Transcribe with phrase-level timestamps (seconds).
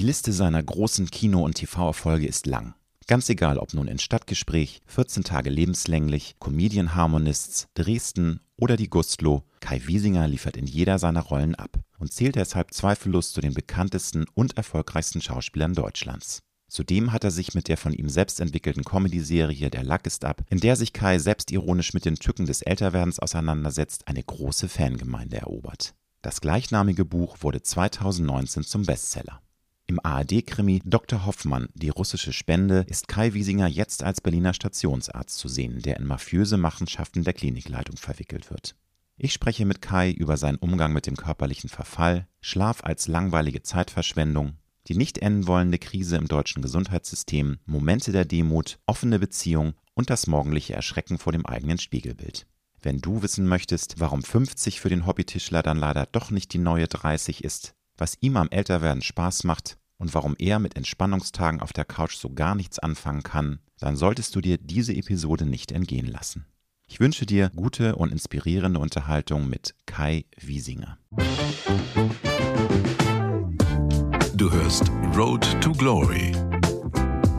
[0.00, 2.72] Die Liste seiner großen Kino- und TV-Erfolge ist lang.
[3.06, 9.42] Ganz egal, ob nun in Stadtgespräch, 14 Tage lebenslänglich, Comedian Harmonists, Dresden oder die Gustlo,
[9.60, 14.24] Kai Wiesinger liefert in jeder seiner Rollen ab und zählt deshalb zweifellos zu den bekanntesten
[14.32, 16.40] und erfolgreichsten Schauspielern Deutschlands.
[16.66, 20.40] Zudem hat er sich mit der von ihm selbst entwickelten Comedy-Serie Der Lack ist ab,
[20.48, 25.92] in der sich Kai selbstironisch mit den Tücken des Älterwerdens auseinandersetzt, eine große Fangemeinde erobert.
[26.22, 29.42] Das gleichnamige Buch wurde 2019 zum Bestseller.
[29.90, 31.26] Im ARD-Krimi Dr.
[31.26, 36.06] Hoffmann, die russische Spende, ist Kai Wiesinger jetzt als Berliner Stationsarzt zu sehen, der in
[36.06, 38.76] mafiöse Machenschaften der Klinikleitung verwickelt wird.
[39.16, 44.58] Ich spreche mit Kai über seinen Umgang mit dem körperlichen Verfall, Schlaf als langweilige Zeitverschwendung,
[44.86, 50.28] die nicht enden wollende Krise im deutschen Gesundheitssystem, Momente der Demut, offene Beziehung und das
[50.28, 52.46] morgendliche Erschrecken vor dem eigenen Spiegelbild.
[52.80, 56.86] Wenn du wissen möchtest, warum 50 für den Hobbytischler dann leider doch nicht die neue
[56.86, 61.84] 30 ist, was ihm am Älterwerden Spaß macht und warum er mit Entspannungstagen auf der
[61.84, 66.46] Couch so gar nichts anfangen kann, dann solltest du dir diese Episode nicht entgehen lassen.
[66.88, 70.98] Ich wünsche dir gute und inspirierende Unterhaltung mit Kai Wiesinger.
[74.34, 76.32] Du hörst Road to Glory.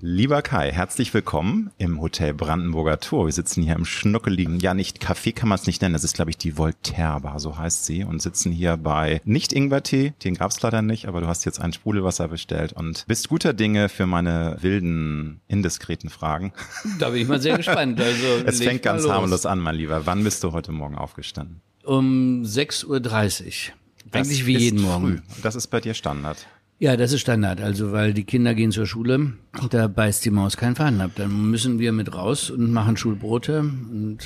[0.00, 3.26] Lieber Kai, herzlich willkommen im Hotel Brandenburger Tor.
[3.26, 6.14] Wir sitzen hier im schnuckeligen, ja nicht Café kann man es nicht nennen, das ist
[6.14, 10.34] glaube ich die Voltaire Bar, so heißt sie und sitzen hier bei nicht Ingwertee, den
[10.34, 14.06] gab's leider nicht, aber du hast jetzt ein Sprudelwasser bestellt und bist guter Dinge für
[14.06, 16.52] meine wilden, indiskreten Fragen.
[17.00, 18.00] Da bin ich mal sehr gespannt.
[18.08, 19.12] Also es fängt ganz los.
[19.12, 20.06] harmlos an, mein Lieber.
[20.06, 21.60] Wann bist du heute Morgen aufgestanden?
[21.84, 23.74] Um 6.30 Uhr.
[24.12, 25.22] Eigentlich wie jeden Morgen.
[25.26, 25.40] Früh.
[25.42, 26.46] Das ist bei dir Standard.
[26.80, 27.60] Ja, das ist Standard.
[27.60, 29.32] Also, weil die Kinder gehen zur Schule,
[29.70, 31.10] da beißt die Maus keinen Faden ab.
[31.16, 34.18] Dann müssen wir mit raus und machen Schulbrote und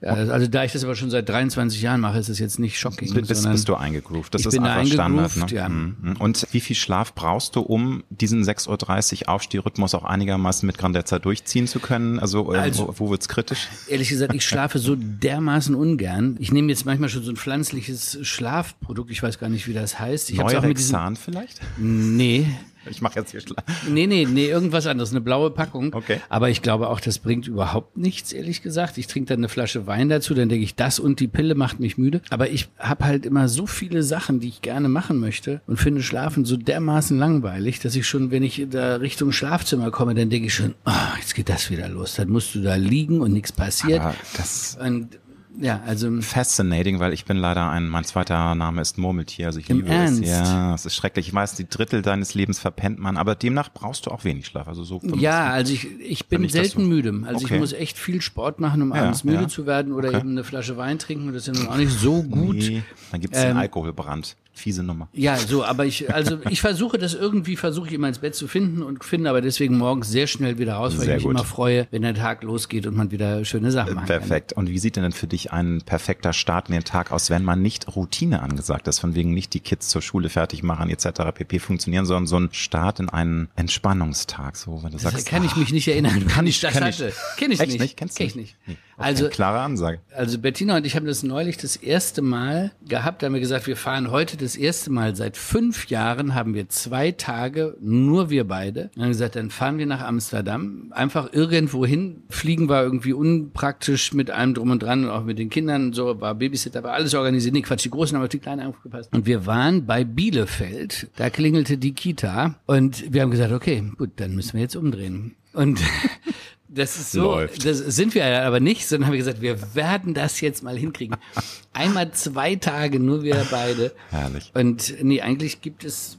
[0.00, 2.78] ja, also da ich das aber schon seit 23 Jahren mache, ist es jetzt nicht
[2.78, 3.12] shocking.
[3.12, 4.32] Bist, bist du eingegroovt?
[4.32, 5.36] Das ich ist bin einfach Standard.
[5.36, 5.46] Ne?
[5.50, 5.68] Ja.
[5.68, 6.16] Mhm.
[6.20, 11.18] Und wie viel Schlaf brauchst du, um diesen 6.30 Uhr Aufstehrhythmus auch einigermaßen mit Grandezza
[11.18, 12.20] durchziehen zu können?
[12.20, 13.68] Also, äh, Also- wo, wo wird's kritisch?
[13.88, 16.36] Ehrlich gesagt, ich schlafe so dermaßen ungern.
[16.38, 19.10] Ich nehme jetzt manchmal schon so ein pflanzliches Schlafprodukt.
[19.10, 20.30] Ich weiß gar nicht, wie das heißt.
[20.30, 21.60] Ich hab's auch mit Neurexan vielleicht?
[21.76, 22.46] Nee,
[22.90, 23.64] Ich mache jetzt hier Schlaf.
[23.88, 25.94] Nee, nee, nee, irgendwas anderes, eine blaue Packung.
[25.94, 26.20] Okay.
[26.28, 28.98] Aber ich glaube auch, das bringt überhaupt nichts, ehrlich gesagt.
[28.98, 31.80] Ich trinke dann eine Flasche Wein dazu, dann denke ich, das und die Pille macht
[31.80, 32.20] mich müde.
[32.30, 36.02] Aber ich habe halt immer so viele Sachen, die ich gerne machen möchte und finde
[36.02, 40.46] Schlafen so dermaßen langweilig, dass ich schon, wenn ich da Richtung Schlafzimmer komme, dann denke
[40.46, 42.14] ich schon, ah, jetzt geht das wieder los.
[42.14, 44.00] Dann musst du da liegen und nichts passiert.
[44.00, 45.18] Aber das Und
[45.60, 49.68] ja, also fascinating, weil ich bin leider ein, mein zweiter Name ist Murmeltier, also ich
[49.68, 50.22] liebe Ernst?
[50.22, 50.28] es.
[50.28, 51.28] Ja, es ist schrecklich.
[51.28, 54.68] Ich weiß, die Drittel deines Lebens verpennt man, aber demnach brauchst du auch wenig Schlaf.
[54.68, 57.22] Also so Ja, also ich, ich bin selten du- müde.
[57.26, 57.54] Also Okay.
[57.54, 59.48] ich muss echt viel Sport machen, um Ja, abends müde ja.
[59.48, 60.18] zu werden oder Okay.
[60.20, 61.28] eben eine Flasche Wein trinken.
[61.28, 62.56] Und das ist ja nun auch nicht so gut.
[62.56, 64.36] Nee, dann gibt's den Ähm, Alkoholbrand.
[64.58, 65.08] Fiese Nummer.
[65.14, 68.46] Ja, so, aber ich, also ich versuche das irgendwie, versuche ich immer ins Bett zu
[68.48, 71.36] finden und finde aber deswegen morgens sehr schnell wieder raus, weil Sehr ich mich gut.
[71.36, 74.52] immer freue, wenn der Tag losgeht und man wieder schöne Sachen machen Perfekt.
[74.52, 77.62] Und wie sieht denn für dich ein perfekter Start in den Tag aus, wenn man
[77.62, 81.06] nicht Routine angesagt ist, von wegen nicht die Kids zur Schule fertig machen etc.
[81.34, 81.58] pp.
[81.60, 84.98] funktionieren, sondern so ein Start in einen Entspannungstag, so wenn du kann.
[84.98, 87.12] sagst, Das kann ich mich nicht erinnern, wann ich das kenn ich- hatte.
[87.36, 87.80] Kenn ich Echt nicht.
[87.80, 87.96] nicht?
[87.96, 88.56] Kennst du Kenn ich nicht?
[88.66, 88.78] nicht.
[88.98, 90.00] Also, klare Ansage.
[90.14, 93.66] also Bettina und ich haben das neulich das erste Mal gehabt, da haben wir gesagt,
[93.66, 98.44] wir fahren heute das erste Mal seit fünf Jahren, haben wir zwei Tage, nur wir
[98.44, 98.90] beide.
[98.96, 102.22] Und haben gesagt, dann fahren wir nach Amsterdam, einfach irgendwo hin.
[102.28, 106.20] Fliegen war irgendwie unpraktisch mit allem drum und dran und auch mit den Kindern so,
[106.20, 107.54] war Babysitter, war alles organisiert.
[107.54, 109.14] Nee, Quatsch, die Großen haben auf die Kleinen aufgepasst.
[109.14, 114.10] Und wir waren bei Bielefeld, da klingelte die Kita und wir haben gesagt, okay, gut,
[114.16, 115.36] dann müssen wir jetzt umdrehen.
[115.52, 115.80] Und
[116.68, 117.64] das ist so, Läuft.
[117.64, 121.16] das sind wir aber nicht, sondern haben wir gesagt, wir werden das jetzt mal hinkriegen.
[121.72, 123.92] Einmal zwei Tage, nur wir beide.
[124.10, 124.50] Herrlich.
[124.54, 126.18] Und nee, eigentlich gibt es.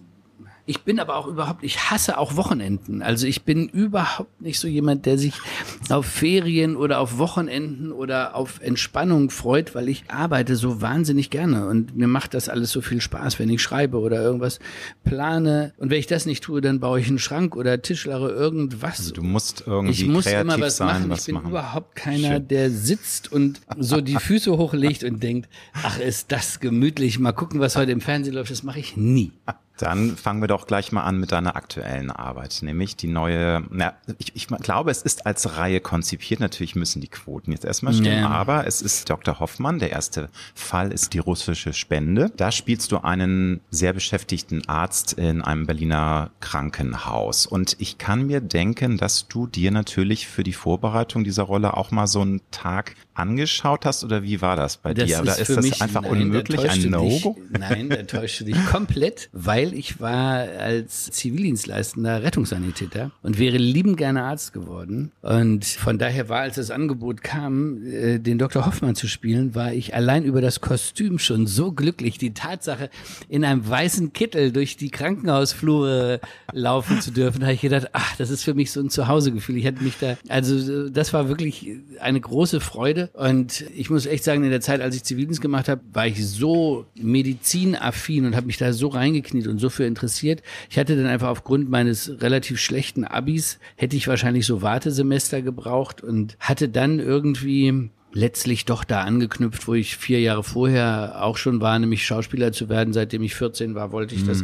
[0.69, 3.01] Ich bin aber auch überhaupt, ich hasse auch Wochenenden.
[3.01, 5.33] Also ich bin überhaupt nicht so jemand, der sich
[5.89, 11.67] auf Ferien oder auf Wochenenden oder auf Entspannung freut, weil ich arbeite so wahnsinnig gerne
[11.67, 14.59] und mir macht das alles so viel Spaß, wenn ich schreibe oder irgendwas
[15.03, 15.73] plane.
[15.77, 18.99] Und wenn ich das nicht tue, dann baue ich einen Schrank oder tischlere irgendwas.
[18.99, 21.09] Also du musst irgendwie Ich muss kreativ immer was sein, machen.
[21.09, 21.49] was ich bin machen.
[21.49, 22.47] überhaupt keiner, Schön.
[22.47, 25.49] der sitzt und so die Füße hochlegt und denkt,
[25.81, 27.17] ach, ist das gemütlich.
[27.17, 28.51] Mal gucken, was heute im Fernsehen läuft.
[28.51, 29.31] Das mache ich nie.
[29.79, 33.93] Dann fangen wir doch gleich mal an mit deiner aktuellen Arbeit, nämlich die neue, na,
[34.17, 36.39] ich, ich glaube, es ist als Reihe konzipiert.
[36.41, 38.29] Natürlich müssen die Quoten jetzt erstmal stimmen, Ja.
[38.29, 39.39] aber es ist Dr.
[39.39, 39.79] Hoffmann.
[39.79, 42.29] Der erste Fall ist die russische Spende.
[42.35, 47.45] Da spielst du einen sehr beschäftigten Arzt in einem Berliner Krankenhaus.
[47.45, 51.91] Und ich kann mir denken, dass du dir natürlich für die Vorbereitung dieser Rolle auch
[51.91, 55.19] mal so einen Tag angeschaut hast oder wie war das bei dir?
[55.21, 57.37] Oder ist für das mich- einfach nein, unmöglich, ein No-Go?
[57.49, 63.97] Nein, da täuscht du dich komplett, weil ich war als Zivildienstleistender Rettungssanitäter und wäre liebend
[63.97, 65.11] gerne Arzt geworden.
[65.21, 68.65] Und von daher war, als das Angebot kam, äh, den Dr.
[68.65, 72.17] Hoffmann zu spielen, war ich allein über das Kostüm schon so glücklich.
[72.17, 72.89] Die Tatsache,
[73.27, 76.19] in einem weißen Kittel durch die Krankenhausflure
[76.53, 79.57] laufen zu dürfen, habe ich gedacht, ach, das ist für mich so ein Zuhausegefühl.
[79.57, 81.69] Ich hätte mich da, also das war wirklich
[81.99, 83.08] eine große Freude.
[83.13, 86.25] Und ich muss echt sagen, in der Zeit, als ich Zivildienst gemacht habe, war ich
[86.25, 90.41] so medizinaffin und habe mich da so reingekniet und so für interessiert.
[90.69, 96.01] Ich hatte dann einfach aufgrund meines relativ schlechten Abis, hätte ich wahrscheinlich so Wartesemester gebraucht
[96.01, 101.61] und hatte dann irgendwie letztlich doch da angeknüpft, wo ich vier Jahre vorher auch schon
[101.61, 102.93] war, nämlich Schauspieler zu werden.
[102.93, 104.43] Seitdem ich 14 war, wollte ich das.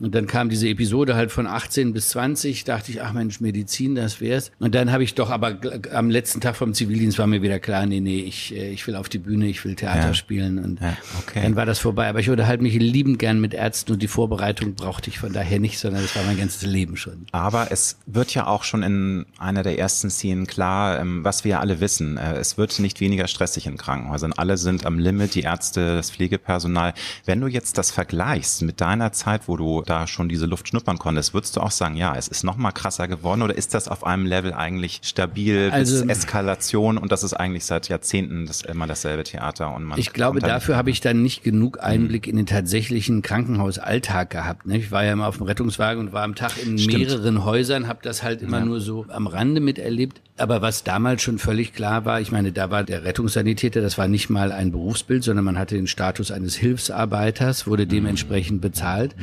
[0.00, 3.94] Und dann kam diese Episode halt von 18 bis 20, dachte ich, ach Mensch, Medizin,
[3.94, 4.50] das wär's.
[4.58, 5.56] Und dann habe ich doch aber
[5.92, 8.96] am letzten Tag vom Zivildienst war mir wieder klar, nee, nee, ich, äh, ich will
[8.96, 10.14] auf die Bühne, ich will Theater Ja.
[10.14, 10.58] spielen.
[10.58, 11.42] Und Ja, okay.
[11.42, 12.08] dann war das vorbei.
[12.08, 15.60] Aber ich unterhalte mich liebend gern mit Ärzten und die Vorbereitung brauchte ich von daher
[15.60, 17.26] nicht, sondern das war mein ganzes Leben schon.
[17.32, 21.52] Aber es wird ja auch schon in einer der ersten Szenen klar, ähm, was wir
[21.52, 22.16] ja alle wissen.
[22.18, 24.32] Äh, Es wird nicht weniger stressig in Krankenhäusern.
[24.32, 26.94] Alle sind am Limit, die Ärzte, das Pflegepersonal.
[27.24, 30.98] Wenn du jetzt das vergleichst mit deiner Zeit, wo du da schon diese Luft schnuppern
[30.98, 33.88] konntest, würdest du auch sagen, ja, es ist noch mal krasser geworden oder ist das
[33.88, 38.86] auf einem Level eigentlich stabil Also- Eskalation und das ist eigentlich seit Jahrzehnten das immer
[38.86, 42.46] dasselbe Theater und man Ich glaube, dafür habe ich dann nicht genug Einblick in den
[42.46, 44.66] tatsächlichen Krankenhausalltag gehabt.
[44.66, 44.78] Ne?
[44.78, 46.98] Ich war ja immer auf dem Rettungswagen und war am Tag in Stimmt.
[46.98, 50.20] mehreren Häusern, habe das halt immer nur so am Rande miterlebt.
[50.36, 54.08] Aber was damals schon völlig klar war, ich meine, da war der Rettungssanitäter, das war
[54.08, 59.14] nicht mal ein Berufsbild, sondern man hatte den Status eines Hilfsarbeiters, wurde dementsprechend bezahlt,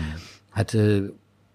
[0.51, 1.13] hatte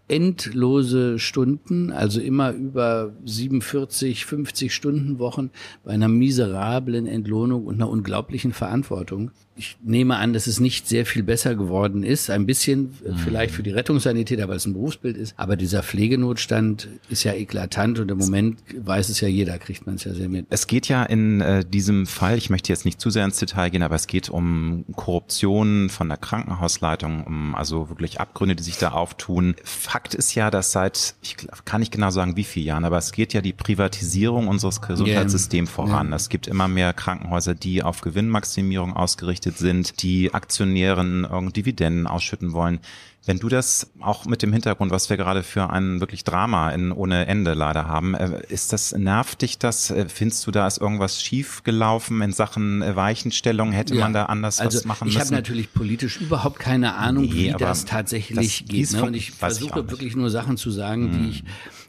[0.08, 5.50] endlose Stunden, also immer über 47, 50 Stunden Wochen
[5.84, 9.32] bei einer miserablen Entlohnung und einer unglaublichen Verantwortung.
[9.56, 12.28] Ich nehme an, dass es nicht sehr viel besser geworden ist.
[12.30, 15.34] Ein bisschen äh, vielleicht für die Rettungssanitäter, weil es ein Berufsbild ist.
[15.38, 19.94] Aber dieser Pflegenotstand ist ja eklatant und im Moment weiß es ja jeder, kriegt man
[19.94, 20.46] es ja sehr mit.
[20.50, 23.70] Es geht ja in äh, diesem Fall, ich möchte jetzt nicht zu sehr ins Detail
[23.70, 28.76] gehen, aber es geht um Korruption von der Krankenhausleitung, um also wirklich Abgründe, die sich
[28.76, 29.54] da auftun.
[29.64, 33.12] Fakt ist ja, dass seit, ich kann nicht genau sagen, wie viele Jahren, aber es
[33.12, 36.12] geht ja die Privatisierung unseres Gesundheitssystems voran.
[36.12, 42.52] Es gibt immer mehr Krankenhäuser, die auf Gewinnmaximierung ausgerichtet sind, die Aktionären irgend Dividenden ausschütten
[42.52, 42.80] wollen.
[43.28, 46.92] Wenn du das auch mit dem Hintergrund, was wir gerade für ein wirklich Drama in
[46.92, 49.90] ohne Ende leider haben, äh, ist das nervt dich das?
[49.90, 53.72] Äh, Findest du da ist irgendwas schief gelaufen in Sachen äh, Weichenstellung?
[53.72, 55.26] Hätte man da anders also was machen ich müssen?
[55.26, 58.92] habe natürlich politisch überhaupt keine Ahnung, Nee, wie das tatsächlich das- geht.
[58.92, 59.02] Ne?
[59.02, 59.90] Und ich ich versuche nicht.
[59.90, 61.44] wirklich nur Sachen zu sagen, die ich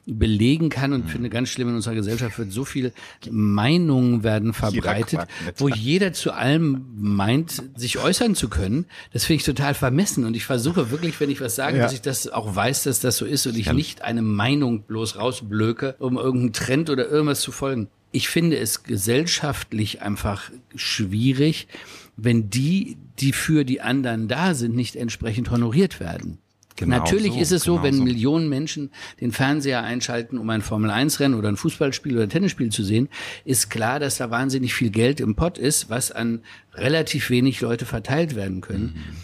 [0.08, 2.94] belegen kann und finde ganz schlimm in unserer Gesellschaft wird so viel
[3.30, 5.28] Meinungen werden verbreitet,
[5.58, 8.86] wo jeder zu allem meint, sich äußern zu können.
[9.14, 11.84] Das finde ich total vermessen und ich versuche wirklich, wenn ich was sage, Ja.
[11.84, 15.18] dass ich das auch weiß, dass das so ist und ich nicht eine Meinung bloß
[15.18, 17.88] rausblöke, um irgendeinen Trend oder irgendwas zu folgen.
[18.12, 21.68] Ich finde es gesellschaftlich einfach schwierig,
[22.16, 26.40] wenn die, die für die anderen da sind, nicht entsprechend honoriert werden.
[26.78, 28.04] Genau Natürlich so, ist es so, genau wenn so.
[28.04, 32.84] Millionen Menschen den Fernseher einschalten, um ein Formel-1-Rennen oder ein Fußballspiel oder ein Tennisspiel zu
[32.84, 33.10] sehen,
[33.44, 36.42] ist klar, dass da wahnsinnig viel Geld im Pott ist, was an
[36.76, 38.94] relativ wenig Leute verteilt werden können.
[38.96, 39.18] Mhm.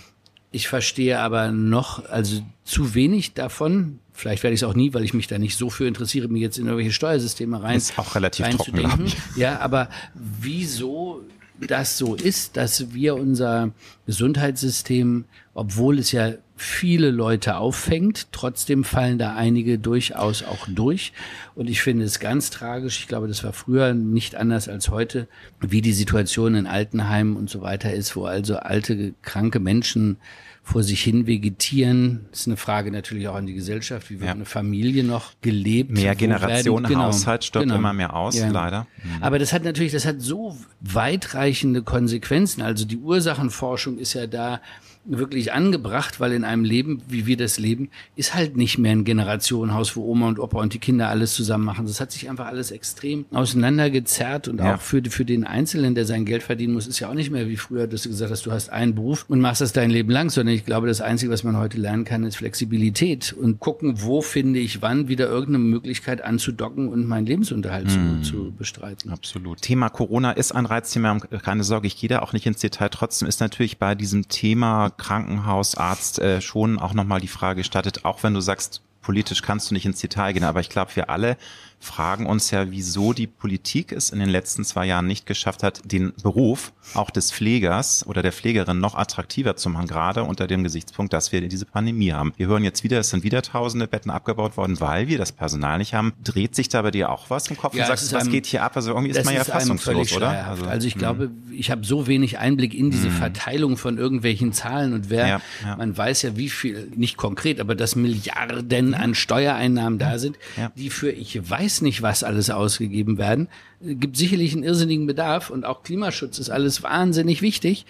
[0.52, 4.00] Ich verstehe aber noch, also zu wenig davon.
[4.12, 6.40] Vielleicht werde ich es auch nie, weil ich mich da nicht so für interessiere, mir
[6.40, 7.78] jetzt in irgendwelche Steuersysteme rein.
[7.78, 9.12] Ist auch relativ trocken.
[9.36, 11.22] Ja, aber wieso
[11.60, 13.72] das so ist, dass wir unser
[14.06, 16.34] Gesundheitssystem, obwohl es ja
[16.64, 21.14] viele Leute auffängt, trotzdem fallen da einige durchaus auch durch.
[21.56, 23.00] Und ich finde es ganz tragisch.
[23.00, 25.28] Ich glaube, das war früher nicht anders als heute,
[25.60, 30.18] wie die Situation in Altenheimen und so weiter ist, wo also alte, kranke Menschen
[30.66, 32.26] vor sich hin vegetieren.
[32.32, 34.10] Das ist eine Frage natürlich auch an die Gesellschaft.
[34.10, 34.32] Wie wird Ja.
[34.34, 35.92] eine Familie noch gelebt?
[35.92, 38.88] Mehr Wo Generationen werden- Haushalt stirbt immer mehr aus, leider.
[39.20, 42.62] Aber das hat natürlich, das hat so weitreichende Konsequenzen.
[42.62, 44.62] Also die Ursachenforschung ist ja da
[45.06, 49.04] wirklich angebracht, weil in einem Leben, wie wir das leben, ist halt nicht mehr ein
[49.04, 51.86] Generationenhaus, wo Oma und Opa und die Kinder alles zusammen machen.
[51.86, 54.76] Das hat sich einfach alles extrem auseinandergezerrt und ja.
[54.76, 57.50] auch für, für den Einzelnen, der sein Geld verdienen muss, ist ja auch nicht mehr
[57.50, 60.10] wie früher, dass du gesagt hast, du hast einen Beruf und machst das dein Leben
[60.10, 64.02] lang, sondern ich glaube, das Einzige, was man heute lernen kann, ist Flexibilität und gucken,
[64.02, 68.24] wo finde ich wann wieder irgendeine Möglichkeit anzudocken und meinen Lebensunterhalt mm.
[68.24, 69.12] zu, zu bestreiten.
[69.12, 69.62] Absolut.
[69.62, 72.90] Thema Corona ist ein Reizthema, keine Sorge, ich gehe da auch nicht ins Detail.
[72.90, 78.24] Trotzdem ist natürlich bei diesem Thema Krankenhausarzt äh, schon auch nochmal die Frage gestattet, auch
[78.24, 81.38] wenn du sagst, politisch kannst du nicht ins Detail gehen, aber ich glaube, wir alle
[81.80, 85.82] fragen uns ja, wieso die Politik es in den letzten zwei Jahren nicht geschafft hat,
[85.84, 90.64] den Beruf auch des Pflegers oder der Pflegerin noch attraktiver zu machen, gerade unter dem
[90.64, 92.34] Gesichtspunkt, dass wir diese Pandemie haben.
[92.38, 95.78] Wir hören jetzt wieder, es sind wieder tausende Betten abgebaut worden, weil wir das Personal
[95.78, 96.14] nicht haben.
[96.24, 98.64] Dreht sich da bei dir auch was im Kopf ja, und sagst, was geht hier
[98.64, 98.76] ab?
[98.76, 100.48] Also irgendwie ist man ja fassungslos, oder?
[100.48, 101.00] Also, also ich mh.
[101.00, 103.16] glaube, ich habe so wenig Einblick in diese mh.
[103.16, 105.76] Verteilung von irgendwelchen Zahlen und wer, ja, ja.
[105.78, 110.38] man weiß ja, wie viel, nicht konkret, aber dass Milliarden an Steuereinnahmen da sind,
[110.76, 113.48] die für ich weiß nicht, was alles ausgegeben werden.
[113.86, 117.86] Gibt sicherlich einen irrsinnigen Bedarf und auch Klimaschutz ist alles wahnsinnig wichtig.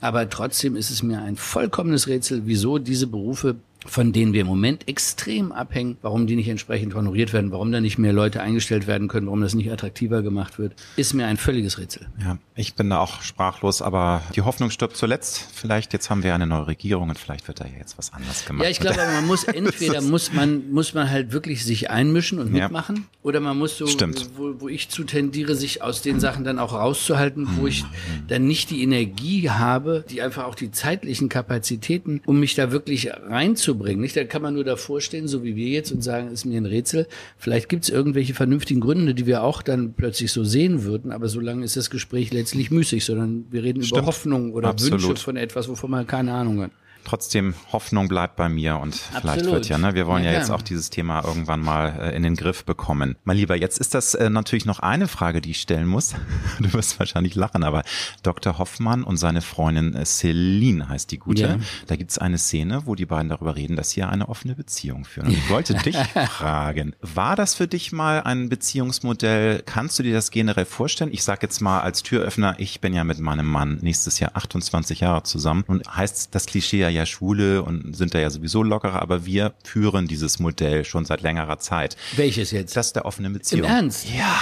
[0.00, 4.46] Aber trotzdem ist es mir ein vollkommenes Rätsel, wieso diese Berufe von denen wir im
[4.46, 8.86] Moment extrem abhängen, warum die nicht entsprechend honoriert werden, warum da nicht mehr Leute eingestellt
[8.86, 12.06] werden können, warum das nicht attraktiver gemacht wird, ist mir ein völliges Rätsel.
[12.20, 15.48] Ja, ich bin da auch sprachlos, aber die Hoffnung stirbt zuletzt.
[15.54, 18.64] Vielleicht jetzt haben wir eine neue Regierung und vielleicht wird da jetzt was anderes gemacht.
[18.64, 22.52] Ja, ich glaube, man muss entweder muss man muss man halt wirklich sich einmischen und
[22.52, 23.02] mitmachen ja.
[23.22, 24.26] oder man muss so, Stimmt.
[24.36, 27.84] Wo, wo ich zu tendiere, sich aus den Sachen dann auch rauszuhalten, wo ich
[28.28, 33.10] dann nicht die Energie habe, die einfach auch die zeitlichen Kapazitäten, um mich da wirklich
[33.10, 34.00] reinzubringen bringen.
[34.00, 34.16] Nicht?
[34.16, 36.66] Da kann man nur davor stehen, so wie wir jetzt, und sagen, ist mir ein
[36.66, 37.06] Rätsel.
[37.38, 41.28] Vielleicht gibt es irgendwelche vernünftigen Gründe, die wir auch dann plötzlich so sehen würden, aber
[41.28, 43.98] so lange ist das Gespräch letztlich müßig, sondern wir reden Stimmt.
[43.98, 45.02] über Hoffnung oder Absolut.
[45.02, 46.70] Wünsche von etwas, wovon man keine Ahnung hat
[47.06, 49.20] trotzdem Hoffnung bleibt bei mir und Absolut.
[49.20, 52.16] vielleicht wird ja, ne, wir wollen ja, ja jetzt auch dieses Thema irgendwann mal äh,
[52.16, 53.16] in den Griff bekommen.
[53.24, 56.14] Mein Lieber, jetzt ist das äh, natürlich noch eine Frage, die ich stellen muss.
[56.58, 57.82] Du wirst wahrscheinlich lachen, aber
[58.22, 58.58] Dr.
[58.58, 61.42] Hoffmann und seine Freundin äh, Celine heißt die gute.
[61.42, 61.56] Ja.
[61.86, 65.28] Da gibt's eine Szene, wo die beiden darüber reden, dass sie eine offene Beziehung führen.
[65.28, 69.62] Und ich wollte dich fragen, war das für dich mal ein Beziehungsmodell?
[69.66, 71.12] Kannst du dir das generell vorstellen?
[71.12, 75.00] Ich sage jetzt mal als Türöffner, ich bin ja mit meinem Mann nächstes Jahr 28
[75.00, 79.00] Jahre zusammen und heißt das Klischee ja ja Schwule und sind da ja sowieso lockerer,
[79.00, 81.96] aber wir führen dieses Modell schon seit längerer Zeit.
[82.16, 82.76] Welches jetzt?
[82.76, 83.64] Das der offene Beziehung.
[83.64, 84.06] Im Ernst?
[84.14, 84.36] Ja,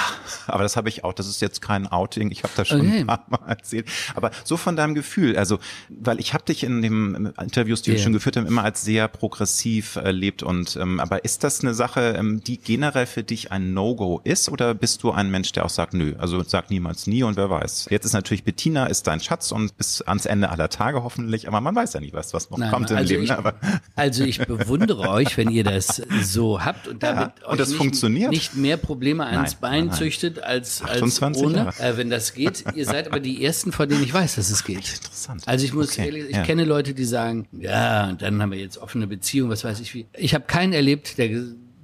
[0.47, 3.01] aber das habe ich auch, das ist jetzt kein Outing, ich habe das schon okay.
[3.01, 3.89] ein paar Mal erzählt.
[4.15, 5.59] Aber so von deinem Gefühl, also,
[5.89, 7.99] weil ich habe dich in den Interviews, die yeah.
[7.99, 11.75] wir schon geführt haben, immer als sehr progressiv erlebt und, ähm, aber ist das eine
[11.75, 15.65] Sache, ähm, die generell für dich ein No-Go ist oder bist du ein Mensch, der
[15.65, 17.89] auch sagt, nö, also sag niemals nie und wer weiß.
[17.91, 21.61] Jetzt ist natürlich Bettina ist dein Schatz und bis ans Ende aller Tage hoffentlich, aber
[21.61, 23.25] man weiß ja nicht, was, was was noch Nein, kommt im also Leben.
[23.25, 23.55] Ich, aber.
[23.97, 27.77] Also ich bewundere euch, wenn ihr das so habt und damit ja, und euch nicht,
[27.77, 28.31] funktioniert.
[28.31, 31.73] nicht mehr Probleme ans Bein züchtet als, als ohne.
[31.79, 34.65] Äh, wenn das geht, ihr seid aber die Ersten, von denen ich weiß, dass es
[34.65, 34.79] geht.
[34.79, 35.43] Interessant.
[35.47, 36.07] Also ich muss okay.
[36.07, 36.43] ehrlich, ich ja.
[36.43, 39.95] kenne Leute, die sagen, ja, und dann haben wir jetzt offene Beziehung, was weiß ich
[39.95, 40.07] wie.
[40.17, 41.31] Ich habe keinen erlebt, der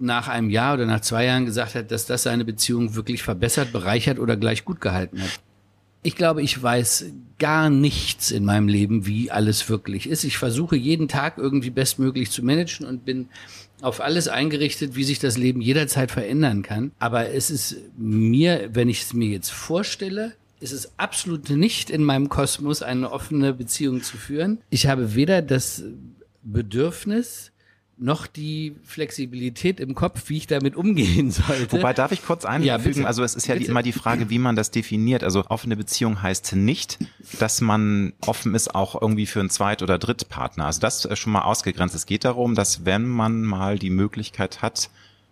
[0.00, 3.72] nach einem Jahr oder nach zwei Jahren gesagt hat, dass das seine Beziehung wirklich verbessert,
[3.72, 5.40] bereichert oder gleich gut gehalten hat.
[6.02, 7.06] Ich glaube, ich weiß
[7.38, 10.24] gar nichts in meinem Leben, wie alles wirklich ist.
[10.24, 13.28] Ich versuche jeden Tag irgendwie bestmöglich zu managen und bin
[13.82, 16.92] auf alles eingerichtet, wie sich das Leben jederzeit verändern kann.
[16.98, 22.04] Aber es ist mir, wenn ich es mir jetzt vorstelle, ist es absolut nicht in
[22.04, 24.58] meinem Kosmos, eine offene Beziehung zu führen.
[24.68, 25.82] Ich habe weder das
[26.42, 27.52] Bedürfnis,
[28.00, 31.72] noch die Flexibilität im Kopf, wie ich damit umgehen sollte.
[31.72, 33.70] Wobei darf ich kurz einfügen, ja, also es ist ja bitte.
[33.70, 35.22] immer die Frage, wie man das definiert.
[35.22, 36.98] Also offene Beziehung heißt nicht,
[37.38, 40.66] dass man offen ist auch irgendwie für einen Zweit- oder Drittpartner.
[40.66, 41.94] Also das ist schon mal ausgegrenzt.
[41.94, 44.90] Es geht darum, dass wenn man mal die Möglichkeit hat,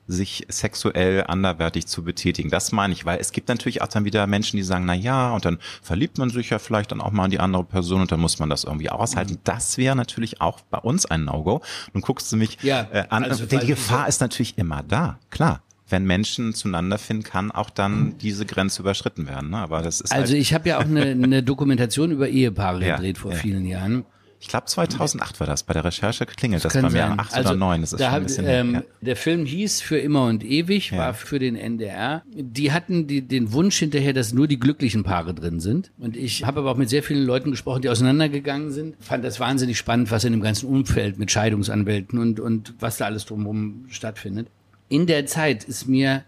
[0.08, 2.48] sich sexuell anderwertig zu betätigen.
[2.48, 5.32] Das meine ich, weil es gibt natürlich auch dann wieder Menschen, die sagen, na ja,
[5.32, 8.10] und dann verliebt man sich ja vielleicht dann auch mal in die andere Person und
[8.10, 9.34] dann muss man das irgendwie aushalten.
[9.34, 9.40] Mhm.
[9.44, 11.60] Das wäre natürlich auch bei uns ein No-Go.
[11.92, 15.18] Nun guckst du mich ja, äh, an, also, denn die Gefahr ist natürlich immer da,
[15.30, 18.18] klar wenn Menschen zueinander finden, kann auch dann mhm.
[18.18, 19.50] diese Grenze überschritten werden.
[19.50, 19.56] Ne?
[19.56, 22.96] Aber das ist also halt ich habe ja auch eine, eine Dokumentation über Ehepaare ja,
[22.96, 23.38] gedreht vor ja.
[23.38, 24.04] vielen Jahren
[24.40, 25.64] ich glaube 2008 war das.
[25.64, 27.09] Bei der Recherche klingelt das, das bei mir.
[27.09, 27.18] Sein.
[27.18, 27.80] 8 also, oder 9.
[27.80, 28.83] Das ist da schon ein bisschen ähm, ja.
[29.00, 30.99] Der Film hieß Für immer und ewig, ja.
[30.99, 32.23] war für den NDR.
[32.33, 35.90] Die hatten die, den Wunsch hinterher, dass nur die glücklichen Paare drin sind.
[35.99, 38.97] Und ich habe aber auch mit sehr vielen Leuten gesprochen, die auseinandergegangen sind.
[39.00, 43.07] Fand das wahnsinnig spannend, was in dem ganzen Umfeld mit Scheidungsanwälten und, und was da
[43.07, 44.49] alles drumherum stattfindet.
[44.88, 46.23] In der Zeit ist mir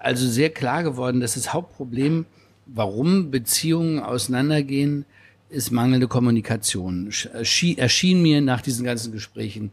[0.00, 2.26] also sehr klar geworden, dass das Hauptproblem,
[2.66, 5.06] warum Beziehungen auseinandergehen,
[5.54, 7.10] ist mangelnde Kommunikation.
[7.32, 9.72] Erschien mir nach diesen ganzen Gesprächen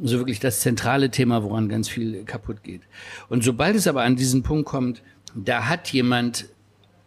[0.00, 2.82] so wirklich das zentrale Thema, woran ganz viel kaputt geht.
[3.28, 5.02] Und sobald es aber an diesen Punkt kommt,
[5.34, 6.46] da hat jemand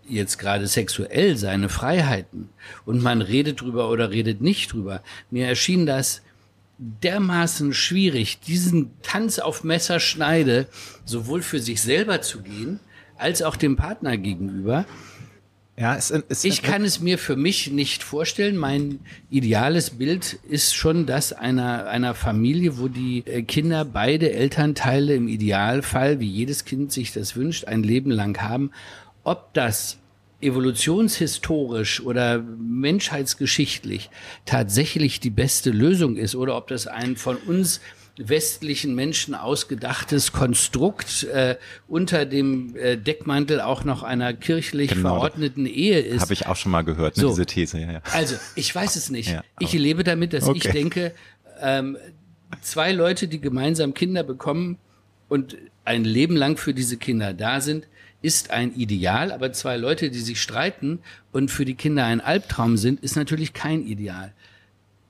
[0.08, 2.50] jetzt gerade sexuell seine Freiheiten
[2.86, 5.02] und man redet drüber oder redet nicht drüber.
[5.32, 6.22] Mir erschien das
[6.78, 10.68] dermaßen schwierig, diesen Tanz auf Messerschneide
[11.06, 12.80] sowohl für sich selber zu gehen,
[13.18, 14.86] als auch dem Partner gegenüber.
[15.78, 18.56] Ja, es, es, ich kann es mir für mich nicht vorstellen.
[18.56, 25.16] Mein ideales Bild ist schon das einer, einer Familie, wo die äh, Kinder beide Elternteile
[25.16, 28.72] im Idealfall, wie jedes Kind sich das wünscht, ein Leben lang haben.
[29.26, 29.98] Ob das
[30.40, 34.10] evolutionshistorisch oder menschheitsgeschichtlich
[34.46, 37.82] tatsächlich die beste Lösung ist oder ob das ein von uns
[38.18, 41.58] westlichen Menschen ausgedachtes Konstrukt äh,
[41.88, 46.22] unter dem äh, Deckmantel auch noch einer kirchlich genau, verordneten Ehe ist.
[46.22, 47.80] Habe ich auch schon mal gehört, ne, so, diese These.
[47.80, 48.02] Ja, ja.
[48.14, 49.32] Also, ich weiß es nicht.
[49.32, 50.62] Ja, ich lebe damit, dass okay.
[50.64, 51.14] ich denke,
[51.62, 51.98] ähm,
[52.62, 54.78] zwei Leute, die gemeinsam Kinder bekommen
[55.28, 57.88] und ein Leben lang für diese Kinder da sind,
[58.22, 61.00] ist ein Ideal, aber zwei Leute, die sich streiten
[61.32, 64.34] und für die Kinder ein Albtraum sind, ist natürlich kein Ideal.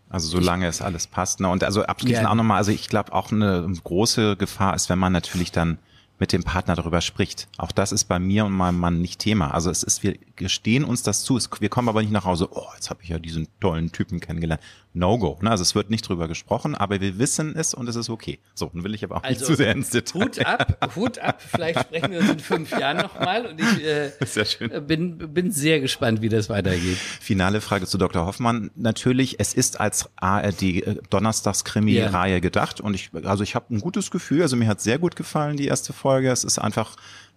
[0.10, 1.40] Also solange es alles passt.
[1.40, 1.50] Ne?
[1.50, 2.30] Und also abschließend ja.
[2.32, 5.78] auch nochmal, also ich glaube auch eine große Gefahr ist, wenn man natürlich dann
[6.20, 7.48] mit dem Partner darüber spricht.
[7.58, 9.54] Auch das ist bei mir und meinem Mann nicht Thema.
[9.54, 11.40] Also es ist, wir gestehen uns das zu.
[11.60, 14.62] wir kommen aber nicht nach Hause, oh, jetzt habe ich ja diesen tollen Typen kennengelernt.
[14.94, 15.38] No-Go.
[15.42, 15.52] Ne?
[15.52, 18.40] Also es wird nicht drüber gesprochen, aber wir wissen es und es ist okay.
[18.54, 20.24] So, dann will ich aber auch also, nicht zu sehr ins Detail.
[20.24, 21.42] Hut ab, Hut ab.
[21.42, 24.88] Vielleicht sprechen wir uns in fünf Jahren nochmal und ich äh, sehr schön.
[24.88, 26.98] Bin, bin sehr gespannt, wie das weitergeht.
[26.98, 28.26] Finale Frage zu Dr.
[28.26, 28.72] Hoffmann.
[28.76, 32.40] Natürlich, es ist als ARD äh, Donnerstagskrimi-Reihe yeah.
[32.40, 34.42] gedacht und ich, also ich habe ein gutes Gefühl.
[34.42, 36.32] Also mir hat sehr gut gefallen, die erste Folge.
[36.32, 36.96] Es ist einfach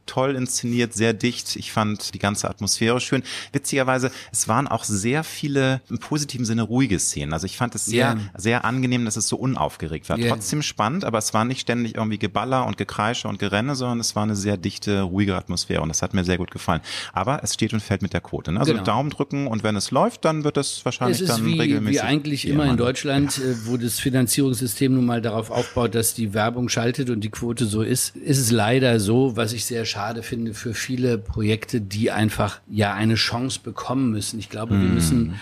[0.08, 1.54] toll inszeniert, sehr dicht.
[1.56, 3.22] Ich fand die ganze Atmosphäre schön.
[3.52, 7.32] Witzigerweise, es waren auch sehr viele im positiven Sinne ruhige Szenen.
[7.32, 8.18] Also ich fand es sehr, yeah.
[8.36, 10.18] sehr angenehm, dass es so unaufgeregt war.
[10.18, 10.30] Yeah.
[10.30, 14.16] Trotzdem spannend, aber es war nicht ständig irgendwie Geballer und Gekreische und Gerenne, sondern es
[14.16, 16.80] war eine sehr dichte, ruhige Atmosphäre und das hat mir sehr gut gefallen.
[17.12, 18.50] Aber es steht und fällt mit der Quote.
[18.50, 18.60] Ne?
[18.60, 18.84] Also genau.
[18.84, 22.02] Daumen drücken und wenn es läuft, dann wird es wahrscheinlich dann wie, regelmäßig.
[22.02, 23.44] Wie eigentlich immer in Deutschland, ja.
[23.48, 27.66] Äh, wo das Finanzierungssystem nun mal darauf aufbaut, dass die Werbung schaltet und die Quote
[27.66, 32.10] so ist, ist es leider so, was ich sehr schade finde für viele Projekte, die
[32.10, 34.38] einfach ja eine Chance bekommen müssen.
[34.38, 34.82] Ich glaube, mm.
[34.82, 35.34] wir müssen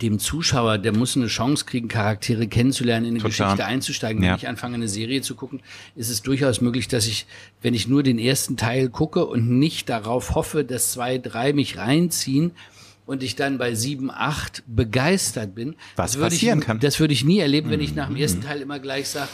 [0.00, 3.48] dem Zuschauer, der muss eine Chance kriegen, Charaktere kennenzulernen, in eine Total.
[3.48, 4.22] Geschichte einzusteigen.
[4.22, 4.30] Ja.
[4.30, 5.60] Wenn ich anfange, eine Serie zu gucken,
[5.94, 7.26] ist es durchaus möglich, dass ich,
[7.60, 11.76] wenn ich nur den ersten Teil gucke und nicht darauf hoffe, dass zwei, drei mich
[11.76, 12.52] reinziehen,
[13.06, 15.74] und ich dann bei sieben, acht begeistert bin.
[15.96, 16.78] Was passieren ich, kann.
[16.78, 18.42] Das würde ich nie erleben, wenn ich nach dem ersten mm.
[18.42, 19.28] Teil immer gleich sage,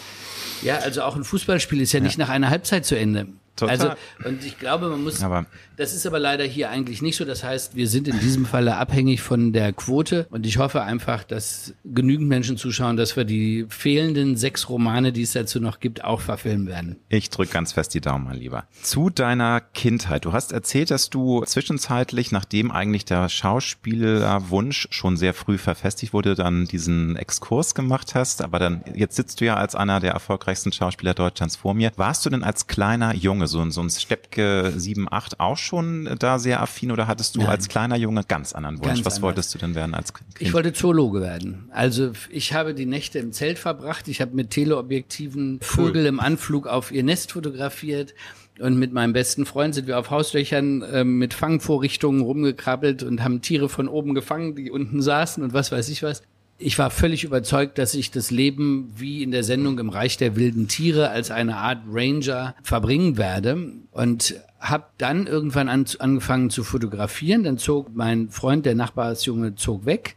[0.63, 2.05] ja, also auch ein Fußballspiel ist ja, ja.
[2.05, 3.27] nicht nach einer Halbzeit zu Ende.
[3.57, 3.71] Total.
[3.71, 3.93] Also,
[4.25, 7.25] und ich glaube, man muss, aber das ist aber leider hier eigentlich nicht so.
[7.25, 11.25] Das heißt, wir sind in diesem Falle abhängig von der Quote und ich hoffe einfach,
[11.25, 16.05] dass genügend Menschen zuschauen, dass wir die fehlenden sechs Romane, die es dazu noch gibt,
[16.05, 16.97] auch verfilmen werden.
[17.09, 18.65] Ich drücke ganz fest die Daumen, mein Lieber.
[18.83, 20.25] Zu deiner Kindheit.
[20.25, 26.35] Du hast erzählt, dass du zwischenzeitlich, nachdem eigentlich der Schauspielerwunsch schon sehr früh verfestigt wurde,
[26.35, 28.43] dann diesen Exkurs gemacht hast.
[28.43, 31.93] Aber dann, jetzt sitzt du ja als einer der erfolgreichsten Schauspieler Deutschlands vor mir.
[31.97, 36.39] Warst du denn als kleiner Junge so, so ein Steppke 7, 8 auch schon da
[36.39, 37.51] sehr affin oder hattest du Nein.
[37.51, 38.87] als kleiner Junge ganz anderen Wunsch?
[38.87, 39.23] Ganz Was anders.
[39.23, 40.29] wolltest du denn werden als Kind?
[40.39, 41.69] Ich wollte Zoologe werden.
[41.73, 44.09] Also ich habe die Nächte im Zelt verbracht.
[44.09, 46.09] Ich habe mit Teleobjektiven Vögel cool.
[46.09, 48.15] im Anflug auf ihr Nest fotografiert.
[48.59, 53.43] Und mit meinem besten Freund sind wir auf Hauslöchern äh, mit Fangvorrichtungen rumgekrabbelt und haben
[53.43, 56.23] Tiere von oben gefangen, die unten saßen und was weiß ich was
[56.59, 60.37] ich war völlig überzeugt, dass ich das Leben wie in der Sendung im Reich der
[60.37, 64.35] wilden Tiere als eine Art Ranger verbringen werde und
[64.69, 67.45] habe dann irgendwann an, angefangen zu fotografieren.
[67.45, 70.17] Dann zog mein Freund, der Nachbarsjunge, zog weg.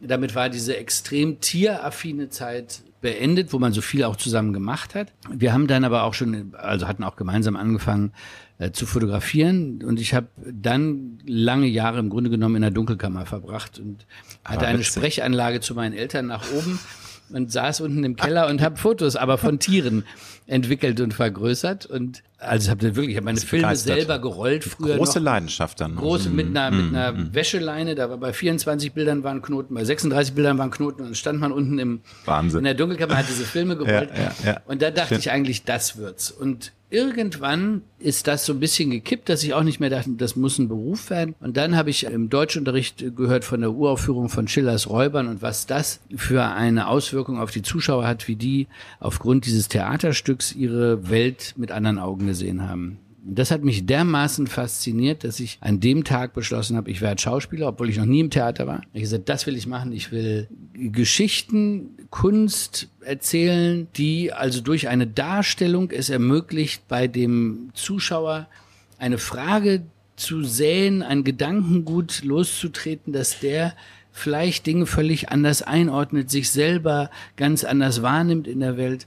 [0.00, 5.12] Damit war diese extrem tieraffine Zeit beendet, wo man so viel auch zusammen gemacht hat.
[5.30, 8.12] Wir haben dann aber auch schon, also hatten auch gemeinsam angefangen,
[8.58, 9.82] äh, zu fotografieren.
[9.82, 14.06] Und ich habe dann lange Jahre im Grunde genommen in der Dunkelkammer verbracht und
[14.44, 16.78] hatte eine Sprechanlage zu meinen Eltern nach oben
[17.30, 20.04] und saß unten im Keller und habe Fotos, aber von Tieren
[20.46, 23.96] entwickelt und vergrößert und also habe wirklich, ich habe meine Filme begeistert.
[23.96, 24.96] selber gerollt früher.
[24.96, 25.24] Große noch.
[25.24, 25.96] Leidenschaft dann.
[25.96, 27.34] Große mit einer, mit einer mm.
[27.34, 31.14] Wäscheleine, da war bei 24 Bildern waren Knoten, bei 36 Bildern waren Knoten und dann
[31.14, 32.58] stand man unten im Wahnsinn.
[32.58, 34.10] in der Dunkelkammer, hat diese Filme gerollt.
[34.14, 34.60] ja, ja, ja.
[34.66, 35.20] Und da dachte Stimmt.
[35.20, 36.30] ich eigentlich, das wird's.
[36.30, 40.36] Und irgendwann ist das so ein bisschen gekippt, dass ich auch nicht mehr dachte, das
[40.36, 41.34] muss ein Beruf werden.
[41.40, 45.66] Und dann habe ich im Deutschunterricht gehört von der Uraufführung von Schillers Räubern und was
[45.66, 48.68] das für eine Auswirkung auf die Zuschauer hat, wie die
[49.00, 52.98] aufgrund dieses Theaterstücks ihre Welt mit anderen Augen gesehen haben.
[53.28, 57.66] Das hat mich dermaßen fasziniert, dass ich an dem Tag beschlossen habe, ich werde Schauspieler,
[57.66, 58.82] obwohl ich noch nie im Theater war.
[58.92, 59.90] Ich gesagt, das will ich machen.
[59.90, 68.48] Ich will Geschichten, Kunst erzählen, die also durch eine Darstellung es ermöglicht, bei dem Zuschauer
[68.98, 69.82] eine Frage
[70.16, 73.74] zu säen, ein Gedankengut loszutreten, dass der
[74.12, 79.06] vielleicht Dinge völlig anders einordnet, sich selber ganz anders wahrnimmt in der Welt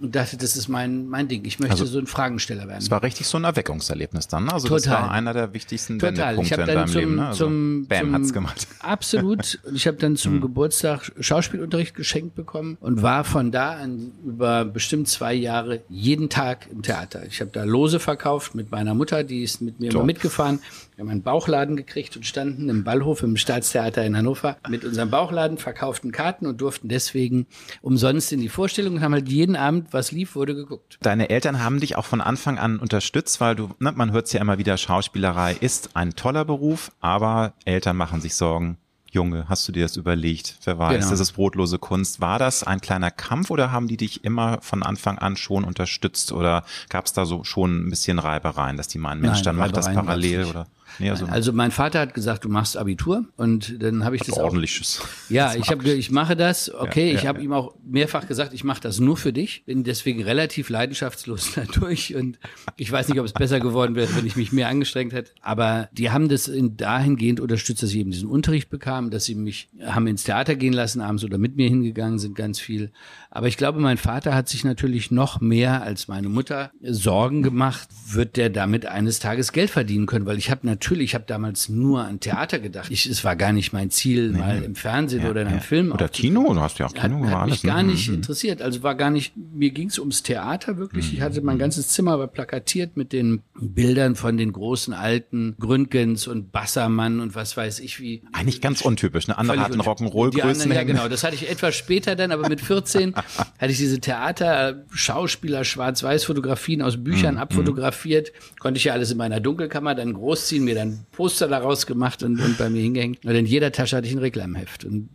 [0.00, 1.44] und dachte, das ist mein, mein Ding.
[1.44, 2.78] Ich möchte also, so ein Fragensteller werden.
[2.78, 4.44] Es war richtig so ein Erweckungserlebnis dann.
[4.44, 4.52] Ne?
[4.52, 4.80] Also Total.
[4.80, 6.36] das war einer der wichtigsten Total.
[6.36, 7.14] Wendepunkte in deinem zum, Leben.
[7.16, 7.26] Ne?
[7.26, 8.66] Also zum, Bam zum, hat's gemacht.
[8.80, 9.60] Absolut.
[9.74, 10.40] Ich habe dann zum hm.
[10.40, 16.68] Geburtstag Schauspielunterricht geschenkt bekommen und war von da an über bestimmt zwei Jahre jeden Tag
[16.70, 17.26] im Theater.
[17.26, 20.60] Ich habe da Lose verkauft mit meiner Mutter, die ist mit mir immer mitgefahren.
[21.00, 25.08] Wir haben einen Bauchladen gekriegt und standen im Ballhof im Staatstheater in Hannover mit unserem
[25.08, 27.46] Bauchladen, verkauften Karten und durften deswegen
[27.80, 30.98] umsonst in die Vorstellung und haben halt jeden Abend, was lief, wurde geguckt.
[31.00, 34.34] Deine Eltern haben dich auch von Anfang an unterstützt, weil du, ne, man hört es
[34.34, 38.76] ja immer wieder, Schauspielerei ist ein toller Beruf, aber Eltern machen sich Sorgen.
[39.12, 40.58] Junge, hast du dir das überlegt?
[40.64, 41.10] Wer weiß, genau.
[41.10, 42.20] das ist brotlose Kunst.
[42.20, 46.30] War das ein kleiner Kampf oder haben die dich immer von Anfang an schon unterstützt
[46.30, 49.56] oder gab es da so schon ein bisschen Reibereien, dass die meinen, Mensch, Nein, dann
[49.56, 50.66] mach das parallel oder?
[50.98, 54.36] Nee, also, also mein Vater hat gesagt, du machst Abitur und dann habe ich das
[54.36, 55.00] ordentliches.
[55.00, 56.72] Auch, ja, ich habe ich mache das.
[56.72, 57.44] Okay, ja, ja, ich habe ja.
[57.44, 59.64] ihm auch mehrfach gesagt, ich mache das nur für dich.
[59.64, 62.38] Bin deswegen relativ leidenschaftslos dadurch und
[62.76, 65.32] ich weiß nicht, ob es besser geworden wäre, wenn ich mich mehr angestrengt hätte.
[65.40, 69.34] Aber die haben das in, dahingehend unterstützt, dass ich eben diesen Unterricht bekam, dass sie
[69.34, 72.92] mich haben ins Theater gehen lassen abends oder mit mir hingegangen sind, ganz viel.
[73.32, 77.88] Aber ich glaube, mein Vater hat sich natürlich noch mehr als meine Mutter Sorgen gemacht,
[78.08, 81.68] wird der damit eines Tages Geld verdienen können, weil ich habe natürlich, ich habe damals
[81.68, 82.90] nur an Theater gedacht.
[82.90, 84.38] Ich, es war gar nicht mein Ziel, nee.
[84.38, 85.62] mal im Fernsehen ja, oder in einem ja.
[85.62, 85.92] Film.
[85.92, 87.42] Oder Kino, du hast ja auch Kino gemacht.
[87.42, 88.16] Hat mich gar nicht mhm.
[88.16, 88.62] interessiert.
[88.62, 91.08] Also war gar nicht, mir ging es ums Theater wirklich.
[91.08, 91.18] Mhm.
[91.18, 96.26] Ich hatte mein ganzes Zimmer war plakatiert mit den Bildern von den großen alten Gründgens
[96.26, 98.22] und Bassermann und was weiß ich wie.
[98.32, 99.28] Eigentlich ganz untypisch.
[99.28, 100.72] Eine andere hatten Rock'n'Roll-Größen.
[100.72, 101.06] Ja, genau.
[101.06, 103.14] Das hatte ich etwas später dann, aber mit 14
[103.58, 107.40] hatte ich diese Theater, Schauspieler, Schwarz-Weiß-Fotografien aus Büchern mhm.
[107.40, 108.32] abfotografiert.
[108.58, 112.40] Konnte ich ja alles in meiner Dunkelkammer dann großziehen, mir dann Poster daraus gemacht und,
[112.40, 113.24] und bei mir hingehängt.
[113.24, 115.08] Und in jeder Tasche hatte ich ein Reklamheft und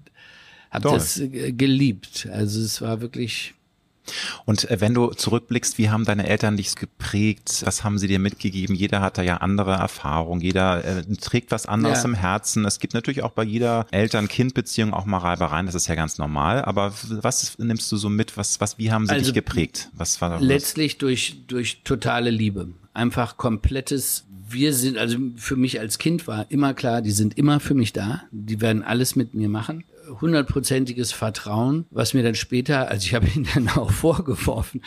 [0.72, 2.28] habe das äh, geliebt.
[2.32, 3.54] Also es war wirklich
[4.46, 7.63] und äh, wenn du zurückblickst, wie haben deine Eltern dich geprägt?
[7.65, 8.76] Was haben sie dir mitgegeben?
[8.76, 10.41] Jeder hat da ja andere Erfahrungen.
[10.41, 12.10] Jeder äh, trägt was anderes ja.
[12.10, 12.65] im Herzen.
[12.65, 15.65] Es gibt natürlich auch bei jeder Eltern-Kind-Beziehung auch mal Reibereien.
[15.65, 16.63] Das ist ja ganz normal.
[16.65, 18.38] Aber was nimmst du so mit?
[18.38, 19.89] Was, was, wie haben sie also dich geprägt?
[19.94, 22.70] Was war letztlich durch, durch totale Liebe.
[22.94, 27.60] Einfach komplettes wir sind, also für mich als Kind war immer klar, die sind immer
[27.60, 28.22] für mich da.
[28.32, 29.84] Die werden alles mit mir machen
[30.22, 34.82] hundertprozentiges Vertrauen, was mir dann später, also ich habe ihnen dann auch vorgeworfen,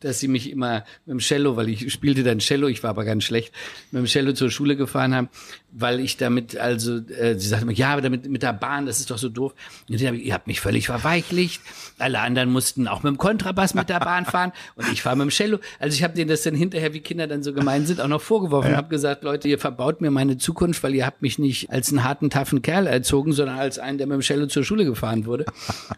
[0.00, 3.04] dass sie mich immer mit dem Cello, weil ich spielte dann Cello, ich war aber
[3.04, 3.52] ganz schlecht,
[3.90, 5.28] mit dem Cello zur Schule gefahren haben,
[5.76, 9.00] weil ich damit, also, äh, sie sagte mir, ja, aber damit mit der Bahn, das
[9.00, 9.54] ist doch so doof.
[9.88, 11.60] Und ich, ihr habt mich völlig verweichlicht.
[11.98, 15.26] Alle anderen mussten auch mit dem Kontrabass mit der Bahn fahren und ich fahre mit
[15.26, 15.58] dem Cello.
[15.80, 18.20] Also ich habe denen das dann hinterher, wie Kinder dann so gemein sind, auch noch
[18.20, 18.74] vorgeworfen ja.
[18.74, 21.90] und habe gesagt, Leute, ihr verbaut mir meine Zukunft, weil ihr habt mich nicht als
[21.90, 25.26] einen harten, taffen Kerl erzogen, sondern als einen, der mit dem Cello zur Schule gefahren
[25.26, 25.44] wurde.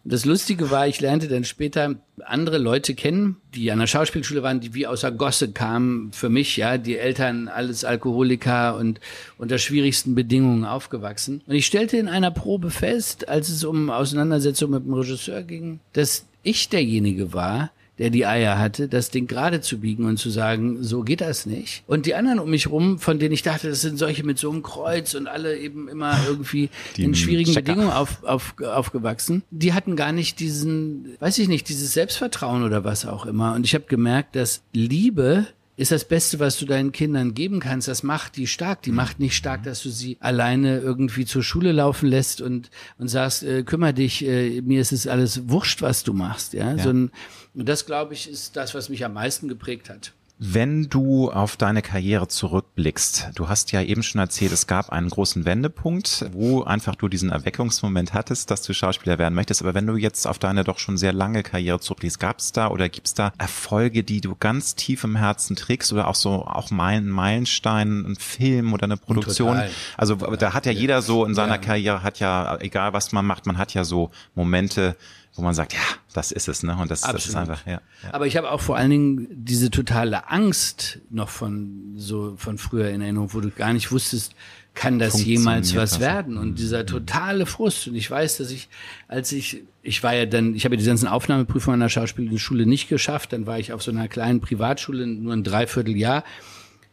[0.04, 4.42] Und das Lustige war, ich lernte dann später andere Leute kennen, die an der Schauspielschule
[4.42, 9.00] waren, die wie außer Gosse kamen für mich, ja, die Eltern alles Alkoholiker und
[9.38, 11.42] unter schwierigsten Bedingungen aufgewachsen.
[11.46, 15.80] Und ich stellte in einer Probe fest, als es um Auseinandersetzung mit dem Regisseur ging,
[15.92, 20.28] dass ich derjenige war, der die Eier hatte, das Ding gerade zu biegen und zu
[20.28, 21.82] sagen, so geht das nicht.
[21.86, 24.50] Und die anderen um mich rum, von denen ich dachte, das sind solche mit so
[24.50, 27.72] einem Kreuz und alle eben immer irgendwie die in schwierigen Checker.
[27.72, 32.84] Bedingungen auf, auf, aufgewachsen, die hatten gar nicht diesen, weiß ich nicht, dieses Selbstvertrauen oder
[32.84, 33.54] was auch immer.
[33.54, 35.46] Und ich habe gemerkt, dass Liebe
[35.76, 37.86] ist das Beste, was du deinen Kindern geben kannst.
[37.88, 38.82] Das macht die stark.
[38.82, 43.08] Die macht nicht stark, dass du sie alleine irgendwie zur Schule laufen lässt und, und
[43.08, 46.54] sagst, äh, kümmere dich, äh, mir ist es alles wurscht, was du machst.
[46.54, 46.82] Ja, ja.
[46.82, 47.10] So ein,
[47.54, 50.12] und das, glaube ich, ist das, was mich am meisten geprägt hat.
[50.38, 55.08] Wenn du auf deine Karriere zurückblickst, du hast ja eben schon erzählt, es gab einen
[55.08, 59.62] großen Wendepunkt, wo einfach du diesen Erweckungsmoment hattest, dass du Schauspieler werden möchtest.
[59.62, 62.68] Aber wenn du jetzt auf deine doch schon sehr lange Karriere zurückblickst, gab es da
[62.68, 66.44] oder gibt es da Erfolge, die du ganz tief im Herzen trägst oder auch so
[66.44, 69.54] auch mein Meilenstein, ein Film oder eine Produktion?
[69.54, 69.70] Total.
[69.96, 71.58] Also da hat ja jeder so in seiner ja.
[71.58, 74.96] Karriere hat ja, egal was man macht, man hat ja so Momente,
[75.36, 75.80] wo man sagt, ja,
[76.14, 76.76] das ist es, ne?
[76.80, 77.80] Und das, das ist einfach, ja.
[78.02, 78.14] ja.
[78.14, 82.88] Aber ich habe auch vor allen Dingen diese totale Angst noch von so von früher
[82.88, 84.34] in Erinnerung, wo du gar nicht wusstest,
[84.76, 86.36] kann das jemals was das werden?
[86.36, 86.86] Und dieser mhm.
[86.86, 87.88] totale Frust.
[87.88, 88.68] Und ich weiß, dass ich,
[89.08, 92.66] als ich, ich war ja dann, ich habe ja die ganzen Aufnahmeprüfungen an der Schauspielschule
[92.66, 96.24] nicht geschafft, dann war ich auf so einer kleinen Privatschule nur ein Dreivierteljahr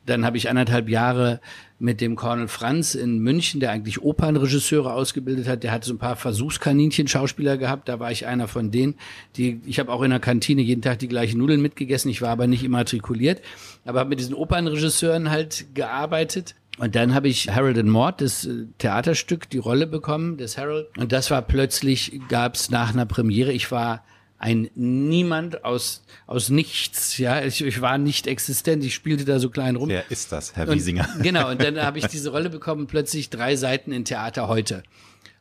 [0.05, 1.39] dann habe ich anderthalb Jahre
[1.79, 5.63] mit dem Cornel Franz in München, der eigentlich Opernregisseure ausgebildet hat.
[5.63, 7.89] Der hatte so ein paar Versuchskaninchen-Schauspieler gehabt.
[7.89, 8.95] Da war ich einer von denen.
[9.35, 12.09] Die, ich habe auch in der Kantine jeden Tag die gleichen Nudeln mitgegessen.
[12.09, 13.41] Ich war aber nicht immatrikuliert.
[13.85, 16.55] Aber habe mit diesen Opernregisseuren halt gearbeitet.
[16.77, 20.87] Und dann habe ich Harold and Maude, das äh, Theaterstück, die Rolle bekommen, des Harold.
[20.97, 24.03] Und das war plötzlich, gab es nach einer Premiere, ich war
[24.43, 29.49] ein Niemand aus, aus nichts, ja, ich, ich war nicht existent, ich spielte da so
[29.49, 29.87] klein rum.
[29.87, 31.07] Wer ist das, Herr Wiesinger?
[31.15, 34.83] Und, genau, und dann habe ich diese Rolle bekommen, plötzlich drei Seiten in Theater heute.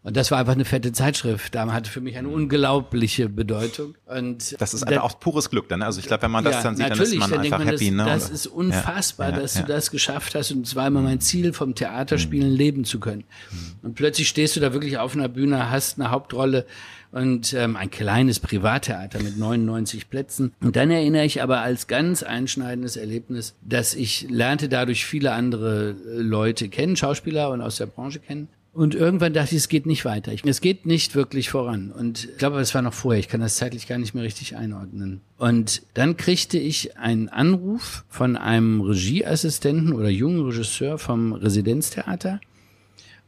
[0.05, 1.55] Und das war einfach eine fette Zeitschrift.
[1.55, 3.95] Da hatte für mich eine unglaubliche Bedeutung.
[4.07, 5.79] Und das ist einfach auch pures Glück dann.
[5.81, 5.87] Ne?
[5.87, 7.69] Also ich glaube, wenn man das ja, dann sieht, dann ist man dann einfach man,
[7.69, 7.87] happy.
[7.87, 8.05] Das, ne?
[8.05, 10.51] das ist unfassbar, ja, ja, dass du das geschafft hast.
[10.51, 12.57] Und es war immer mein Ziel, vom Theaterspielen mhm.
[12.57, 13.25] leben zu können.
[13.51, 13.75] Mhm.
[13.83, 16.67] Und plötzlich stehst du da wirklich auf einer Bühne, hast eine Hauptrolle
[17.13, 20.53] und ähm, ein kleines Privattheater mit 99 Plätzen.
[20.61, 25.95] Und dann erinnere ich aber als ganz einschneidendes Erlebnis, dass ich lernte dadurch viele andere
[26.17, 28.49] Leute kennen, Schauspieler und aus der Branche kennen.
[28.75, 30.33] Und irgendwann dachte ich, es geht nicht weiter.
[30.47, 31.93] Es geht nicht wirklich voran.
[31.93, 33.21] Und ich glaube, es war noch vorher.
[33.21, 35.21] Ich kann das zeitlich gar nicht mehr richtig einordnen.
[35.37, 42.41] Und dann kriegte ich einen Anruf von einem Regieassistenten oder jungen Regisseur vom Residenztheater.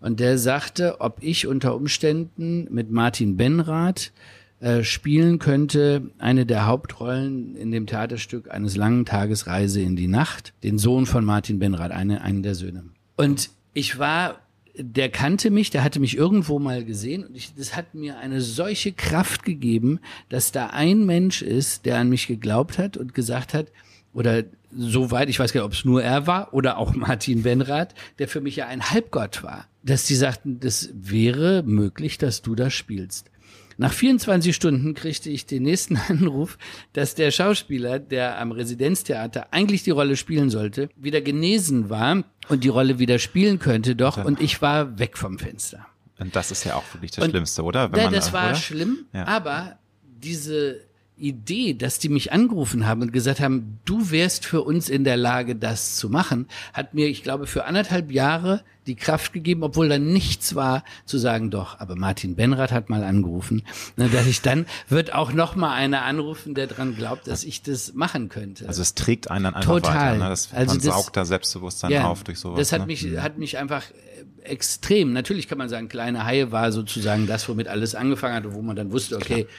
[0.05, 4.13] Und der sagte, ob ich unter Umständen mit Martin Benrath
[4.61, 10.07] äh, spielen könnte, eine der Hauptrollen in dem Theaterstück eines langen Tages Reise in die
[10.07, 12.85] Nacht, den Sohn von Martin Benrath, eine, einen der Söhne.
[13.17, 14.41] Und ich war
[14.77, 18.41] der kannte mich, der hatte mich irgendwo mal gesehen und ich, das hat mir eine
[18.41, 23.55] solche Kraft gegeben, dass da ein Mensch ist, der an mich geglaubt hat und gesagt
[23.55, 23.69] hat,
[24.15, 24.45] oder
[24.77, 28.29] soweit, ich weiß gar nicht, ob es nur er war oder auch Martin Benrath, der
[28.29, 32.73] für mich ja ein Halbgott war, dass die sagten, das wäre möglich, dass du das
[32.73, 33.31] spielst.
[33.77, 36.59] Nach 24 Stunden kriegte ich den nächsten Anruf,
[36.93, 42.65] dass der Schauspieler, der am Residenztheater eigentlich die Rolle spielen sollte, wieder genesen war und
[42.65, 45.87] die Rolle wieder spielen könnte doch und ich war weg vom Fenster.
[46.19, 47.91] Und das ist ja auch wirklich das und Schlimmste, oder?
[47.91, 48.55] Wenn ja, man, das war oder?
[48.55, 49.27] schlimm, ja.
[49.27, 50.81] aber diese
[51.17, 55.17] Idee, dass die mich angerufen haben und gesagt haben, du wärst für uns in der
[55.17, 59.89] Lage, das zu machen, hat mir, ich glaube, für anderthalb Jahre die Kraft gegeben, obwohl
[59.89, 63.63] da nichts war, zu sagen, doch, aber Martin Benrath hat mal angerufen,
[63.97, 67.63] ne, dass ich dann wird auch noch mal einer anrufen, der dran glaubt, dass ich
[67.63, 68.67] das machen könnte.
[68.67, 70.15] Also es trägt einen dann einfach Total.
[70.15, 70.25] weiter.
[70.25, 70.29] Ne?
[70.29, 72.59] Das, also man das, saugt da Selbstbewusstsein ja, auf durch sowas.
[72.59, 72.87] Das hat ne?
[72.89, 75.13] mich, hat mich einfach äh, extrem.
[75.13, 78.77] Natürlich kann man sagen, kleine Haie war sozusagen das, womit alles angefangen hat, wo man
[78.77, 79.55] dann wusste, okay, Klar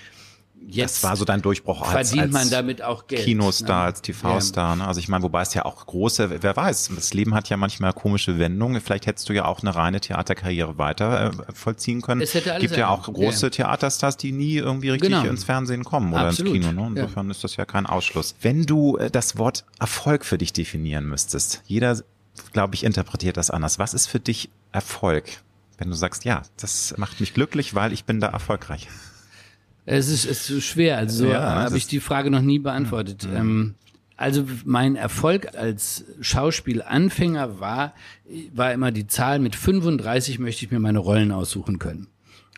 [0.68, 3.24] Jetzt das war so dein Durchbruch als, verdient als man damit auch Geld.
[3.24, 3.86] Kinostar, ne?
[3.86, 4.76] als TV-Star.
[4.76, 4.88] Ne?
[4.88, 7.94] Also ich meine, wobei es ja auch große, wer weiß, das Leben hat ja manchmal
[7.94, 8.82] komische Wendungen.
[8.82, 12.22] Vielleicht hättest du ja auch eine reine Theaterkarriere weiter äh, vollziehen können.
[12.22, 13.50] Es hätte alles gibt ja auch große ja.
[13.52, 15.24] Theaterstars, die nie irgendwie richtig genau.
[15.26, 16.56] ins Fernsehen kommen oder Absolut.
[16.56, 16.90] ins Kino.
[16.90, 17.00] Ne?
[17.00, 17.32] Insofern ja.
[17.32, 18.36] ist das ja kein Ausschluss.
[18.42, 22.02] Wenn du äh, das Wort Erfolg für dich definieren müsstest, jeder,
[22.54, 23.78] glaube ich, interpretiert das anders.
[23.78, 25.26] Was ist für dich Erfolg?
[25.78, 28.88] Wenn du sagst, ja, das macht mich glücklich, weil ich bin da erfolgreich.
[29.86, 30.98] Es ist, es ist schwer.
[30.98, 33.28] Also so ja, habe ich die Frage noch nie beantwortet.
[33.30, 33.36] Mhm.
[33.36, 33.76] Ähm,
[34.18, 37.94] also mein Erfolg als Schauspielanfänger war,
[38.54, 42.08] war immer die Zahl, mit 35 möchte ich mir meine Rollen aussuchen können.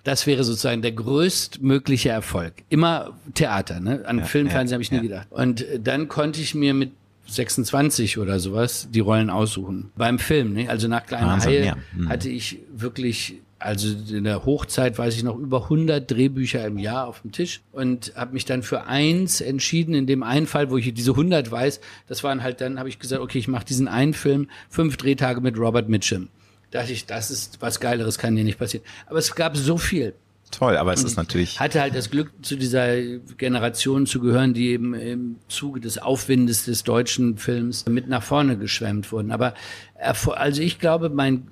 [0.04, 2.54] Das wäre sozusagen der größtmögliche Erfolg.
[2.70, 4.04] Immer Theater, ne?
[4.06, 5.28] An ja, Film, Fernsehen ja, habe ich nie gedacht.
[5.32, 6.92] Und dann konnte ich mir mit
[7.26, 9.92] 26 oder sowas die Rollen aussuchen.
[9.98, 10.70] Beim Film, ne?
[10.70, 12.08] also nach Kleiner Wahnsinn, Haie mhm.
[12.10, 17.08] hatte ich wirklich also in der Hochzeit weiß ich noch über 100 Drehbücher im Jahr
[17.08, 19.94] auf dem Tisch und habe mich dann für eins entschieden.
[19.96, 23.00] In dem einen Fall, wo ich diese 100 weiß, das waren halt dann, habe ich
[23.00, 26.30] gesagt, okay, ich mache diesen einen Film, fünf Drehtage mit Robert Mitchum.
[26.72, 28.86] Da dachte ich, das ist was Geileres, kann dir nicht passieren.
[29.08, 30.14] Aber es gab so viel.
[30.52, 31.60] Toll, aber es ist natürlich.
[31.60, 33.02] Hatte halt das Glück, zu dieser
[33.38, 38.58] Generation zu gehören, die eben im Zuge des Aufwindes des deutschen Films mit nach vorne
[38.58, 39.32] geschwemmt wurden.
[39.32, 39.56] Aber
[40.00, 41.48] also ich glaube, mein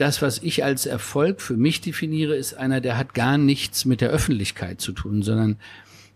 [0.00, 4.00] das, was ich als Erfolg für mich definiere, ist einer, der hat gar nichts mit
[4.00, 5.58] der Öffentlichkeit zu tun, sondern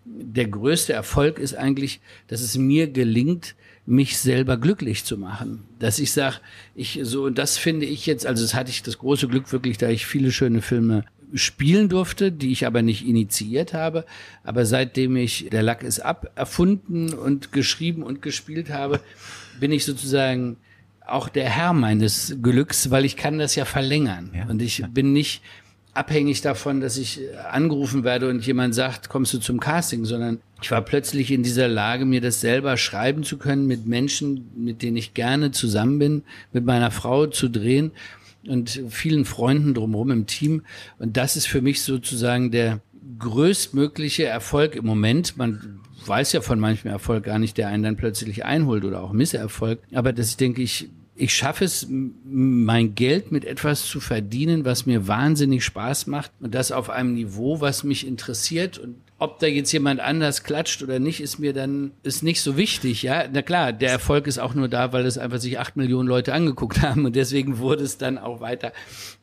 [0.07, 5.64] der größte Erfolg ist eigentlich, dass es mir gelingt, mich selber glücklich zu machen.
[5.79, 6.37] Dass ich sage,
[6.75, 9.77] ich so, und das finde ich jetzt, also das hatte ich das große Glück wirklich,
[9.77, 14.07] da ich viele schöne Filme spielen durfte, die ich aber nicht initiiert habe.
[14.44, 19.01] Aber seitdem ich Der Lack ist ab erfunden und geschrieben und gespielt habe,
[19.61, 20.57] bin ich sozusagen
[21.07, 24.31] auch der Herr meines Glücks, weil ich kann das ja verlängern.
[24.35, 24.47] Ja.
[24.47, 25.43] Und ich bin nicht
[25.93, 30.71] abhängig davon, dass ich angerufen werde und jemand sagt, kommst du zum Casting, sondern ich
[30.71, 34.97] war plötzlich in dieser Lage, mir das selber schreiben zu können mit Menschen, mit denen
[34.97, 37.93] ich gerne zusammen bin, mit meiner Frau zu drehen
[38.49, 40.62] und vielen Freunden drumherum im Team.
[40.99, 42.81] Und das ist für mich sozusagen der
[43.19, 45.37] größtmögliche Erfolg im Moment.
[45.37, 49.12] Man weiß ja von manchem Erfolg gar nicht, der einen dann plötzlich einholt oder auch
[49.12, 49.81] Misserfolg.
[49.93, 55.07] Aber ich denke, ich, ich schaffe es, mein Geld mit etwas zu verdienen, was mir
[55.07, 59.73] wahnsinnig Spaß macht und das auf einem Niveau, was mich interessiert und ob da jetzt
[59.73, 63.03] jemand anders klatscht oder nicht, ist mir dann ist nicht so wichtig.
[63.03, 66.09] Ja, na klar, der Erfolg ist auch nur da, weil es einfach sich acht Millionen
[66.09, 68.73] Leute angeguckt haben und deswegen wurde es dann auch weiter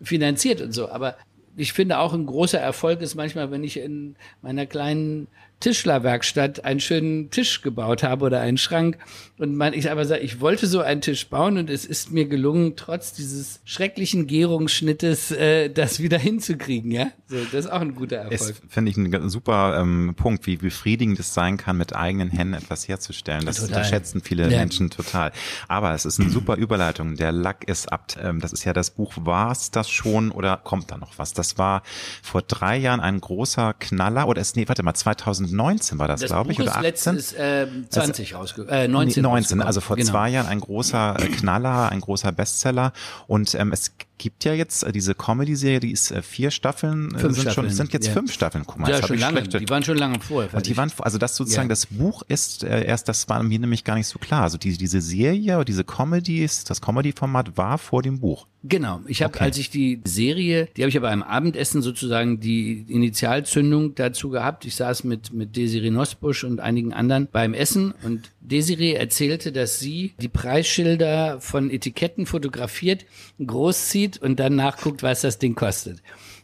[0.02, 0.90] finanziert und so.
[0.90, 1.18] Aber
[1.58, 5.28] ich finde auch ein großer Erfolg ist manchmal, wenn ich in meiner kleinen
[5.62, 8.98] Tischlerwerkstatt einen schönen Tisch gebaut habe oder einen Schrank.
[9.38, 12.26] Und man, ich aber sage, ich wollte so einen Tisch bauen und es ist mir
[12.26, 16.92] gelungen, trotz dieses schrecklichen Gärungsschnittes äh, das wieder hinzukriegen.
[16.92, 18.56] Ja, so, das ist auch ein guter Erfolg.
[18.70, 22.88] Finde ich ein super ähm, Punkt, wie befriedigend es sein kann, mit eigenen Händen etwas
[22.88, 23.46] herzustellen.
[23.46, 23.70] Das total.
[23.70, 24.60] unterschätzen viele ja.
[24.60, 25.32] Menschen total.
[25.68, 27.16] Aber es ist eine super Überleitung.
[27.16, 28.14] Der Lack ist ab.
[28.22, 29.14] Ähm, das ist ja das Buch.
[29.16, 31.34] War es das schon oder kommt da noch was?
[31.34, 31.82] Das war
[32.22, 36.22] vor drei Jahren ein großer Knaller oder ist nee, warte mal 2000 2019 war das,
[36.22, 36.84] das glaube ich, oder 18?
[36.84, 39.24] Letztes, äh, 20 also, äh, 19.
[39.24, 40.10] 19, also vor genau.
[40.10, 42.94] zwei Jahren ein großer äh, Knaller, ein großer Bestseller.
[43.28, 47.18] Und ähm, es gibt ja jetzt äh, diese Comedy-Serie, die ist äh, vier Staffeln, äh,
[47.18, 47.68] fünf sind Staffeln.
[47.68, 48.14] schon, sind jetzt ja.
[48.14, 48.64] fünf Staffeln.
[48.68, 49.42] Guck mal, ja, schon lange.
[49.42, 50.54] Die waren schon lange vorher.
[50.54, 51.70] Und die waren, also das sozusagen, ja.
[51.70, 54.44] das Buch ist äh, erst, das war mir nämlich gar nicht so klar.
[54.44, 58.46] Also die, diese Serie, diese Comedy, das Comedy-Format war vor dem Buch.
[58.64, 59.02] Genau.
[59.08, 59.46] Ich habe, okay.
[59.46, 64.66] als ich die Serie, die habe ich aber beim Abendessen sozusagen die Initialzündung dazu gehabt.
[64.66, 69.80] Ich saß mit mit Desiree Nosbusch und einigen anderen beim Essen und Desiree erzählte, dass
[69.80, 73.06] sie die Preisschilder von Etiketten fotografiert,
[73.44, 76.02] großzieht und dann nachguckt, was das Ding kostet.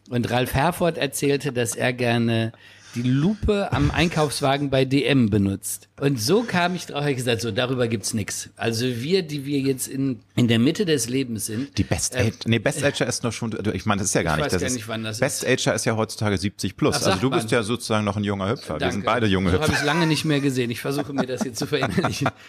[0.09, 2.53] Und Ralf Herford erzählte, dass er gerne
[2.95, 5.87] die Lupe am Einkaufswagen bei DM benutzt.
[5.99, 8.49] Und so kam ich drauf, ich gesagt, so darüber gibt's nix.
[8.55, 11.77] Also wir, die wir jetzt in, in der Mitte des Lebens sind.
[11.77, 14.23] Die Best äh, Age, nee, Best Ager ist noch schon, ich meine, das ist ja
[14.23, 14.53] gar ich nicht.
[14.53, 15.49] Weiß das gar nicht, wann das Best ist.
[15.49, 16.95] Ager ist ja heutzutage 70 plus.
[17.01, 18.79] Ach, also du bist ja sozusagen noch ein junger Hüpfer.
[18.79, 18.85] Danke.
[18.85, 19.67] Wir sind beide junge so Hüpfer.
[19.67, 20.71] habe ich lange nicht mehr gesehen.
[20.71, 22.29] Ich versuche mir das jetzt zu verinnerlichen.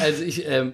[0.00, 0.72] Also ich, ähm,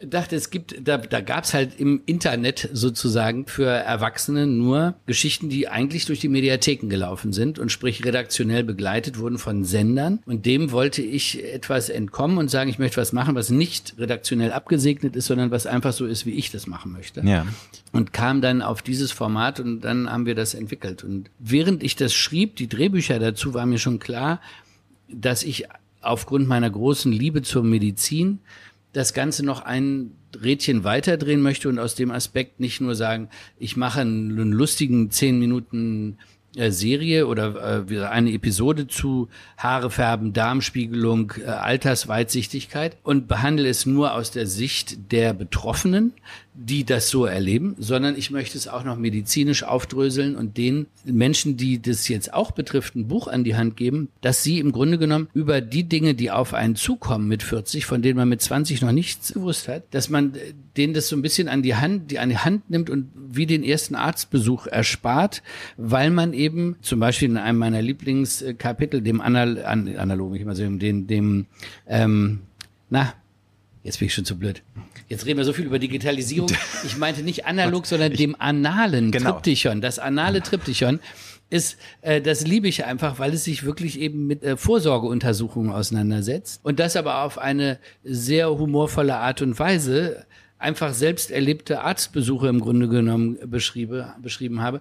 [0.00, 5.48] dachte, es gibt, da, da gab es halt im Internet sozusagen für Erwachsene nur Geschichten,
[5.48, 10.20] die eigentlich durch die Mediatheken gelaufen sind und sprich redaktionell begleitet wurden von Sendern.
[10.24, 14.52] Und dem wollte ich etwas entkommen und sagen, ich möchte was machen, was nicht redaktionell
[14.52, 17.22] abgesegnet ist, sondern was einfach so ist, wie ich das machen möchte.
[17.26, 17.46] Ja.
[17.90, 21.02] Und kam dann auf dieses Format und dann haben wir das entwickelt.
[21.02, 24.40] Und während ich das schrieb, die Drehbücher dazu, war mir schon klar,
[25.08, 25.64] dass ich
[26.00, 28.38] aufgrund meiner großen Liebe zur Medizin
[28.92, 33.76] das Ganze noch ein Rädchen weiterdrehen möchte und aus dem Aspekt nicht nur sagen, ich
[33.76, 36.18] mache einen lustigen zehn Minuten
[36.56, 43.86] äh, Serie oder äh, eine Episode zu Haare färben, Darmspiegelung, äh, Altersweitsichtigkeit und behandle es
[43.86, 46.14] nur aus der Sicht der Betroffenen,
[46.60, 51.56] die das so erleben, sondern ich möchte es auch noch medizinisch aufdröseln und den Menschen,
[51.56, 54.98] die das jetzt auch betrifft, ein Buch an die Hand geben, dass sie im Grunde
[54.98, 58.82] genommen über die Dinge, die auf einen zukommen mit 40, von denen man mit 20
[58.82, 60.32] noch nichts gewusst hat, dass man
[60.76, 63.46] denen das so ein bisschen an die Hand, die an die Hand nimmt und wie
[63.46, 65.44] den ersten Arztbesuch erspart,
[65.76, 70.56] weil man eben zum Beispiel in einem meiner Lieblingskapitel, dem Anal an, analogen, ich mal
[70.56, 71.46] sagen, dem, dem
[71.86, 72.40] ähm,
[72.90, 73.14] na,
[73.84, 74.62] jetzt bin ich schon zu blöd.
[75.08, 76.50] Jetzt reden wir so viel über Digitalisierung.
[76.84, 79.32] Ich meinte nicht analog, sondern dem analen genau.
[79.32, 79.80] Triptychon.
[79.80, 81.00] Das anale Triptychon
[81.50, 86.60] ist, äh, das liebe ich einfach, weil es sich wirklich eben mit äh, Vorsorgeuntersuchungen auseinandersetzt
[86.62, 90.26] und das aber auf eine sehr humorvolle Art und Weise
[90.58, 94.80] einfach selbst erlebte Arztbesuche im Grunde genommen beschriebe, beschrieben habe.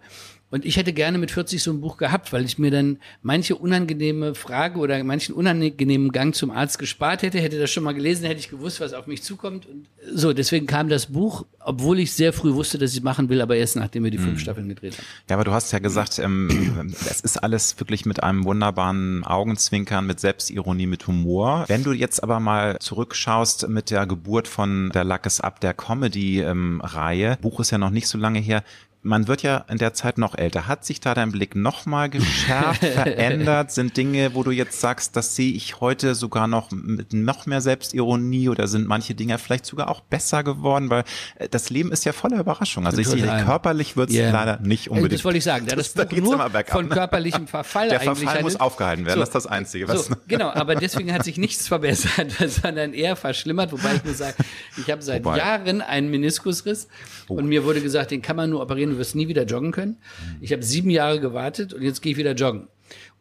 [0.49, 3.55] Und ich hätte gerne mit 40 so ein Buch gehabt, weil ich mir dann manche
[3.55, 8.25] unangenehme Frage oder manchen unangenehmen Gang zum Arzt gespart hätte, hätte das schon mal gelesen,
[8.25, 9.65] hätte ich gewusst, was auf mich zukommt.
[9.65, 13.27] Und so, deswegen kam das Buch, obwohl ich sehr früh wusste, dass ich es machen
[13.27, 14.39] will, aber erst nachdem wir die fünf mhm.
[14.39, 15.05] Staffeln gedreht haben.
[15.29, 20.07] Ja, aber du hast ja gesagt, ähm, es ist alles wirklich mit einem wunderbaren Augenzwinkern,
[20.07, 21.65] mit Selbstironie, mit Humor.
[21.67, 25.73] Wenn du jetzt aber mal zurückschaust mit der Geburt von der Lack is Up, der
[25.73, 28.63] Comedy-Reihe, ähm, Buch ist ja noch nicht so lange her,
[29.07, 30.67] man wird ja in der Zeit noch älter.
[30.67, 33.71] Hat sich da dein Blick nochmal geschärft, verändert?
[33.71, 37.61] Sind Dinge, wo du jetzt sagst, das sehe ich heute sogar noch mit noch mehr
[37.61, 40.89] Selbstironie oder sind manche Dinge vielleicht sogar auch besser geworden?
[40.89, 41.03] Weil
[41.35, 42.85] äh, das Leben ist ja voller Überraschungen.
[42.85, 44.31] Also ich sehe, körperlich wird es yeah.
[44.31, 45.13] leider nicht unbedingt.
[45.13, 45.65] Das wollte ich sagen.
[45.65, 49.29] Da das, das Buch nur von körperlichem Verfall Der Verfall muss aufgehalten werden, so, das
[49.29, 49.87] ist das Einzige.
[49.87, 53.71] Was so, genau, aber deswegen hat sich nichts verbessert, sondern eher verschlimmert.
[53.71, 54.35] Wobei ich nur sage,
[54.75, 55.37] ich habe seit Wobei.
[55.37, 56.87] Jahren einen Meniskusriss
[57.29, 57.35] oh.
[57.35, 59.97] und mir wurde gesagt, den kann man nur operieren du wirst nie wieder joggen können.
[60.41, 62.67] Ich habe sieben Jahre gewartet und jetzt gehe ich wieder joggen.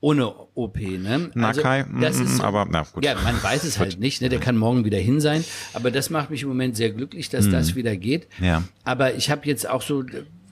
[0.01, 1.31] Ohne OP, ne?
[1.35, 3.05] Also, Nakai, das ist, aber na gut.
[3.05, 4.29] Ja, man weiß es halt nicht, ne?
[4.29, 5.45] Der kann morgen wieder hin sein.
[5.72, 7.53] Aber das macht mich im Moment sehr glücklich, dass mhm.
[7.53, 8.29] das wieder geht.
[8.41, 8.62] Ja.
[8.85, 10.05] Aber ich habe jetzt auch so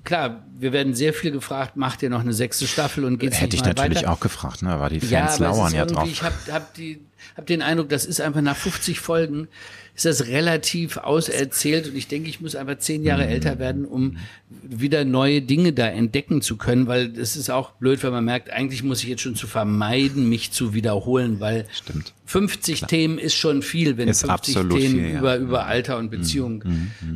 [0.05, 3.57] klar, wir werden sehr viel gefragt, macht ihr noch eine sechste Staffel und geht's Hätte
[3.57, 4.13] ich natürlich weiter?
[4.13, 4.71] auch gefragt, ne?
[4.71, 6.09] Aber die Fans ja, aber lauern ja drauf.
[6.09, 7.01] Ich habe hab die,
[7.37, 9.49] hab den Eindruck, das ist einfach nach 50 Folgen
[9.95, 13.07] ist das relativ auserzählt und ich denke, ich muss einfach zehn Mhm.
[13.07, 14.17] Jahre älter werden, um
[14.51, 18.51] wieder neue Dinge da entdecken zu können, weil es ist auch blöd, wenn man merkt,
[18.51, 22.13] eigentlich muss ich jetzt schon zu vermeiden, mich zu wiederholen, weil Stimmt.
[22.35, 25.11] 50 Themen ist schon viel, wenn du 50 absolut Themen viel, ja.
[25.11, 25.19] Mhm.
[25.19, 26.65] über, über Alter und Beziehung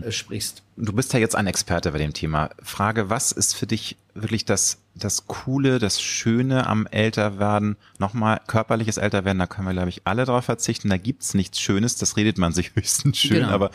[0.05, 0.63] äh, sprichst.
[0.77, 2.51] Du bist ja jetzt ein Experte bei dem Thema.
[2.63, 7.77] Frage, was ist für dich wirklich das, das Coole, das Schöne am Älterwerden?
[7.99, 10.89] Nochmal, körperliches Älterwerden, da können wir, glaube ich, alle drauf verzichten.
[10.89, 13.41] Da gibt's nichts Schönes, das redet man sich höchstens schön.
[13.41, 13.51] Genau.
[13.51, 13.71] Aber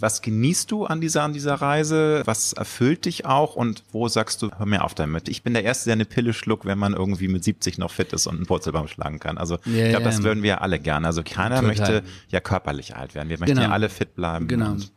[0.00, 2.22] was genießt du an dieser, an dieser Reise?
[2.24, 3.56] Was erfüllt dich auch?
[3.56, 5.28] Und wo sagst du, hör mir auf damit?
[5.28, 8.12] Ich bin der Erste, der eine Pille schluckt, wenn man irgendwie mit 70 noch fit
[8.12, 9.38] ist und einen Purzelbaum schlagen kann.
[9.38, 10.10] Also Ja, ich glaube, ja.
[10.10, 11.06] das würden wir alle gerne.
[11.06, 11.62] Also keiner Total.
[11.68, 13.28] möchte ja körperlich alt werden.
[13.28, 13.68] Wir möchten Genau.
[13.68, 14.48] ja alle fit bleiben.
[14.48, 14.72] Genau.
[14.72, 14.92] Und,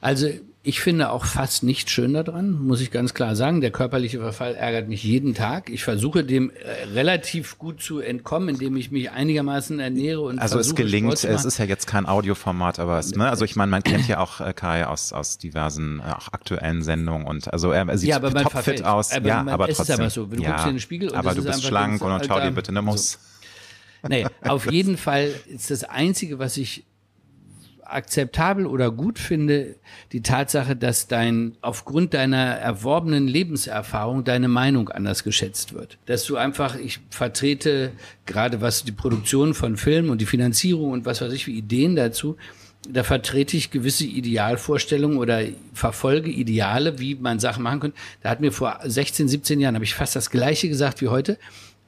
[0.00, 0.28] Also
[0.64, 3.60] ich finde auch fast nichts schön daran, muss ich ganz klar sagen.
[3.60, 5.68] Der körperliche Verfall ärgert mich jeden Tag.
[5.70, 10.60] Ich versuche dem äh, relativ gut zu entkommen, indem ich mich einigermaßen ernähre und Also
[10.60, 13.44] es versuche, gelingt, Sport zu es ist ja jetzt kein Audioformat, aber es, ne, also
[13.44, 17.26] ich meine, man kennt ja auch äh, Kai aus, aus diversen äh, auch aktuellen Sendungen
[17.26, 18.84] und also er, er sieht Ja, topfit verfällt.
[18.84, 20.00] aus, Aber ja, aber es ist trotzdem.
[20.00, 20.26] aber so.
[20.26, 22.26] Du ja, guckst in den Spiegel und aber es du ist bist schlank ganz und
[22.28, 23.18] schau dir bitte eine Muss.
[24.08, 26.84] Nee, auf jeden Fall ist das Einzige, was ich
[27.94, 29.76] akzeptabel oder gut finde,
[30.12, 35.98] die Tatsache, dass dein, aufgrund deiner erworbenen Lebenserfahrung deine Meinung anders geschätzt wird.
[36.06, 37.92] Dass du einfach, ich vertrete
[38.26, 41.96] gerade was die Produktion von Filmen und die Finanzierung und was weiß ich, wie Ideen
[41.96, 42.36] dazu,
[42.88, 47.96] da vertrete ich gewisse Idealvorstellungen oder verfolge Ideale, wie man Sachen machen könnte.
[48.22, 51.38] Da hat mir vor 16, 17 Jahren, habe ich fast das Gleiche gesagt wie heute.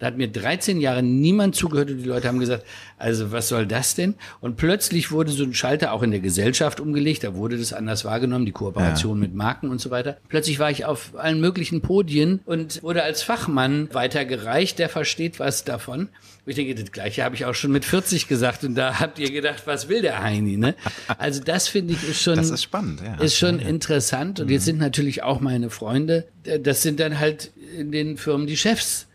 [0.04, 2.66] Da hat mir 13 Jahre niemand zugehört und die Leute haben gesagt,
[2.98, 4.16] also was soll das denn?
[4.42, 8.04] Und plötzlich wurde so ein Schalter auch in der Gesellschaft umgelegt, da wurde das anders
[8.04, 10.18] wahrgenommen, die Kooperation mit Marken und so weiter.
[10.28, 15.64] Plötzlich war ich auf allen möglichen Podien und wurde als Fachmann weitergereicht, der versteht was
[15.64, 16.00] davon.
[16.00, 16.10] Und
[16.50, 19.30] ich denke, das Gleiche habe ich auch schon mit 40 gesagt und da habt ihr
[19.30, 20.74] gedacht, was will der Heini, ne?
[21.16, 23.14] Also das finde ich ist schon, Das ist spannend, ja.
[23.24, 27.52] ist schon interessant und jetzt sind natürlich auch meine Freunde, äh, das sind dann halt
[27.78, 29.06] in den Firmen die Chefs.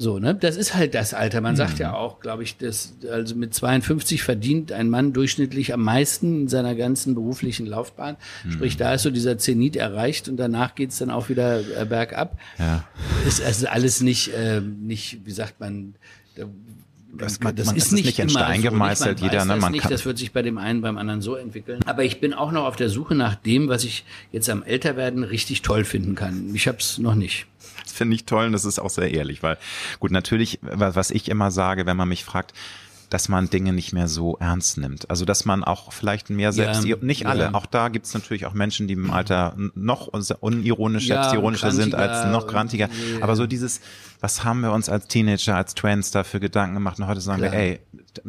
[0.00, 0.32] So, ne?
[0.34, 1.40] Das ist halt das Alter.
[1.40, 5.82] Man sagt ja auch, glaube ich, dass also mit 52 verdient ein Mann durchschnittlich am
[5.82, 8.16] meisten in seiner ganzen beruflichen Laufbahn.
[8.48, 12.38] Sprich, da ist so dieser Zenit erreicht und danach geht's dann auch wieder äh, bergab.
[12.58, 12.84] Ja.
[13.26, 15.94] Ist also alles nicht, äh, nicht, wie sagt man,
[16.36, 16.44] da-
[17.16, 18.68] Das- man- das man- ist ist nicht, nicht in immer Stein so.
[18.70, 19.54] gemeißelt, jeder, ne?
[19.54, 21.80] Das, Man nicht, kann- das wird sich bei dem einen beim anderen so entwickeln.
[21.86, 25.24] Aber ich bin auch noch auf der Suche nach dem, was ich jetzt am Älterwerden
[25.24, 26.50] richtig toll finden kann.
[26.54, 27.46] Ich habe es noch nicht.
[27.98, 29.58] Finde ich toll und das ist auch sehr ehrlich, weil
[29.98, 32.54] gut, natürlich, wa- was ich immer sage, wenn man mich fragt,
[33.10, 35.08] dass man Dinge nicht mehr so ernst nimmt.
[35.08, 37.28] Also dass man auch vielleicht mehr selbst, Ja, nicht ja.
[37.28, 40.08] alle, auch da gibt es natürlich auch Menschen, die im Alter noch
[40.40, 42.88] unironisch, Ja, selbstironischer sind als noch grantiger.
[43.14, 43.80] und- Aber so dieses,
[44.20, 47.52] was haben wir uns als Teenager, als Twins dafür Gedanken gemacht und heute sagen Klar.
[47.52, 47.80] wir, ey,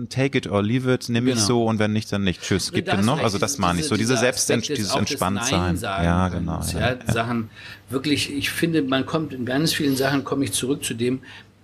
[0.10, 1.46] take it or leave it, nimm ich Genau.
[1.46, 2.42] so und wenn nicht, dann nicht.
[2.42, 3.16] Tschüss, hast genug.
[3.16, 5.78] recht, Also das meine ich so, diese Selbst, dieses Entspanntsein.
[5.82, 6.62] Ja, genau.
[6.74, 7.50] Ja, Ja, Sachen
[7.90, 11.20] wirklich, ich finde, man kommt in ganz vielen Sachen, komme ich zurück zu dem,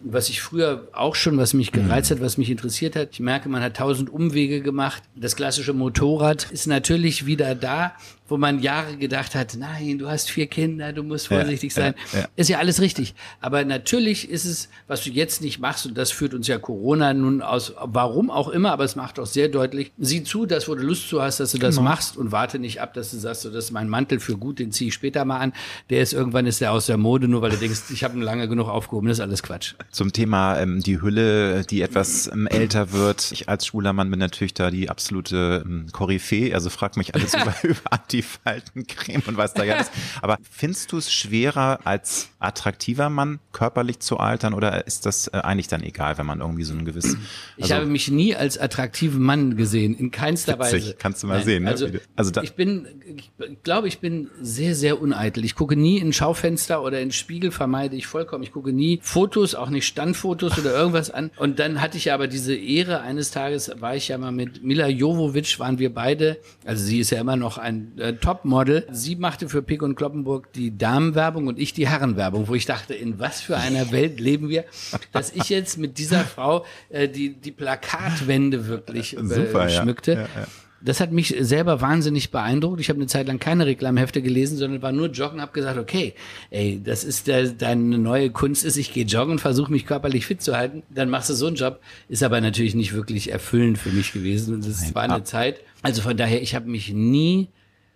[0.08, 3.10] was ich früher auch schon, was mich gereizt hat, was mich interessiert hat.
[3.14, 5.04] Ich merke, man hat tausend Umwege gemacht.
[5.16, 7.94] Das klassische Motorrad ist natürlich wieder da,
[8.28, 11.94] wo man Jahre gedacht hat, nein, du hast vier Kinder, du musst vorsichtig Ja, sein.
[12.14, 12.28] ja, ja.
[12.36, 13.14] Ist ja alles richtig.
[13.40, 17.14] Aber natürlich ist es, was du jetzt nicht machst, und das führt uns ja Corona
[17.14, 20.74] nun aus, warum auch immer, aber es macht auch sehr deutlich, sieh zu, dass wo
[20.74, 21.68] du Lust zu hast, dass du Genau.
[21.68, 24.38] das machst und warte nicht ab, dass du sagst, so, das ist mein Mantel für
[24.38, 25.54] gut, den ziehe ich später mal an.
[25.92, 28.22] Der ist irgendwann ist der aus der Mode, nur weil du denkst, ich habe ihn
[28.24, 29.08] lange genug aufgehoben.
[29.08, 29.76] Das ist alles Quatsch.
[29.96, 33.32] Zum Thema ähm, die Hülle, die etwas ähm, älter wird.
[33.32, 36.54] Ich als schwuler Mann bin natürlich da die absolute ähm, Koryphäe.
[36.54, 39.92] Also frag mich alles über, über Antifaltencreme und was da ja ist.
[40.22, 45.38] Aber findest du es schwerer als attraktiver Mann körperlich zu altern oder ist das äh,
[45.38, 47.16] eigentlich dann egal, wenn man irgendwie so ein gewisses...
[47.56, 50.88] Ich habe mich nie als attraktiven Mann gesehen, in keinster Also Witzig.
[50.90, 50.96] Weise.
[51.00, 51.70] Kannst du mal sehen, ne?
[51.70, 51.88] Also,
[52.18, 52.86] also da- ich bin,
[53.16, 53.32] ich
[53.64, 55.46] glaube, ich bin sehr, sehr uneitel.
[55.46, 58.44] Ich gucke nie in Schaufenster oder in Spiegel, vermeide ich vollkommen.
[58.44, 61.32] Ich gucke nie Fotos, auch nicht Standfotos oder irgendwas an.
[61.38, 64.88] Und dann hatte ich aber diese Ehre, eines Tages war ich ja mal mit Mila
[64.88, 68.88] Jovovic, waren wir beide, also sie ist ja immer noch ein äh, Topmodel.
[68.92, 72.94] Sie machte für Pick und Kloppenburg die Damenwerbung und ich die Herrenwerbung, wo ich dachte,
[72.94, 74.66] in was für einer Welt leben wir,
[75.12, 79.82] dass ich jetzt mit dieser Frau äh, die, die Plakatwände wirklich äh, Super, ja.
[79.82, 80.14] schmückte.
[80.14, 80.48] Ja, ja.
[80.86, 82.80] Das hat mich selber wahnsinnig beeindruckt.
[82.80, 86.14] Ich habe eine Zeit lang keine Reklamhefte gelesen, sondern war nur joggen, habe gesagt, okay,
[86.52, 90.44] ey, das ist der, deine neue Kunst ist, ich gehe joggen, versuche mich körperlich fit
[90.44, 91.80] zu halten, dann machst du so einen Job.
[92.08, 94.54] Ist aber natürlich nicht wirklich erfüllend für mich gewesen.
[94.54, 95.60] Und es war eine Zeit.
[95.82, 97.48] Also von daher, ich habe mich nie,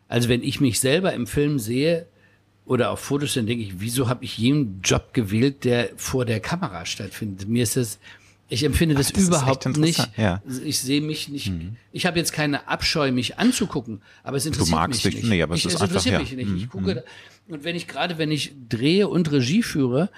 [0.08, 2.08] also wenn ich mich selber im Film sehe,
[2.70, 6.40] oder auf Fotos, dann denke ich, wieso habe ich jeden Job gewählt, der vor der
[6.40, 7.48] Kamera stattfindet?
[7.48, 7.98] Mir ist das,
[8.50, 10.10] ich empfinde das, Ach, das ist überhaupt nicht.
[10.18, 10.42] ja.
[10.66, 11.52] Ich sehe mich nicht.
[11.92, 15.30] Ich habe jetzt keine Abscheu, mich anzugucken, aber es interessiert magst mich dich- nicht.
[15.32, 16.20] nee, aber es ich, ist es einfach, interessiert ja.
[16.20, 16.64] mich nicht.
[16.64, 17.02] Ich gucke da,
[17.48, 20.10] und wenn ich gerade, wenn ich drehe und Regie führe,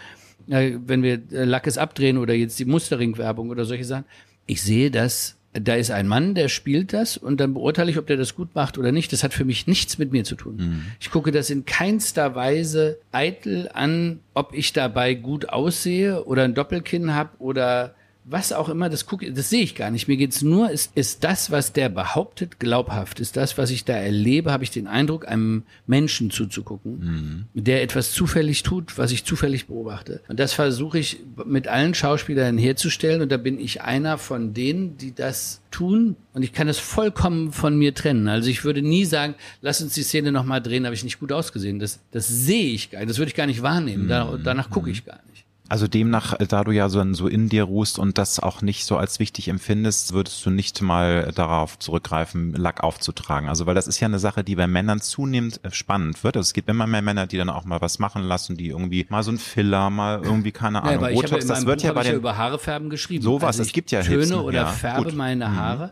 [0.47, 4.05] wenn wir äh, Lackes abdrehen oder jetzt die Mustering-Werbung oder solche Sachen,
[4.47, 5.37] ich sehe das.
[5.53, 8.55] Da ist ein Mann, der spielt das und dann beurteile ich, ob der das gut
[8.55, 9.11] macht oder nicht.
[9.11, 10.85] Das hat für mich nichts mit mir zu tun.
[11.01, 16.53] Ich gucke das in keinster Weise eitel an, ob ich dabei gut aussehe oder ein
[16.53, 20.07] Doppelkinn habe oder was auch immer, das gucke, das sehe ich gar nicht.
[20.07, 23.19] Mir geht's nur, ist, ist das, was der behauptet, glaubhaft?
[23.19, 28.11] Ist das, was ich da erlebe, habe ich den Eindruck, einem Menschen zuzugucken, der etwas
[28.11, 30.21] zufällig tut, was ich zufällig beobachte.
[30.27, 33.21] Und das versuche ich mit allen Schauspielern herzustellen.
[33.21, 36.15] Und da bin ich einer von denen, die das tun.
[36.33, 38.27] Und ich kann es vollkommen von mir trennen.
[38.27, 41.31] Also ich würde nie sagen, lass uns die Szene nochmal drehen, habe ich nicht gut
[41.31, 41.79] ausgesehen.
[41.79, 43.09] Das, das sehe ich gar nicht.
[43.09, 44.07] Das würde ich gar nicht wahrnehmen.
[44.07, 45.45] Da, danach gucke ich gar nicht.
[45.71, 48.83] Also demnach, äh, da du ja so, so in dir ruhst und das auch nicht
[48.85, 53.47] so als wichtig empfindest, würdest du nicht mal darauf zurückgreifen, Lack aufzutragen.
[53.47, 56.35] Also weil das ist ja eine Sache, die bei Männern zunehmend äh, spannend wird.
[56.35, 59.05] Also es gibt immer mehr Männer, die dann auch mal was machen lassen, die irgendwie
[59.07, 61.47] mal so ein Filler, mal irgendwie keine Ahnung, aber ich habe ja Botox.
[61.47, 63.23] das wird Buch ja bei ich ja den über Haarefärben geschrieben.
[63.23, 65.13] Sowas, Also es gibt ja Töne Hilfen, oder ja, färbe gut.
[65.13, 65.89] Mhm, meine Haare.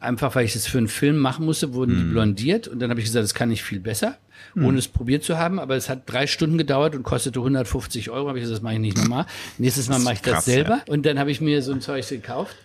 [0.00, 1.98] Einfach weil ich das für einen Film machen musste, wurden Mhm.
[1.98, 4.16] die blondiert und dann habe ich gesagt, das kann ich viel besser,
[4.56, 5.58] ohne es probiert zu haben.
[5.58, 8.28] Aber es hat drei Stunden gedauert und kostete 150 Euro.
[8.28, 9.26] Habe ich gesagt, das mache ich nicht nochmal.
[9.58, 10.80] Nächstes Mal mache ich das krass, selber.
[10.88, 12.56] Und dann habe ich mir so ein Zeug gekauft.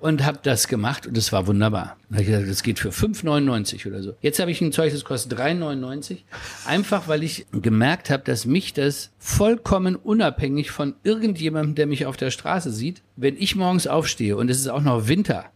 [0.00, 1.96] Und habe das gemacht und es war wunderbar.
[2.08, 4.14] Da habe ich gesagt, das geht für 5,99 oder so.
[4.20, 6.18] Jetzt habe ich ein Zeug, das kostet 3,99.
[6.66, 12.16] Einfach, weil ich gemerkt habe, dass mich das vollkommen unabhängig von irgendjemandem, der mich auf
[12.16, 15.46] der Straße sieht, wenn ich morgens aufstehe und es ist auch noch Winter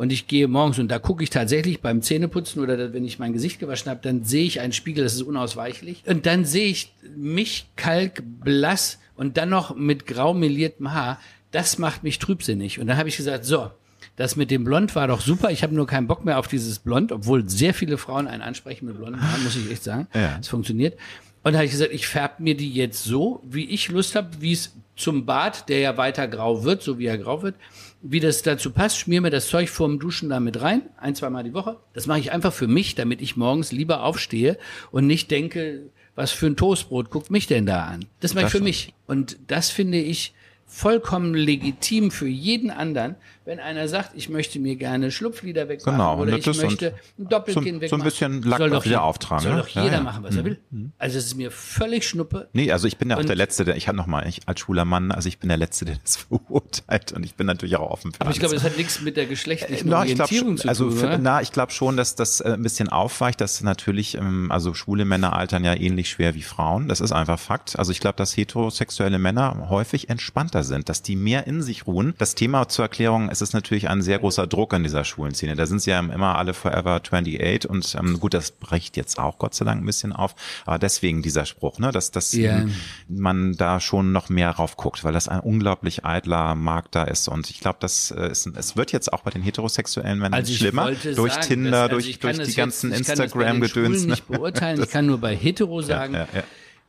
[0.00, 3.34] und ich gehe morgens und da gucke ich tatsächlich beim Zähneputzen oder wenn ich mein
[3.34, 6.02] Gesicht gewaschen habe, dann sehe ich einen Spiegel, das ist unausweichlich.
[6.06, 11.20] Und dann sehe ich mich kalkblass und dann noch mit grau meliertem Haar.
[11.50, 12.80] Das macht mich trübsinnig.
[12.80, 13.72] Und dann habe ich gesagt, so,
[14.16, 15.50] das mit dem Blond war doch super.
[15.50, 18.86] Ich habe nur keinen Bock mehr auf dieses Blond, obwohl sehr viele Frauen einen ansprechen
[18.86, 20.08] mit blonden Haaren, muss ich echt sagen.
[20.14, 20.38] Ja.
[20.40, 20.96] Es funktioniert.
[21.42, 24.30] Und da habe ich gesagt, ich färbe mir die jetzt so, wie ich Lust habe,
[24.40, 27.56] wie es zum Bart, der ja weiter grau wird, so wie er grau wird,
[28.02, 31.54] wie das dazu passt, schmier mir das Zeug vorm Duschen damit rein, ein, zweimal die
[31.54, 31.76] Woche.
[31.92, 34.58] Das mache ich einfach für mich, damit ich morgens lieber aufstehe
[34.90, 35.82] und nicht denke,
[36.14, 38.06] was für ein Toastbrot guckt mich denn da an.
[38.20, 38.94] Das mache ich für mich.
[39.06, 40.34] Und das finde ich
[40.66, 43.16] vollkommen legitim für jeden anderen,
[43.50, 47.62] wenn einer sagt, ich möchte mir gerne Schlupflider wegmachen Genau, oder ich möchte ein Doppelkinn
[47.64, 48.04] so- so ein wegmachen.
[48.04, 50.00] bisschen Lack Soll doch wieder auftragen, Soll doch jeder ja.
[50.02, 50.60] machen, was er will.
[50.98, 52.48] Also es ist mir völlig schnuppe.
[52.52, 54.42] Nee, also ich bin ja auch Und- der Letzte, der, ich hatte noch mal, ich
[54.46, 57.74] als schwuler Mann, also ich bin der Letzte, der das verurteilt und ich bin natürlich
[57.76, 58.62] auch offen für Aber ich glaube, alles.
[58.62, 61.18] das hat nichts mit der geschlechtlichen glaube Orientierung schon, zu also tun, oder?
[61.18, 65.04] na, ich glaube schon, dass das äh, ein bisschen aufweicht, dass natürlich, ähm, also schwule
[65.04, 66.86] Männer altern ja ähnlich schwer wie Frauen.
[66.88, 67.78] Das ist einfach Fakt.
[67.78, 72.14] Also ich glaube, dass heterosexuelle Männer häufig entspannter sind, dass die mehr in sich ruhen.
[72.18, 75.54] Das Thema zur Erklärung, es ist natürlich ein sehr großer Druck in dieser schwulen Szene.
[75.56, 79.38] Da sind sie ja immer alle forever 28 und ähm, gut, das bricht jetzt auch
[79.38, 80.34] Gott sei Dank ein bisschen auf.
[80.66, 82.58] Aber deswegen dieser Spruch, ne, dass, dass Ja.
[82.58, 82.74] ähm,
[83.08, 87.28] man da schon noch mehr rauf guckt, weil das ein unglaublich eitler Markt da ist.
[87.28, 90.52] Und ich glaube, das äh, ist, es wird jetzt auch bei den heterosexuellen Männern Also
[90.52, 90.90] schlimmer.
[90.92, 93.44] Durch sagen, Tinder, dass- also durch, durch das die ganzen jetzt, ich kann das bei
[93.44, 93.70] den Instagram-Gedöns.
[93.96, 94.10] Schwulen ne?
[94.12, 94.80] nicht beurteilen.
[94.84, 96.42] Ich kann nur bei Hetero sagen, ja, ja.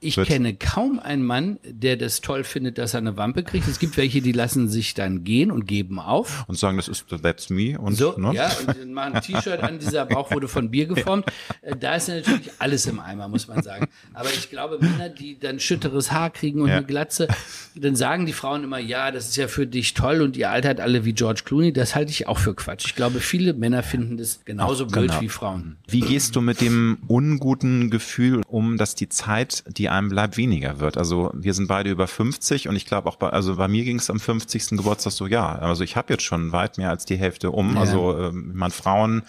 [0.03, 3.67] Ich Wird- kenne kaum einen Mann, der das toll findet, dass er eine Wampe kriegt.
[3.67, 6.43] Es gibt welche, die lassen sich dann gehen und geben auf.
[6.47, 7.79] Und sagen, das ist that's me.
[7.79, 8.33] Und, So, ne?
[8.33, 11.25] ja, und machen ein T-Shirt an, dieser Bauch wurde von Bier geformt.
[11.61, 13.87] Äh, Da ist ja natürlich alles im Eimer, muss man sagen.
[14.13, 16.77] Aber ich glaube, Männer, die dann schütteres Haar kriegen und Ja.
[16.77, 17.27] eine Glatze,
[17.75, 20.79] dann sagen die Frauen immer, ja, das ist ja für dich toll und ihr altert
[20.79, 21.73] alle wie George Clooney.
[21.73, 22.85] Das halte ich auch für Quatsch.
[22.87, 25.21] Ich glaube, viele Männer finden das genauso Auch blöd genau.
[25.21, 25.77] wie Frauen.
[25.87, 30.79] Wie gehst du mit dem unguten Gefühl um, dass die Zeit, die einem bleibt, weniger
[30.79, 30.97] wird?
[30.97, 33.97] Also wir sind beide über 50 und ich glaube auch bei, also bei mir ging
[33.97, 34.69] es am 50.
[34.69, 37.75] Geburtstag so, ja, also ich habe jetzt schon weit mehr als die Hälfte um.
[37.75, 37.81] Ja.
[37.81, 39.23] Also ähm, meine, Frauen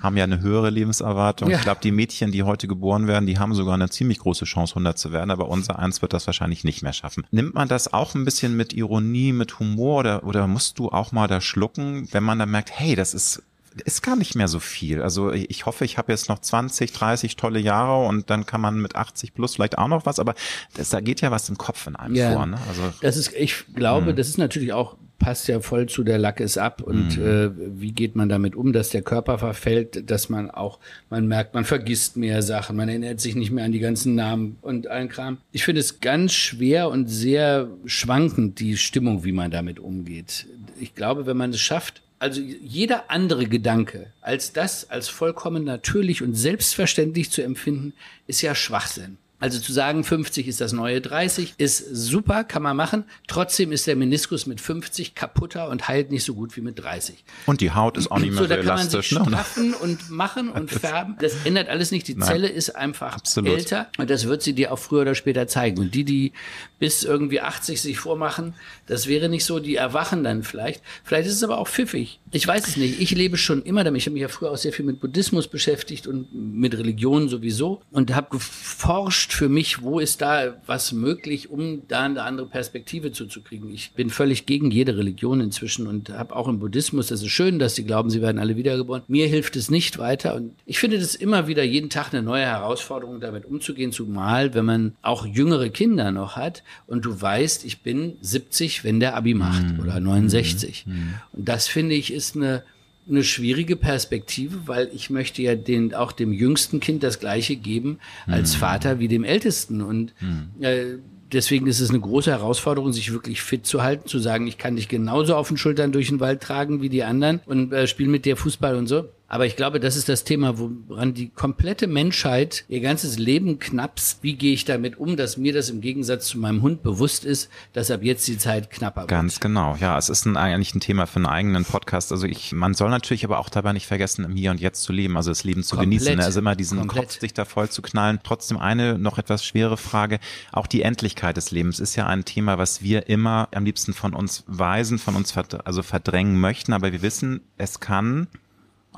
[0.00, 1.50] haben ja eine höhere Lebenserwartung.
[1.50, 1.56] Ja.
[1.56, 4.72] Ich glaube, die Mädchen, die heute geboren werden, die haben sogar eine ziemlich große Chance,
[4.72, 7.24] 100 zu werden, aber unser eins wird das wahrscheinlich nicht mehr schaffen.
[7.30, 11.12] Nimmt man das auch ein bisschen mit Ironie, mit Humor oder, oder musst du auch
[11.12, 13.42] mal da schlucken, wenn man dann merkt, hey, das ist
[13.82, 15.02] ist gar nicht mehr so viel.
[15.02, 18.80] Also ich hoffe, ich habe jetzt noch 20, 30 tolle Jahre und dann kann man
[18.80, 20.34] mit 80 plus vielleicht auch noch was, aber
[20.74, 22.32] das, da geht ja was im Kopf in einem Ja.
[22.32, 22.46] vor.
[22.46, 22.58] Ne?
[22.68, 26.38] Also Das ist, ich glaube, das ist natürlich auch, passt ja voll zu der Lack
[26.38, 27.50] ist ab und äh,
[27.80, 30.78] wie geht man damit um, dass der Körper verfällt, dass man auch,
[31.10, 34.58] man merkt, man vergisst mehr Sachen, man erinnert sich nicht mehr an die ganzen Namen
[34.62, 35.38] und allen Kram.
[35.50, 40.46] Ich finde es ganz schwer und sehr schwankend, die Stimmung, wie man damit umgeht.
[40.78, 46.22] Ich glaube, wenn man es schafft, also jeder andere Gedanke als das als vollkommen natürlich
[46.22, 47.92] und selbstverständlich zu empfinden,
[48.26, 49.18] ist ja Schwachsinn.
[49.40, 53.04] Also zu sagen, 50 ist das neue 30, ist super, kann man machen.
[53.28, 57.24] Trotzdem ist der Meniskus mit 50 kaputter und heilt nicht so gut wie mit 30.
[57.46, 59.10] Und die Haut ist auch nicht mehr so, so elastisch.
[59.10, 59.76] Da kann man sich straffen ne?
[59.78, 61.16] und machen und färben.
[61.20, 62.08] Das ändert alles nicht.
[62.08, 62.26] Die Nein.
[62.26, 63.52] Zelle ist einfach Absolut.
[63.52, 65.78] älter und das wird sie dir auch früher oder später zeigen.
[65.78, 66.32] Und die, die
[66.78, 68.54] bis irgendwie 80 sich vormachen,
[68.86, 70.82] das wäre nicht so, die erwachen dann vielleicht.
[71.04, 72.18] Vielleicht ist es aber auch pfiffig.
[72.30, 73.00] Ich weiß es nicht.
[73.00, 74.00] Ich lebe schon immer damit.
[74.00, 77.82] Ich habe mich ja früher auch sehr viel mit Buddhismus beschäftigt und mit Religion sowieso
[77.90, 82.46] und habe geforscht, erforscht für mich, wo ist da was möglich, um da eine andere
[82.46, 83.72] Perspektive zuzukriegen.
[83.72, 87.58] Ich bin völlig gegen jede Religion inzwischen und habe auch im Buddhismus, das ist schön,
[87.58, 89.02] dass sie glauben, sie werden alle wiedergeboren.
[89.08, 92.44] Mir hilft es nicht weiter und ich finde das immer wieder jeden Tag eine neue
[92.44, 97.82] Herausforderung, damit umzugehen, zumal wenn man auch jüngere Kinder noch hat und du weißt, ich
[97.82, 99.80] bin 70, wenn der Abi macht mhm.
[99.80, 100.86] oder 69.
[100.86, 101.14] Mhm.
[101.32, 102.62] Und das finde ich ist eine
[103.08, 107.98] eine schwierige Perspektive, weil ich möchte ja den, auch dem jüngsten Kind das Gleiche geben
[108.26, 108.58] als mhm.
[108.58, 109.82] Vater wie dem Ältesten.
[109.82, 110.50] Und mhm.
[110.60, 110.84] äh,
[111.32, 114.76] deswegen ist es eine große Herausforderung, sich wirklich fit zu halten, zu sagen, ich kann
[114.76, 118.10] dich genauso auf den Schultern durch den Wald tragen wie die anderen und äh, spiele
[118.10, 119.08] mit dir Fußball und so.
[119.30, 124.22] Aber ich glaube, das ist das Thema, woran die komplette Menschheit ihr ganzes Leben knappst.
[124.22, 127.50] Wie gehe ich damit um, dass mir das im Gegensatz zu meinem Hund bewusst ist,
[127.74, 129.10] dass ab jetzt die Zeit knapper wird?
[129.10, 129.76] Ganz genau.
[129.78, 132.10] Ja, es ist ein, eigentlich ein Thema für einen eigenen Podcast.
[132.10, 134.94] Also ich, man soll natürlich aber auch dabei nicht vergessen, im Hier und Jetzt zu
[134.94, 135.90] leben, also das Leben zu Komplett.
[136.00, 136.16] genießen.
[136.16, 136.24] Ne?
[136.24, 137.08] Also immer diesen Komplett.
[137.08, 138.20] Kopf sich da voll zu knallen.
[138.22, 140.20] Trotzdem eine noch etwas schwere Frage.
[140.52, 144.14] Auch die Endlichkeit des Lebens ist ja ein Thema, was wir immer am liebsten von
[144.14, 146.72] uns weisen, von uns verd also verdrängen möchten.
[146.72, 148.26] Aber wir wissen, es kann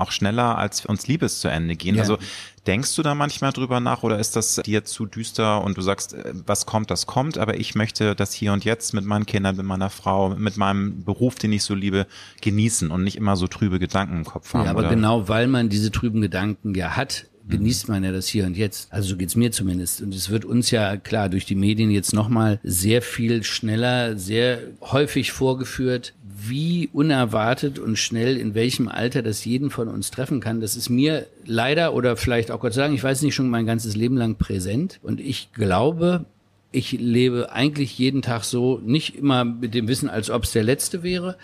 [0.00, 1.94] auch schneller, als uns Liebes zu Ende gehen.
[1.94, 2.02] Ja.
[2.02, 2.18] Also
[2.66, 6.14] denkst du da manchmal drüber nach oder ist das dir zu düster und du sagst,
[6.14, 9.56] äh, was kommt, das kommt, aber ich möchte das hier und jetzt mit meinen Kindern,
[9.56, 12.06] mit meiner Frau, mit meinem Beruf, den ich so liebe,
[12.42, 14.64] genießen und nicht immer so trübe Gedanken im Kopf haben.
[14.64, 14.90] Ja, aber oder?
[14.90, 18.92] genau, weil man diese trüben Gedanken ja hat, genießt man ja das hier und jetzt.
[18.92, 20.02] Also so geht's mir zumindest.
[20.02, 24.60] Und es wird uns ja klar durch die Medien jetzt nochmal sehr viel schneller, sehr
[24.80, 26.14] häufig vorgeführt,
[26.48, 30.60] wie unerwartet und schnell in welchem Alter das jeden von uns treffen kann.
[30.60, 33.96] Das ist mir leider oder vielleicht auch Gott sagen, ich weiß nicht, schon mein ganzes
[33.96, 35.00] Leben lang präsent.
[35.02, 36.24] Und ich glaube,
[36.72, 40.64] ich lebe eigentlich jeden Tag so, nicht immer mit dem Wissen, als ob es der
[40.64, 41.36] letzte wäre,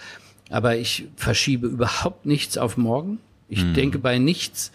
[0.50, 3.18] aber ich verschiebe überhaupt nichts auf morgen.
[3.48, 3.74] Ich mhm.
[3.74, 4.72] denke bei nichts,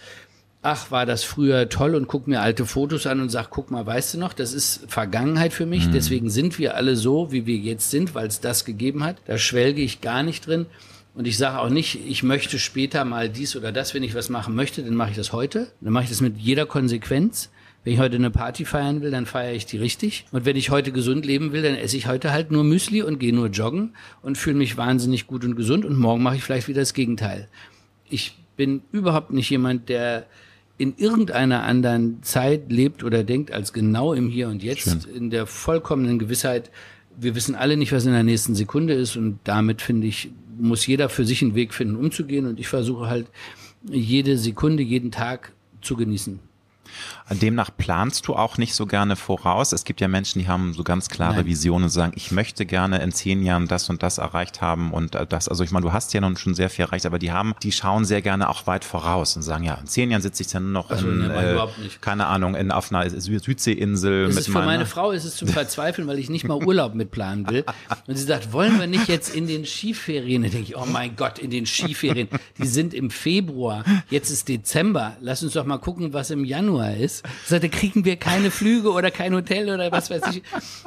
[0.61, 3.85] ach, war das früher toll und guck mir alte Fotos an und sag, guck mal,
[3.85, 5.87] weißt du noch, das ist Vergangenheit für mich.
[5.87, 5.91] Mhm.
[5.91, 9.17] Deswegen sind wir alle so, wie wir jetzt sind, weil es das gegeben hat.
[9.25, 10.67] Da schwelge ich gar nicht drin.
[11.13, 14.29] Und ich sage auch nicht, ich möchte später mal dies oder das, wenn ich was
[14.29, 15.67] machen möchte, dann mache ich das heute.
[15.81, 17.49] Dann mache ich das mit jeder Konsequenz.
[17.83, 20.25] Wenn ich heute eine Party feiern will, dann feiere ich die richtig.
[20.31, 23.19] Und wenn ich heute gesund leben will, dann esse ich heute halt nur Müsli und
[23.19, 25.83] gehe nur joggen und fühle mich wahnsinnig gut und gesund.
[25.83, 27.49] Und morgen mache ich vielleicht wieder das Gegenteil.
[28.07, 30.27] Ich bin überhaupt nicht jemand, der
[30.81, 35.15] in irgendeiner anderen Zeit lebt oder denkt als genau im Hier und Jetzt, Schön.
[35.15, 36.71] in der vollkommenen Gewissheit,
[37.15, 40.87] wir wissen alle nicht, was in der nächsten Sekunde ist und damit finde ich, muss
[40.87, 43.27] jeder für sich einen Weg finden, umzugehen und ich versuche halt
[43.83, 46.39] jede Sekunde, jeden Tag zu genießen.
[47.29, 49.71] Demnach planst du auch nicht so gerne voraus.
[49.71, 51.45] Es gibt ja Menschen, die haben so ganz klare Nein.
[51.45, 55.15] Visionen und sagen, ich möchte gerne in zehn Jahren das und das erreicht haben und
[55.15, 55.47] äh, das.
[55.47, 57.71] Also ich meine, du hast ja nun schon sehr viel erreicht, aber die haben, die
[57.71, 60.71] schauen sehr gerne auch weit voraus und sagen, ja, in zehn Jahren sitze ich dann
[60.71, 61.57] noch also, in, äh,
[62.01, 64.27] keine Ahnung, in, auf einer Südseeinsel.
[64.27, 67.65] mit für meine Frau ist es zum Verzweifeln, weil ich nicht mal Urlaub mitplanen will.
[68.07, 70.43] Und sie sagt, wollen wir nicht jetzt in den Skiferien?
[70.43, 72.27] Da denke ich, oh mein Gott, in den Skiferien.
[72.57, 73.83] Die sind im Februar.
[74.09, 75.15] Jetzt ist Dezember.
[75.21, 77.23] Lass uns doch mal gucken, was im Januar ist.
[77.45, 80.43] Sagte, kriegen wir keine Flüge oder kein Hotel oder was weiß ich.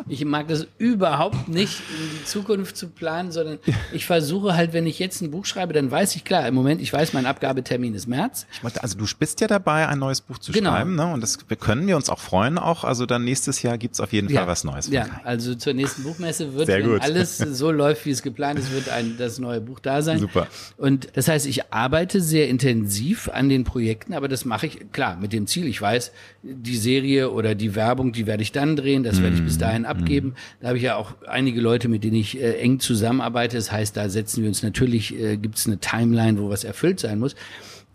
[0.09, 3.59] Ich mag das überhaupt nicht, in die Zukunft zu planen, sondern
[3.93, 6.81] ich versuche halt, wenn ich jetzt ein Buch schreibe, dann weiß ich klar, im Moment,
[6.81, 8.47] ich weiß, mein Abgabetermin ist März.
[8.53, 10.71] Ich möchte, also du bist ja dabei, ein neues Buch zu genau.
[10.71, 11.13] schreiben, ne?
[11.13, 12.85] Und das können wir uns auch freuen auch.
[12.85, 14.47] Also dann nächstes Jahr gibt es auf jeden Fall ja.
[14.47, 14.89] was Neues.
[14.89, 18.89] Ja, also zur nächsten Buchmesse wird, wenn alles so läuft, wie es geplant ist, wird
[18.89, 20.19] ein, das neue Buch da sein.
[20.19, 20.47] Super.
[20.77, 25.17] Und das heißt, ich arbeite sehr intensiv an den Projekten, aber das mache ich, klar,
[25.17, 26.13] mit dem Ziel, ich weiß,
[26.43, 29.61] die Serie oder die Werbung, die werde ich dann drehen, das werde ich bis mhm.
[29.61, 30.29] dahin abgeben.
[30.29, 30.35] Mhm.
[30.61, 33.57] Da habe ich ja auch einige Leute, mit denen ich äh, eng zusammenarbeite.
[33.57, 37.01] Das heißt, da setzen wir uns natürlich, äh, gibt es eine Timeline, wo was erfüllt
[37.01, 37.37] sein muss.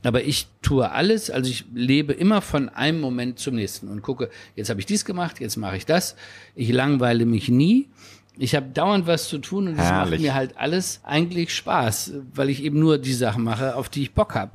[0.03, 4.29] Aber ich tue alles, also ich lebe immer von einem Moment zum nächsten und gucke,
[4.55, 6.15] jetzt habe ich dies gemacht, jetzt mache ich das.
[6.55, 7.89] Ich langweile mich nie.
[8.37, 12.49] Ich habe dauernd was zu tun und es macht mir halt alles eigentlich Spaß, weil
[12.49, 14.51] ich eben nur die Sachen mache, auf die ich Bock habe.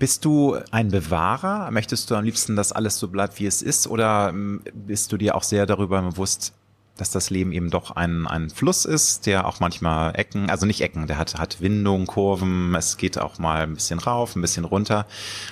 [0.00, 1.70] Bist du ein Bewahrer?
[1.70, 3.86] Möchtest du am liebsten, dass alles so bleibt, wie es ist?
[3.86, 6.54] Oder ähm, bist du dir auch sehr darüber bewusst,
[6.96, 10.80] dass das Leben eben doch ein, ein Fluss ist, der auch manchmal Ecken, also nicht
[10.80, 14.64] Ecken, der hat, hat Windungen, Kurven, es geht auch mal ein bisschen rauf, ein bisschen
[14.64, 15.04] runter.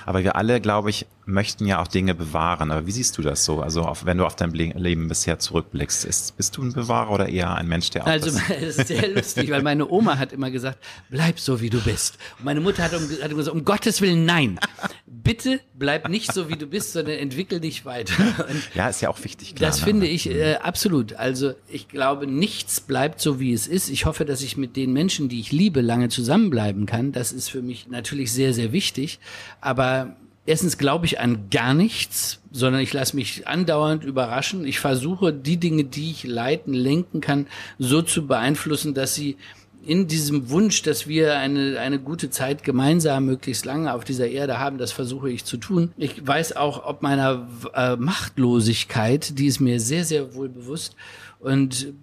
[0.07, 2.71] Aber wir alle, glaube ich, möchten ja auch Dinge bewahren.
[2.71, 3.61] Aber wie siehst du das so?
[3.61, 7.29] Also auf, wenn du auf dein Leben bisher zurückblickst, ist, bist du ein Bewahrer oder
[7.29, 10.51] eher ein Mensch, der auch Also es ist sehr lustig, weil meine Oma hat immer
[10.51, 12.17] gesagt, bleib so wie du bist.
[12.39, 14.59] Und meine Mutter hat, um, hat gesagt, um Gottes Willen, nein.
[15.05, 18.13] Bitte bleib nicht so wie du bist, sondern entwickel dich weiter.
[18.49, 19.55] Und ja, ist ja auch wichtig.
[19.55, 19.85] Klar, das ne?
[19.85, 21.13] finde ich äh, absolut.
[21.13, 23.89] Also ich glaube, nichts bleibt so wie es ist.
[23.89, 27.11] Ich hoffe, dass ich mit den Menschen, die ich liebe, lange zusammenbleiben kann.
[27.11, 29.19] Das ist für mich natürlich sehr, sehr wichtig.
[29.61, 30.15] Aber
[30.49, 34.65] Erstens glaube ich an gar nichts, sondern ich lasse mich andauernd überraschen.
[34.65, 37.45] Ich versuche die Dinge, die ich leiten, lenken kann,
[37.77, 39.37] so zu beeinflussen, dass sie
[39.85, 44.57] in diesem Wunsch, dass wir eine, eine gute Zeit gemeinsam möglichst lange auf dieser Erde
[44.57, 45.91] haben, das versuche ich zu tun.
[45.97, 50.95] Ich weiß auch, ob meiner äh, Machtlosigkeit, die ist mir sehr, sehr wohl bewusst.
[51.39, 51.93] Und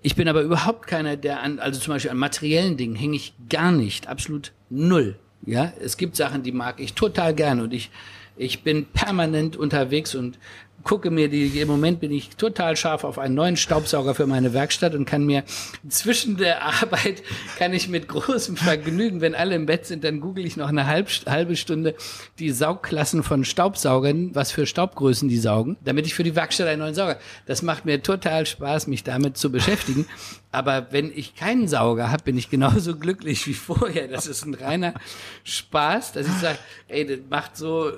[0.00, 3.34] ich bin aber überhaupt keiner, der an, also zum Beispiel an materiellen Dingen hänge ich
[3.48, 5.16] gar nicht, absolut null.
[5.46, 7.90] Ja, es gibt Sachen, die mag ich total gern und ich,
[8.36, 10.38] ich bin permanent unterwegs und
[10.84, 14.52] gucke mir die, im Moment bin ich total scharf auf einen neuen Staubsauger für meine
[14.52, 15.42] Werkstatt und kann mir
[15.88, 17.22] zwischen der Arbeit,
[17.58, 20.86] kann ich mit großem Vergnügen, wenn alle im Bett sind, dann google ich noch eine
[20.86, 21.94] halb, halbe Stunde
[22.38, 26.80] die Saugklassen von Staubsaugern, was für Staubgrößen die saugen, damit ich für die Werkstatt einen
[26.80, 27.18] neuen Sauger.
[27.46, 30.06] Das macht mir total Spaß, mich damit zu beschäftigen.
[30.52, 34.06] Aber wenn ich keinen Sauger habe, bin ich genauso glücklich wie vorher.
[34.06, 34.94] Das ist ein reiner
[35.42, 37.90] Spaß, dass ich sage, ey, das macht so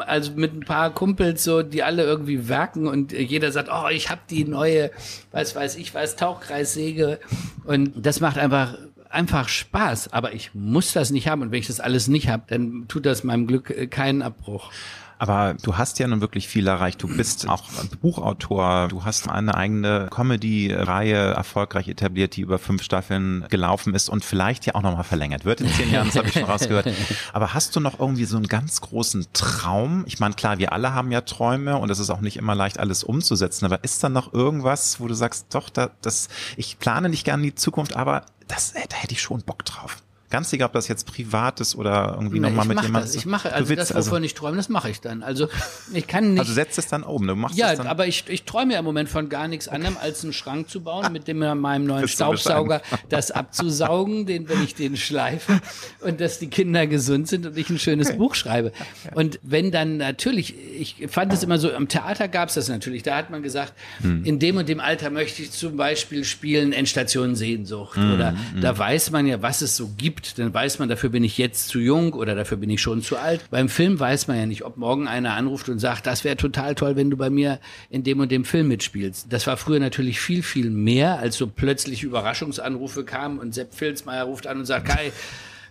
[0.00, 4.10] also mit ein paar Kumpels so, die alle irgendwie werken und jeder sagt, oh, ich
[4.10, 4.90] habe die neue,
[5.30, 7.18] was weiß ich was, Tauchkreissäge.
[7.64, 8.76] Und das macht einfach
[9.10, 11.42] einfach Spaß, aber ich muss das nicht haben.
[11.42, 14.70] Und wenn ich das alles nicht habe, dann tut das meinem Glück keinen Abbruch.
[15.18, 17.02] Aber du hast ja nun wirklich viel erreicht.
[17.02, 17.64] Du bist auch
[18.00, 18.88] Buchautor.
[18.88, 24.66] Du hast eine eigene Comedy-Reihe erfolgreich etabliert, die über fünf Staffeln gelaufen ist und vielleicht
[24.66, 26.06] ja auch nochmal verlängert wird in zehn Jahren.
[26.06, 26.88] Das habe ich schon rausgehört.
[27.32, 30.04] Aber hast du noch irgendwie so einen ganz großen Traum?
[30.06, 32.78] Ich meine, klar, wir alle haben ja Träume und es ist auch nicht immer leicht,
[32.78, 33.64] alles umzusetzen.
[33.64, 37.42] Aber ist da noch irgendwas, wo du sagst, doch, da, das, ich plane nicht gerne
[37.42, 39.98] die Zukunft, aber das, da hätte ich schon Bock drauf?
[40.30, 43.10] Ganz egal, ob das jetzt privat ist oder irgendwie nochmal mit jemandem.
[43.14, 45.22] Ich mache, also das, wovon also, ich träume, das mache ich dann.
[45.22, 45.48] Also
[45.94, 46.40] ich kann nicht.
[46.40, 47.86] Also setzt es dann oben, du machst Ja, es dann.
[47.86, 49.76] aber ich, ich träume ja im Moment von gar nichts okay.
[49.76, 54.62] anderem, als einen Schrank zu bauen, mit dem meinem neuen Staubsauger das abzusaugen, den, wenn
[54.62, 55.60] ich den schleife
[56.00, 58.18] und dass die Kinder gesund sind und ich ein schönes okay.
[58.18, 58.72] Buch schreibe.
[59.14, 63.02] Und wenn dann natürlich, ich fand es immer so, am Theater gab es das natürlich,
[63.02, 63.72] da hat man gesagt,
[64.02, 64.24] hm.
[64.24, 67.96] in dem und dem Alter möchte ich zum Beispiel spielen Endstation Sehnsucht.
[67.96, 68.12] Hm.
[68.12, 68.60] Oder hm.
[68.60, 71.38] da weiß man ja, was es so gibt gibt, dann weiß man, dafür bin ich
[71.38, 73.40] jetzt zu jung oder dafür bin ich schon zu alt.
[73.50, 76.74] Beim Film weiß man ja nicht, ob morgen einer anruft und sagt, das wäre total
[76.74, 79.26] toll, wenn du bei mir in dem und dem Film mitspielst.
[79.30, 84.24] Das war früher natürlich viel, viel mehr, als so plötzlich Überraschungsanrufe kamen und Sepp Filzmeier
[84.24, 85.12] ruft an und sagt, Kai,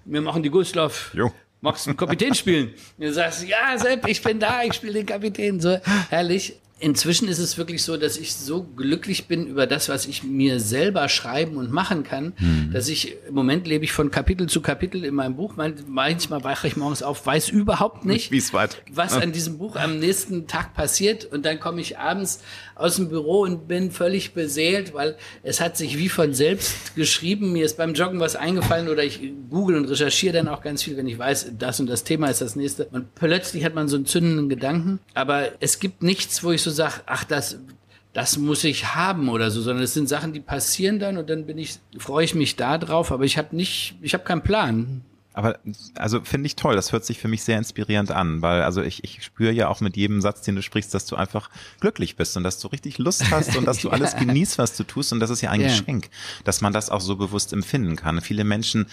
[0.05, 1.11] wir machen die Gustav.
[1.13, 2.73] Jo magst du einen Kapitän spielen?
[2.97, 5.59] Du sagst, ja, Sepp, ich bin da, ich spiele den Kapitän.
[5.59, 5.77] So
[6.09, 6.55] herrlich.
[6.80, 10.59] Inzwischen ist es wirklich so, dass ich so glücklich bin über das, was ich mir
[10.59, 12.71] selber schreiben und machen kann, mhm.
[12.71, 15.55] dass ich im Moment lebe ich von Kapitel zu Kapitel in meinem Buch.
[15.55, 18.32] Manchmal wache ich morgens auf, weiß überhaupt nicht,
[18.91, 21.25] was an diesem Buch am nächsten Tag passiert.
[21.25, 22.41] Und dann komme ich abends
[22.75, 27.53] aus dem Büro und bin völlig beseelt, weil es hat sich wie von selbst geschrieben.
[27.53, 29.19] Mir ist beim Joggen was eingefallen oder ich
[29.49, 32.41] google und recherchiere dann auch ganz viel, wenn ich weiß, das und das Thema ist
[32.41, 32.86] das nächste.
[32.86, 34.99] Und plötzlich hat man so einen zündenden Gedanken.
[35.15, 37.59] Aber es gibt nichts, wo ich so sage, ach, das,
[38.13, 41.45] das muss ich haben oder so, sondern es sind Sachen, die passieren dann und dann
[41.45, 45.01] bin ich, freue ich mich da drauf, aber ich habe nicht, ich habe keinen Plan.
[45.38, 45.59] Aber
[45.93, 49.03] also finde ich toll, das hört sich für mich sehr inspirierend an, weil also ich,
[49.03, 52.35] ich spüre ja auch mit jedem Satz, den du sprichst, dass du einfach glücklich bist
[52.38, 55.19] und dass du richtig Lust hast und dass du alles genießt, was du tust und
[55.19, 55.67] das ist ja ein ja.
[55.67, 56.09] Geschenk,
[56.43, 58.19] dass man das auch so bewusst empfinden kann.
[58.21, 58.88] Viele Menschen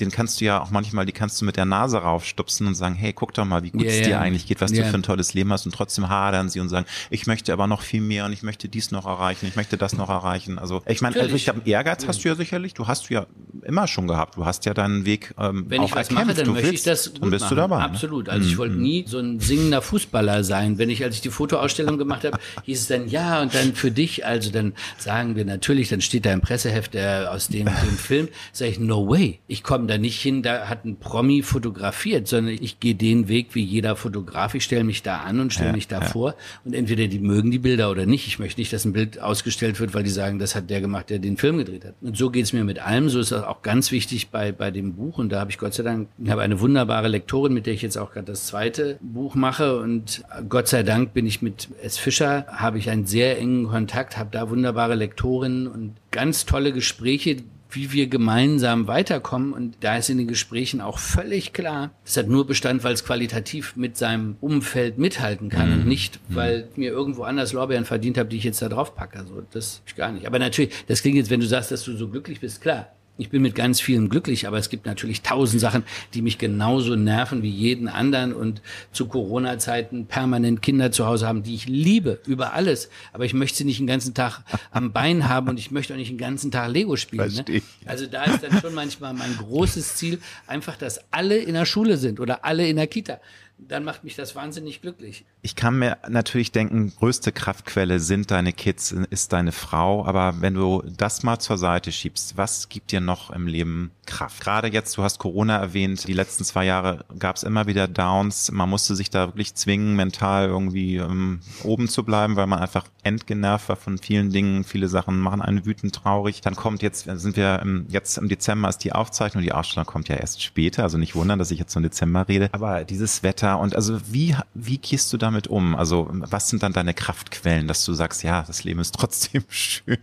[0.00, 2.94] den kannst du ja auch manchmal, die kannst du mit der Nase raufstupsen und sagen,
[2.94, 4.84] hey, guck doch mal, wie gut es yeah, dir eigentlich geht, was yeah.
[4.84, 7.66] du für ein tolles Leben hast und trotzdem hadern sie und sagen, ich möchte aber
[7.66, 10.58] noch viel mehr und ich möchte dies noch erreichen, ich möchte das noch erreichen.
[10.58, 13.26] Also ich meine, also ich habe Ehrgeiz hast du ja sicherlich, du hast du ja
[13.62, 16.26] immer schon gehabt, du hast ja deinen Weg ähm, auch ich was erkämpft.
[16.26, 17.54] mache, dann möchte willst, ich das gut dann bist machen.
[17.54, 17.78] du dabei.
[17.78, 17.84] Ne?
[17.84, 18.28] Absolut.
[18.28, 18.52] Also mhm.
[18.52, 18.82] ich wollte mhm.
[18.82, 20.78] nie so ein singender Fußballer sein.
[20.78, 23.90] Wenn ich, als ich die Fotoausstellung gemacht habe, hieß es dann, ja, und dann für
[23.90, 27.96] dich, also dann sagen wir natürlich, dann steht da im Presseheft der, aus dem, dem
[27.98, 32.28] Film, sage ich, no way, ich komme da nicht hin, da hat ein Promi fotografiert,
[32.28, 34.54] sondern ich gehe den Weg wie jeder Fotograf.
[34.54, 36.06] Ich stelle mich da an und stelle ja, mich da ja.
[36.06, 36.34] vor
[36.64, 38.26] und entweder die mögen die Bilder oder nicht.
[38.26, 41.10] Ich möchte nicht, dass ein Bild ausgestellt wird, weil die sagen, das hat der gemacht,
[41.10, 41.94] der den Film gedreht hat.
[42.00, 43.08] Und so geht es mir mit allem.
[43.08, 45.74] So ist das auch ganz wichtig bei, bei dem Buch und da habe ich Gott
[45.76, 46.08] sei Dank.
[46.22, 49.78] Ich habe eine wunderbare Lektorin, mit der ich jetzt auch gerade das zweite Buch mache.
[49.78, 51.98] Und Gott sei Dank bin ich mit S.
[51.98, 57.36] Fischer, habe ich einen sehr engen Kontakt, habe da wunderbare Lektorinnen und ganz tolle Gespräche,
[57.70, 59.52] wie wir gemeinsam weiterkommen.
[59.52, 63.04] Und da ist in den Gesprächen auch völlig klar, es hat nur Bestand, weil es
[63.04, 65.74] qualitativ mit seinem Umfeld mithalten kann mhm.
[65.74, 66.34] und nicht, mhm.
[66.34, 69.18] weil ich mir irgendwo anders Lorbeeren verdient habe, die ich jetzt da drauf packe.
[69.18, 70.26] Also das ich gar nicht.
[70.26, 72.88] Aber natürlich, das klingt jetzt, wenn du sagst, dass du so glücklich bist, klar.
[73.18, 76.96] Ich bin mit ganz vielen glücklich, aber es gibt natürlich tausend Sachen, die mich genauso
[76.96, 78.60] nerven wie jeden anderen und
[78.92, 82.90] zu Corona-Zeiten permanent Kinder zu Hause haben, die ich liebe über alles.
[83.12, 85.98] Aber ich möchte sie nicht den ganzen Tag am Bein haben und ich möchte auch
[85.98, 87.32] nicht den ganzen Tag Lego spielen.
[87.46, 87.62] Ne?
[87.86, 91.96] Also da ist dann schon manchmal mein großes Ziel, einfach, dass alle in der Schule
[91.96, 93.20] sind oder alle in der Kita
[93.58, 95.24] dann macht mich das wahnsinnig glücklich.
[95.42, 100.04] Ich kann mir natürlich denken, größte Kraftquelle sind deine Kids, ist deine Frau.
[100.04, 104.42] Aber wenn du das mal zur Seite schiebst, was gibt dir noch im Leben Kraft?
[104.42, 108.52] Gerade jetzt, du hast Corona erwähnt, die letzten zwei Jahre gab es immer wieder Downs.
[108.52, 112.86] Man musste sich da wirklich zwingen, mental irgendwie ähm, oben zu bleiben, weil man einfach
[113.02, 114.64] entgenervt war von vielen Dingen.
[114.64, 116.40] Viele Sachen machen einen wütend traurig.
[116.42, 120.08] Dann kommt jetzt, sind wir im, jetzt im Dezember ist die Aufzeichnung, die Ausstellung kommt
[120.08, 120.82] ja erst später.
[120.82, 122.50] Also nicht wundern, dass ich jetzt im Dezember rede.
[122.52, 123.58] Aber dieses Wetter weiter.
[123.58, 125.74] Und also wie, wie gehst du damit um?
[125.74, 129.98] Also was sind dann deine Kraftquellen, dass du sagst, ja, das Leben ist trotzdem schön?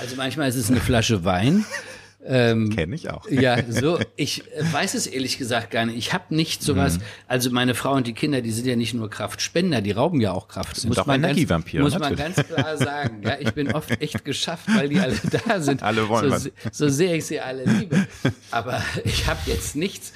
[0.00, 1.64] also manchmal ist es eine Flasche Wein.
[2.26, 3.28] Ähm, Kenne ich auch.
[3.28, 3.98] ja, so.
[4.16, 5.98] Ich weiß es ehrlich gesagt gar nicht.
[5.98, 6.96] Ich habe nicht sowas.
[6.96, 7.02] Mhm.
[7.28, 10.32] Also meine Frau und die Kinder, die sind ja nicht nur Kraftspender, die rauben ja
[10.32, 10.74] auch Kraft.
[10.76, 11.82] Sind muss doch man Energievampire.
[11.82, 13.20] Muss man ganz klar sagen.
[13.22, 15.82] Ja, ich bin oft echt geschafft, weil die alle da sind.
[15.82, 16.50] Alle wollen so, was.
[16.72, 18.06] so sehr ich sie alle liebe.
[18.50, 20.14] Aber ich habe jetzt nichts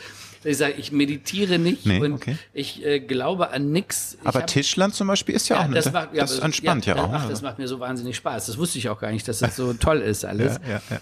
[0.51, 2.37] ich sage, ich meditiere nicht nee, und okay.
[2.53, 4.19] ich äh, glaube an nichts.
[4.25, 6.97] Aber hab, Tischland zum Beispiel ist ja, ja auch das, macht, ja, das entspannt ja,
[6.97, 7.13] ja auch.
[7.13, 8.47] Ach, das macht mir so wahnsinnig Spaß.
[8.47, 10.59] Das wusste ich auch gar nicht, dass das so toll ist alles.
[10.65, 11.01] Ja, ja, ja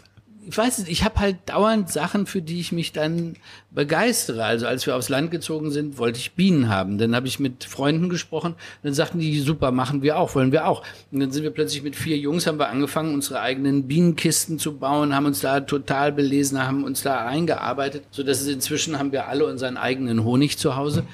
[0.49, 3.35] ich weiß nicht, ich habe halt dauernd Sachen, für die ich mich dann
[3.71, 4.45] begeistere.
[4.45, 6.99] Also als wir aufs Land gezogen sind, wollte ich Bienen haben.
[6.99, 10.69] Dann habe ich mit Freunden gesprochen, dann sagten die, super, machen wir auch, wollen wir
[10.69, 10.85] auch.
[11.11, 14.77] Und dann sind wir plötzlich mit vier Jungs, haben wir angefangen, unsere eigenen Bienenkisten zu
[14.79, 19.11] bauen, haben uns da total belesen, haben uns da eingearbeitet, so dass es inzwischen haben
[19.11, 21.05] wir alle unseren eigenen Honig zu Hause.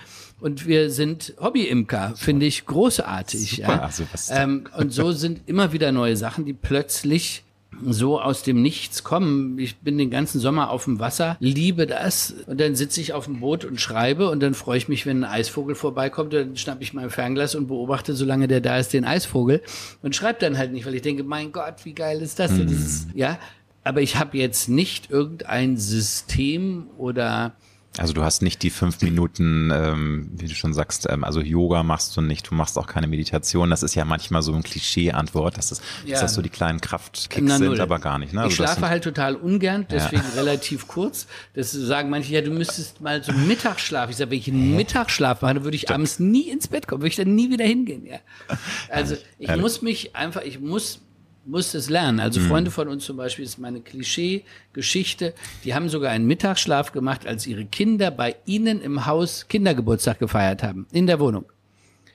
[0.40, 3.50] Und wir sind Hobbyimker, finde ich großartig.
[3.50, 3.80] Super, ja.
[3.80, 7.44] also ähm, und so sind immer wieder neue Sachen, die plötzlich
[7.84, 9.58] so aus dem Nichts kommen.
[9.58, 13.24] Ich bin den ganzen Sommer auf dem Wasser, liebe das und dann sitze ich auf
[13.26, 16.82] dem Boot und schreibe und dann freue ich mich, wenn ein Eisvogel vorbeikommt, dann schnappe
[16.82, 19.62] ich mein Fernglas und beobachte, solange der da ist, den Eisvogel
[20.02, 22.52] und schreibe dann halt nicht, weil ich denke, mein Gott, wie geil ist das?
[22.52, 22.66] Mhm.
[22.66, 23.38] das ja,
[23.84, 27.54] aber ich habe jetzt nicht irgendein System oder
[27.98, 31.82] also du hast nicht die fünf Minuten, ähm, wie du schon sagst, ähm, also Yoga
[31.82, 33.68] machst du nicht, du machst auch keine Meditation.
[33.68, 36.12] Das ist ja manchmal so ein Klischee-Antwort, dass, das, ja.
[36.12, 38.32] dass das so die kleinen Kraftkicks sind, aber gar nicht.
[38.32, 38.40] Ne?
[38.40, 40.40] Also ich schlafe halt total ungern, deswegen ja.
[40.40, 41.26] relativ kurz.
[41.54, 44.08] Das sagen manche, ja, du müsstest mal so Mittagsschlaf.
[44.08, 45.94] Ich sage, wenn ich einen Mittagsschlaf mache, dann würde ich Stimmt.
[45.96, 48.06] abends nie ins Bett kommen, würde ich dann nie wieder hingehen.
[48.06, 48.18] Ja.
[48.88, 51.00] Also ich muss mich einfach, ich muss
[51.44, 52.20] musste es lernen.
[52.20, 52.46] Also mhm.
[52.46, 55.34] Freunde von uns zum Beispiel, ist meine Klischee-Geschichte,
[55.64, 60.62] die haben sogar einen Mittagsschlaf gemacht, als ihre Kinder bei ihnen im Haus Kindergeburtstag gefeiert
[60.62, 61.44] haben, in der Wohnung.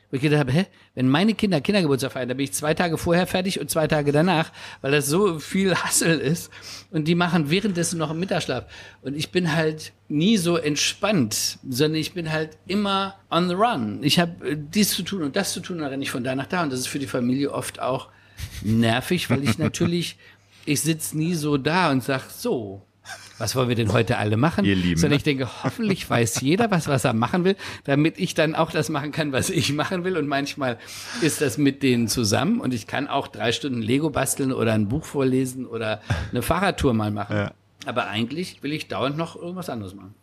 [0.10, 0.66] Wo ich gedacht habe, hä,
[0.96, 4.14] wenn meine Kinder Kindergeburtstag feiern, dann bin ich zwei Tage vorher fertig und zwei Tage
[4.14, 6.50] danach, weil das so viel Hassel ist.
[6.92, 8.66] Und die machen währenddessen noch einen Mittagsschlaf.
[9.02, 14.00] Und ich bin halt nie so entspannt, sondern ich bin halt immer on the run.
[14.02, 16.34] Ich habe äh, dies zu tun und das zu tun, dann renne ich von da
[16.36, 16.64] nach da.
[16.64, 18.08] Und das ist für die Familie oft auch
[18.62, 20.18] nervig, weil ich natürlich,
[20.66, 22.82] ich sitze nie so da und sag so,
[23.38, 24.66] was wollen wir denn heute alle machen?
[24.66, 25.00] Ihr Lieben.
[25.00, 28.72] Sondern ich denke, hoffentlich weiß jeder, was, was er machen will, damit ich dann auch
[28.72, 30.18] das machen kann, was ich machen will.
[30.18, 30.78] Und manchmal
[31.22, 34.88] ist das mit denen zusammen und ich kann auch drei Stunden Lego basteln oder ein
[34.88, 37.38] Buch vorlesen oder eine Fahrradtour mal machen.
[37.38, 37.54] Ja.
[37.86, 40.16] Aber eigentlich will ich dauernd noch irgendwas anderes machen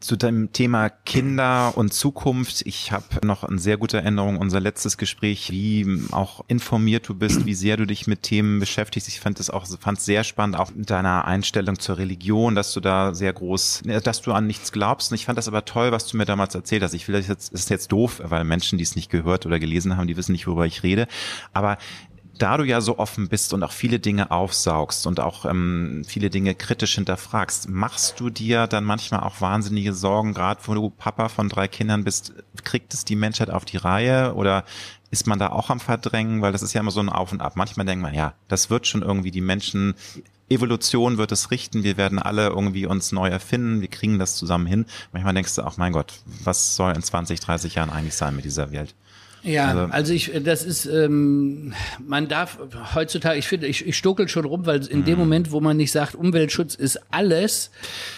[0.00, 2.62] zu dem Thema Kinder und Zukunft.
[2.66, 7.46] Ich habe noch eine sehr gute Erinnerung, unser letztes Gespräch, wie auch informiert du bist,
[7.46, 9.08] wie sehr du dich mit Themen beschäftigst.
[9.08, 12.80] Ich fand es auch fand sehr spannend, auch mit deiner Einstellung zur Religion, dass du
[12.80, 15.10] da sehr groß, dass du an nichts glaubst.
[15.10, 16.94] Und ich fand das aber toll, was du mir damals erzählt hast.
[16.94, 19.96] Ich will das jetzt, ist jetzt doof, weil Menschen, die es nicht gehört oder gelesen
[19.96, 21.08] haben, die wissen nicht, worüber ich rede.
[21.52, 21.76] Aber
[22.38, 26.30] da du ja so offen bist und auch viele Dinge aufsaugst und auch ähm, viele
[26.30, 31.28] Dinge kritisch hinterfragst, machst du dir dann manchmal auch wahnsinnige Sorgen, gerade wo du Papa
[31.28, 32.32] von drei Kindern bist,
[32.64, 34.64] kriegt es die Menschheit auf die Reihe oder
[35.10, 36.42] ist man da auch am Verdrängen?
[36.42, 37.54] Weil das ist ja immer so ein Auf und Ab.
[37.56, 39.94] Manchmal denkt man, ja, das wird schon irgendwie die Menschen,
[40.50, 44.66] Evolution wird es richten, wir werden alle irgendwie uns neu erfinden, wir kriegen das zusammen
[44.66, 44.86] hin.
[45.12, 46.14] Manchmal denkst du auch, mein Gott,
[46.44, 48.94] was soll in 20, 30 Jahren eigentlich sein mit dieser Welt?
[49.48, 51.72] Ja, also, also ich, das ist, ähm,
[52.06, 52.58] man darf
[52.94, 55.20] heutzutage, ich finde, ich, ich stokel schon rum, weil in dem mhm.
[55.20, 57.70] Moment, wo man nicht sagt, Umweltschutz ist alles,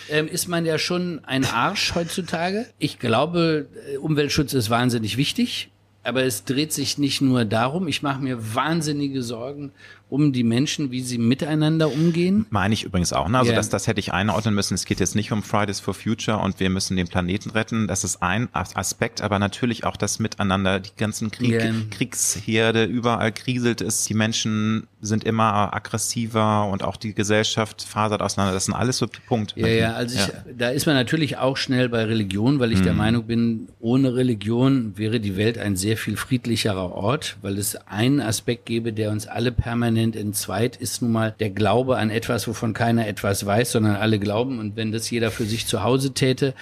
[0.08, 2.66] ähm, ist man ja schon ein Arsch heutzutage.
[2.78, 5.70] Ich glaube, äh, Umweltschutz ist wahnsinnig wichtig.
[6.02, 7.86] Aber es dreht sich nicht nur darum.
[7.86, 9.72] Ich mache mir wahnsinnige Sorgen
[10.10, 12.46] um die Menschen, wie sie miteinander umgehen.
[12.50, 13.28] Meine ich übrigens auch.
[13.28, 13.38] Ne?
[13.38, 13.56] Also yeah.
[13.56, 14.74] das, das hätte ich einordnen müssen.
[14.74, 17.86] Es geht jetzt nicht um Fridays for Future und wir müssen den Planeten retten.
[17.86, 21.72] Das ist ein Aspekt, aber natürlich auch das Miteinander, die ganzen Krieg, yeah.
[21.90, 24.04] Kriegsherde, überall kriselt es.
[24.04, 28.52] Die Menschen sind immer aggressiver und auch die Gesellschaft fasert auseinander.
[28.52, 29.60] Das sind alles so Punkte.
[29.60, 30.26] Ja, ja, also ja.
[30.26, 32.84] Ich, da ist man natürlich auch schnell bei Religion, weil ich mhm.
[32.84, 37.76] der Meinung bin, ohne Religion wäre die Welt ein sehr viel friedlicherer Ort, weil es
[37.86, 42.10] einen Aspekt gäbe, der uns alle permanent permanent entzweit, ist nun mal der Glaube an
[42.10, 44.58] etwas, wovon keiner etwas weiß, sondern alle glauben.
[44.58, 46.54] Und wenn das jeder für sich zu Hause täte,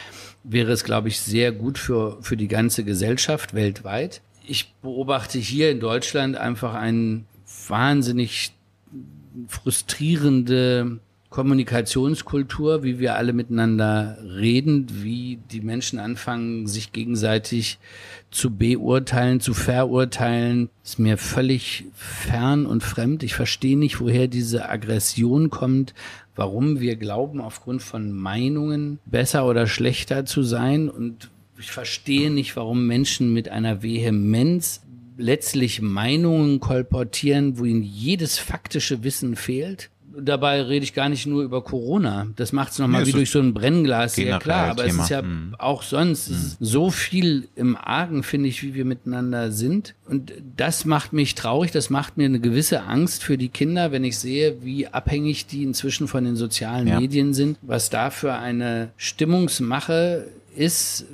[0.42, 4.20] wäre es, glaube ich, sehr gut für, für die ganze Gesellschaft weltweit.
[4.46, 7.26] Ich beobachte hier in Deutschland einfach einen
[7.68, 8.52] wahnsinnig
[9.46, 10.98] frustrierende
[11.30, 17.78] Kommunikationskultur, wie wir alle miteinander reden, wie die Menschen anfangen, sich gegenseitig
[18.30, 23.22] zu beurteilen, zu verurteilen, ist mir völlig fern und fremd.
[23.22, 25.92] Ich verstehe nicht, woher diese Aggression kommt,
[26.34, 30.88] warum wir glauben, aufgrund von Meinungen besser oder schlechter zu sein.
[30.88, 34.80] Und ich verstehe nicht, warum Menschen mit einer Vehemenz
[35.18, 39.90] letztlich Meinungen kolportieren, wo ihnen jedes faktische Wissen fehlt
[40.20, 42.26] dabei rede ich gar nicht nur über Corona.
[42.36, 44.70] Das macht es nochmal nee, wie durch so ein Brennglas sehr klar.
[44.70, 44.98] Aber Thema.
[44.98, 45.54] es ist ja mhm.
[45.58, 46.56] auch sonst mhm.
[46.60, 49.94] so viel im Argen, finde ich, wie wir miteinander sind.
[50.06, 51.70] Und das macht mich traurig.
[51.70, 55.62] Das macht mir eine gewisse Angst für die Kinder, wenn ich sehe, wie abhängig die
[55.62, 57.00] inzwischen von den sozialen ja.
[57.00, 57.58] Medien sind.
[57.62, 61.06] Was da für eine Stimmungsmache ist,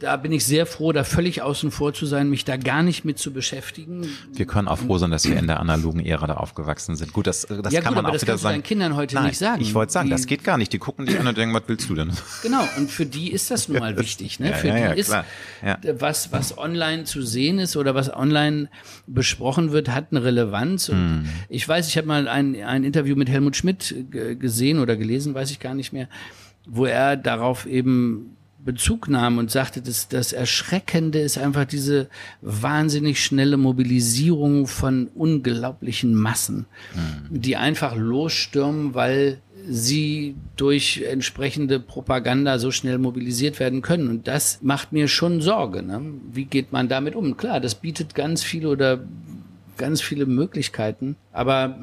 [0.00, 3.04] da bin ich sehr froh, da völlig außen vor zu sein, mich da gar nicht
[3.04, 4.08] mit zu beschäftigen.
[4.32, 7.12] Wir können auch froh sein, dass wir in der analogen Ära da aufgewachsen sind.
[7.12, 8.54] Gut, das, das ja, kann gut, man auch das wieder sagen.
[8.54, 9.60] deinen Kindern heute Nein, nicht sagen.
[9.60, 10.72] Ich wollte sagen, die, das geht gar nicht.
[10.72, 12.12] Die gucken dich an und denken, was willst du denn?
[12.42, 14.38] Genau, und für die ist das nun mal wichtig.
[14.38, 14.50] Ne?
[14.50, 15.12] Ja, für ja, die ist,
[15.98, 18.68] was, was online zu sehen ist oder was online
[19.06, 20.88] besprochen wird, hat eine Relevanz.
[20.88, 21.28] Und mm.
[21.48, 25.50] ich weiß, ich habe mal ein, ein Interview mit Helmut Schmidt gesehen oder gelesen, weiß
[25.50, 26.08] ich gar nicht mehr,
[26.66, 28.37] wo er darauf eben
[28.68, 32.10] Bezug nahm und sagte, dass das Erschreckende ist einfach diese
[32.42, 37.40] wahnsinnig schnelle Mobilisierung von unglaublichen Massen, mhm.
[37.40, 44.08] die einfach losstürmen, weil sie durch entsprechende Propaganda so schnell mobilisiert werden können.
[44.10, 45.82] Und das macht mir schon Sorge.
[45.82, 46.02] Ne?
[46.30, 47.38] Wie geht man damit um?
[47.38, 49.00] Klar, das bietet ganz viele oder
[49.78, 51.78] ganz viele Möglichkeiten, aber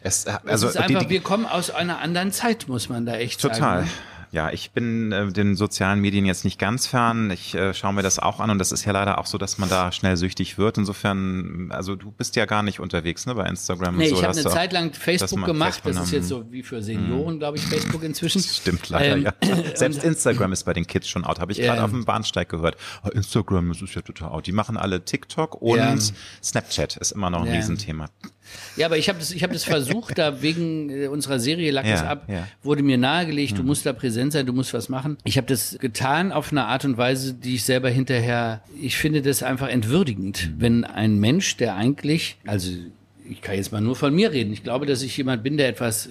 [0.00, 3.04] es, also es ist einfach, die, die, wir kommen aus einer anderen Zeit, muss man
[3.04, 3.58] da echt total.
[3.58, 3.86] sagen.
[3.86, 4.11] Total.
[4.32, 7.30] Ja, ich bin äh, den sozialen Medien jetzt nicht ganz fern.
[7.30, 9.58] Ich äh, schaue mir das auch an und das ist ja leider auch so, dass
[9.58, 10.78] man da schnell süchtig wird.
[10.78, 13.98] Insofern, also du bist ja gar nicht unterwegs ne, bei Instagram.
[13.98, 15.82] Nee, und so, ich habe eine Zeit lang Facebook gemacht.
[15.82, 17.38] Facebook das ist jetzt so wie für Senioren, mhm.
[17.40, 18.40] glaube ich, Facebook inzwischen.
[18.40, 19.34] Stimmt leider, ähm, ja.
[19.74, 21.38] Selbst Instagram ist bei den Kids schon out.
[21.38, 22.78] Habe ich gerade ähm, auf dem Bahnsteig gehört.
[23.04, 24.46] Oh, Instagram, das ist ja total out.
[24.46, 25.94] Die machen alle TikTok und ja.
[26.42, 27.52] Snapchat ist immer noch ein ja.
[27.52, 28.08] Riesenthema.
[28.76, 31.86] Ja, aber ich habe das, ich hab das versucht, da wegen äh, unserer Serie Lack
[31.86, 32.46] ja, ab, ja.
[32.62, 33.58] wurde mir nahegelegt, hm.
[33.58, 35.18] du musst da präsent sein, du musst was machen.
[35.24, 39.22] Ich habe das getan auf eine Art und Weise, die ich selber hinterher, ich finde
[39.22, 40.54] das einfach entwürdigend, hm.
[40.58, 42.70] wenn ein Mensch, der eigentlich, also
[43.28, 45.68] ich kann jetzt mal nur von mir reden, ich glaube, dass ich jemand bin, der
[45.68, 46.08] etwas,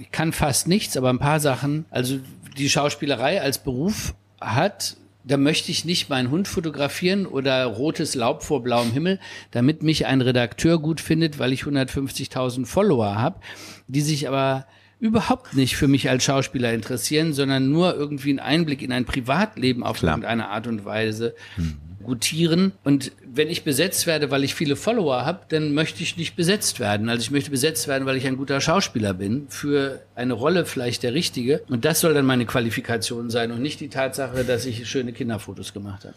[0.00, 2.18] ich kann fast nichts, aber ein paar Sachen, also
[2.56, 4.96] die Schauspielerei als Beruf hat
[5.26, 9.18] da möchte ich nicht meinen Hund fotografieren oder rotes Laub vor blauem Himmel,
[9.50, 13.40] damit mich ein Redakteur gut findet, weil ich 150.000 Follower habe,
[13.88, 14.66] die sich aber
[15.00, 19.82] überhaupt nicht für mich als Schauspieler interessieren, sondern nur irgendwie einen Einblick in ein Privatleben
[19.82, 20.12] auf Klar.
[20.12, 22.72] irgendeine Art und Weise hm gutieren.
[22.84, 26.80] Und wenn ich besetzt werde, weil ich viele Follower habe, dann möchte ich nicht besetzt
[26.80, 27.08] werden.
[27.08, 31.02] Also ich möchte besetzt werden, weil ich ein guter Schauspieler bin, für eine Rolle vielleicht
[31.02, 31.62] der richtige.
[31.68, 35.74] Und das soll dann meine Qualifikation sein und nicht die Tatsache, dass ich schöne Kinderfotos
[35.74, 36.14] gemacht habe.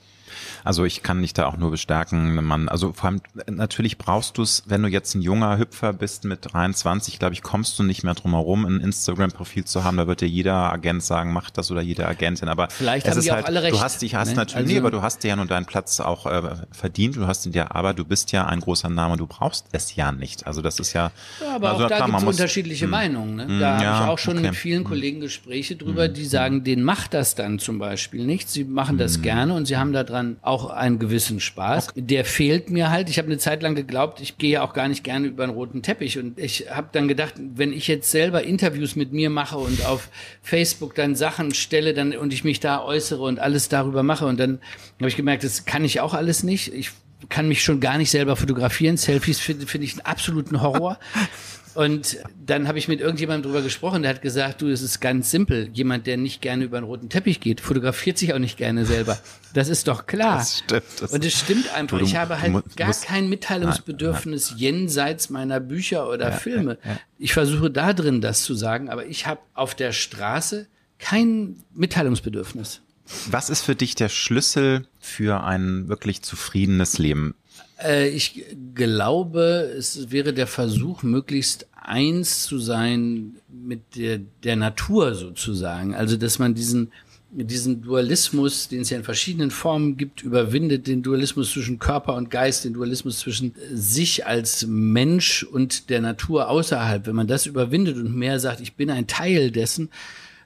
[0.63, 2.43] Also ich kann dich da auch nur bestärken.
[2.43, 6.25] Man, also vor allem natürlich brauchst du es, wenn du jetzt ein junger Hüpfer bist
[6.25, 9.97] mit 23, glaube ich, kommst du nicht mehr drum herum, ein Instagram-Profil zu haben.
[9.97, 12.49] Da wird dir jeder Agent sagen, mach das oder jede Agentin.
[12.49, 13.75] Aber vielleicht es haben ist halt, auch alle recht.
[13.75, 14.35] Du hast dich, hast ne?
[14.35, 16.41] natürlich, also, nee, aber du hast dir ja nur deinen Platz auch äh,
[16.71, 17.15] verdient.
[17.15, 19.17] Du hast ihn dir, aber du bist ja ein großer Name.
[19.17, 20.47] Du brauchst es ja nicht.
[20.47, 21.11] Also das ist ja.
[21.41, 23.35] ja aber also auch da gibt es unterschiedliche mh, Meinungen.
[23.35, 23.47] Ne?
[23.47, 24.47] Hm, da mh, ja, habe ich auch schon okay.
[24.47, 24.89] mit vielen hm.
[24.89, 28.49] Kollegen Gespräche drüber, hm, die sagen, denen macht das dann zum Beispiel nicht.
[28.49, 31.89] Sie machen das gerne und sie haben daran auch einen gewissen Spaß.
[31.89, 32.01] Okay.
[32.01, 33.09] Der fehlt mir halt.
[33.09, 35.81] Ich habe eine Zeit lang geglaubt, ich gehe auch gar nicht gerne über einen roten
[35.81, 36.17] Teppich.
[36.17, 40.09] Und ich habe dann gedacht, wenn ich jetzt selber Interviews mit mir mache und auf
[40.41, 44.39] Facebook dann Sachen stelle dann und ich mich da äußere und alles darüber mache und
[44.39, 44.59] dann
[44.99, 46.73] habe ich gemerkt, das kann ich auch alles nicht.
[46.73, 46.91] Ich
[47.29, 48.97] kann mich schon gar nicht selber fotografieren.
[48.97, 50.97] Selfies finde find ich einen absoluten Horror.
[51.79, 55.31] Und dann habe ich mit irgendjemandem drüber gesprochen, der hat gesagt, du, es ist ganz
[55.31, 55.69] simpel.
[55.71, 59.17] Jemand, der nicht gerne über einen roten Teppich geht, fotografiert sich auch nicht gerne selber.
[59.53, 60.39] Das ist doch klar.
[60.39, 60.83] Das stimmt.
[60.99, 61.99] Das und es stimmt einfach.
[61.99, 66.77] Du, ich habe halt gar musst, kein Mitteilungsbedürfnis jenseits meiner Bücher oder ja, Filme.
[66.83, 66.99] Ja, ja.
[67.17, 70.67] Ich versuche da drin das zu sagen, aber ich habe auf der Straße
[70.97, 72.81] kein Mitteilungsbedürfnis.
[73.29, 77.35] Was ist für dich der Schlüssel für ein wirklich zufriedenes Leben?
[77.83, 78.45] Äh, ich
[78.75, 85.95] glaube, es wäre der Versuch, möglichst eins zu sein mit der, der Natur sozusagen.
[85.95, 86.91] Also, dass man diesen,
[87.31, 92.29] diesen Dualismus, den es ja in verschiedenen Formen gibt, überwindet, den Dualismus zwischen Körper und
[92.29, 97.07] Geist, den Dualismus zwischen sich als Mensch und der Natur außerhalb.
[97.07, 99.89] Wenn man das überwindet und mehr sagt, ich bin ein Teil dessen,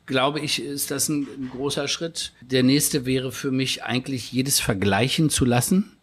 [0.06, 2.34] glaube ich, ist das ein, ein großer Schritt.
[2.42, 5.94] Der nächste wäre für mich eigentlich jedes vergleichen zu lassen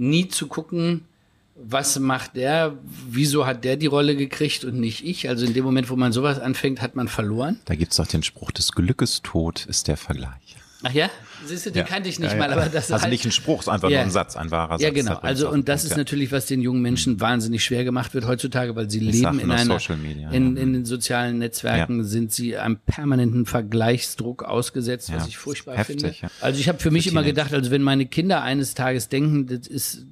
[0.00, 1.04] nie zu gucken,
[1.54, 5.28] was macht der, wieso hat der die Rolle gekriegt und nicht ich.
[5.28, 7.60] Also in dem Moment, wo man sowas anfängt, hat man verloren.
[7.66, 10.56] Da gibt es doch den Spruch, des Glückes Tod ist der Vergleich.
[10.82, 11.10] Ach ja?
[11.46, 11.84] Siehst du, den ja.
[11.84, 13.88] kannte ich nicht ja, mal, aber das Also halt, nicht ein Spruch, es ist einfach
[13.88, 14.82] nur ein Satz, ein wahrer Satz.
[14.82, 15.16] Ja, genau.
[15.16, 18.90] Also, und das ist natürlich, was den jungen Menschen wahnsinnig schwer gemacht wird heutzutage, weil
[18.90, 23.46] sie ich leben in einer, Media, in, in den sozialen Netzwerken sind sie einem permanenten
[23.46, 26.32] Vergleichsdruck ausgesetzt, was ich furchtbar Heftig, finde.
[26.40, 29.66] Also ich habe für mich immer gedacht, also wenn meine Kinder eines Tages denken, das
[29.66, 30.06] ist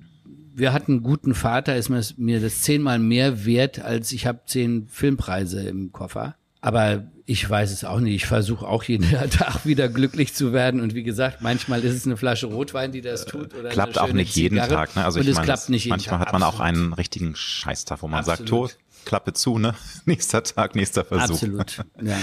[0.59, 4.89] wir hatten einen guten Vater, ist mir das zehnmal mehr wert, als ich habe zehn
[4.89, 6.35] Filmpreise im Koffer.
[6.61, 8.15] Aber ich weiß es auch nicht.
[8.15, 10.81] Ich versuche auch jeden Tag wieder glücklich zu werden.
[10.81, 13.55] Und wie gesagt, manchmal ist es eine Flasche Rotwein, die das tut.
[13.55, 14.75] Oder klappt auch nicht jeden Zigarre.
[14.75, 14.97] Tag.
[14.97, 15.05] Ne?
[15.05, 16.27] Also und ich es meine, klappt nicht jeden manchmal Tag.
[16.29, 18.39] hat man auch einen richtigen Scheißtag, wo man Absolut.
[18.39, 19.75] sagt, tot, Klappe zu, ne?
[20.07, 21.35] Nächster Tag, nächster Versuch.
[21.35, 21.85] Absolut.
[22.03, 22.19] Ja.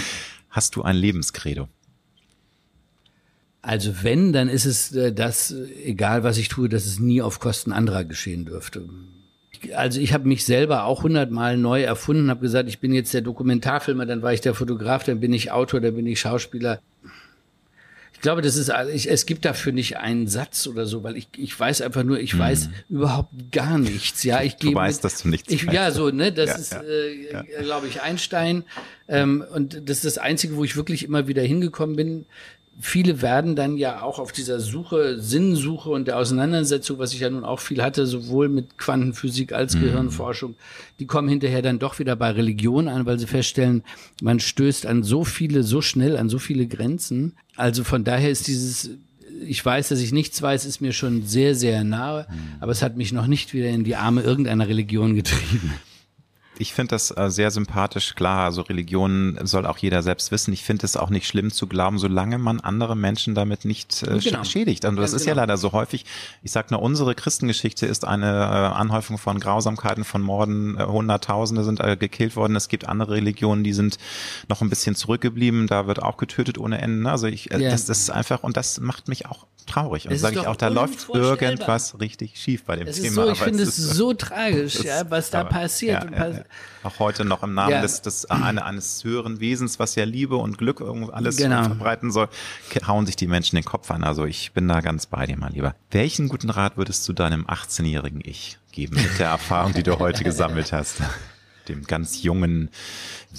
[0.50, 1.68] Hast du ein Lebenskredo?
[3.62, 5.52] Also wenn, dann ist es äh, das,
[5.84, 8.88] egal was ich tue, dass es nie auf Kosten anderer geschehen dürfte
[9.74, 13.22] also ich habe mich selber auch hundertmal neu erfunden, habe gesagt, ich bin jetzt der
[13.22, 16.80] Dokumentarfilmer, dann war ich der Fotograf, dann bin ich Autor, dann bin ich Schauspieler.
[18.16, 21.28] Ich glaube, das ist, ich, es gibt dafür nicht einen Satz oder so, weil ich,
[21.36, 22.38] ich weiß einfach nur, ich hm.
[22.38, 24.24] weiß überhaupt gar nichts.
[24.24, 25.74] Ja, ich du weißt, mit, dass du nichts ich, weißt.
[25.74, 27.62] Ja, so, ne, das ja, ist, ja, äh, ja.
[27.62, 28.64] glaube ich, Einstein.
[29.06, 32.24] Ähm, und das ist das Einzige, wo ich wirklich immer wieder hingekommen bin
[32.80, 37.30] viele werden dann ja auch auf dieser Suche, Sinnsuche und der Auseinandersetzung, was ich ja
[37.30, 39.82] nun auch viel hatte, sowohl mit Quantenphysik als mhm.
[39.82, 40.54] Gehirnforschung,
[40.98, 43.82] die kommen hinterher dann doch wieder bei Religion an, weil sie feststellen,
[44.20, 47.34] man stößt an so viele, so schnell an so viele Grenzen.
[47.56, 48.90] Also von daher ist dieses
[49.44, 52.34] ich weiß, dass ich nichts weiß, ist mir schon sehr, sehr nahe, mhm.
[52.60, 55.74] aber es hat mich noch nicht wieder in die Arme irgendeiner Religion getrieben.
[56.58, 58.44] Ich finde das äh, sehr sympathisch, klar.
[58.44, 60.52] Also Religion soll auch jeder selbst wissen.
[60.52, 64.18] Ich finde es auch nicht schlimm zu glauben, solange man andere Menschen damit nicht äh,
[64.18, 64.44] genau.
[64.44, 64.84] schädigt.
[64.84, 65.36] Und das Ganz ist genau.
[65.36, 66.04] ja leider so häufig.
[66.42, 70.78] Ich sag nur, unsere Christengeschichte ist eine äh, Anhäufung von Grausamkeiten, von Morden.
[70.78, 72.56] Äh, Hunderttausende sind äh, gekillt worden.
[72.56, 73.98] Es gibt andere Religionen, die sind
[74.48, 75.66] noch ein bisschen zurückgeblieben.
[75.66, 77.10] Da wird auch getötet ohne Ende.
[77.10, 77.70] Also ich, äh, ja.
[77.70, 80.08] das, das ist einfach, und das macht mich auch traurig.
[80.08, 83.26] Und sage ich auch, da läuft irgendwas richtig schief bei dem es Thema.
[83.26, 86.10] So, ich finde es so tragisch, ja, was da aber, passiert.
[86.10, 86.44] Ja, ja,
[86.82, 90.58] auch heute noch im Namen des, des eine, eines höheren Wesens, was ja Liebe und
[90.58, 90.80] Glück
[91.12, 91.64] alles genau.
[91.64, 92.28] verbreiten soll,
[92.86, 94.04] hauen sich die Menschen den Kopf an.
[94.04, 95.74] Also ich bin da ganz bei dir, mein Lieber.
[95.90, 100.24] Welchen guten Rat würdest du deinem 18-jährigen Ich geben mit der Erfahrung, die du heute
[100.24, 100.96] gesammelt hast?
[101.68, 102.70] Dem ganz jungen,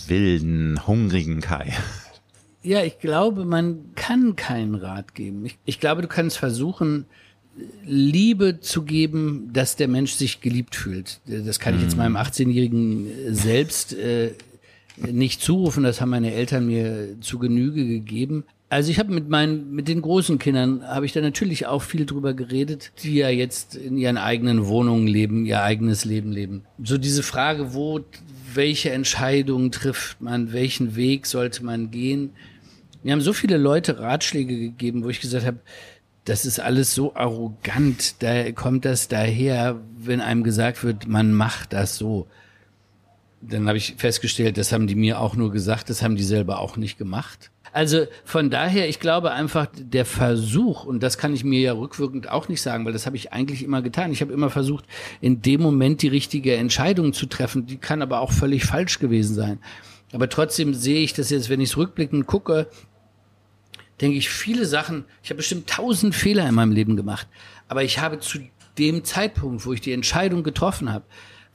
[0.07, 1.73] wilden, hungrigen Kai.
[2.67, 5.45] Ja, ich glaube, man kann keinen Rat geben.
[5.45, 7.05] Ich, ich glaube, du kannst versuchen,
[7.85, 11.21] Liebe zu geben, dass der Mensch sich geliebt fühlt.
[11.25, 11.99] Das kann ich jetzt mhm.
[11.99, 14.33] meinem 18-jährigen selbst äh,
[14.97, 15.83] nicht zurufen.
[15.83, 18.43] Das haben meine Eltern mir zu Genüge gegeben.
[18.67, 22.05] Also ich habe mit meinen, mit den großen Kindern habe ich da natürlich auch viel
[22.05, 26.65] drüber geredet, die ja jetzt in ihren eigenen Wohnungen leben, ihr eigenes Leben leben.
[26.83, 28.01] So diese Frage, wo,
[28.53, 32.31] welche Entscheidungen trifft man, welchen Weg sollte man gehen,
[33.07, 35.59] mir haben so viele Leute Ratschläge gegeben, wo ich gesagt habe,
[36.25, 41.71] das ist alles so arrogant, da kommt das daher, wenn einem gesagt wird, man macht
[41.71, 42.27] das so.
[43.39, 46.59] Dann habe ich festgestellt, das haben die mir auch nur gesagt, das haben die selber
[46.59, 47.49] auch nicht gemacht.
[47.71, 52.29] Also von daher, ich glaube einfach, der Versuch, und das kann ich mir ja rückwirkend
[52.29, 54.11] auch nicht sagen, weil das habe ich eigentlich immer getan.
[54.11, 54.83] Ich habe immer versucht,
[55.21, 57.67] in dem Moment die richtige Entscheidung zu treffen.
[57.67, 59.59] Die kann aber auch völlig falsch gewesen sein.
[60.11, 62.67] Aber trotzdem sehe ich das jetzt, wenn ich es rückblickend gucke,
[64.01, 67.27] denke ich viele Sachen, ich habe bestimmt tausend Fehler in meinem Leben gemacht,
[67.67, 68.39] aber ich habe zu
[68.77, 71.05] dem Zeitpunkt, wo ich die Entscheidung getroffen habe,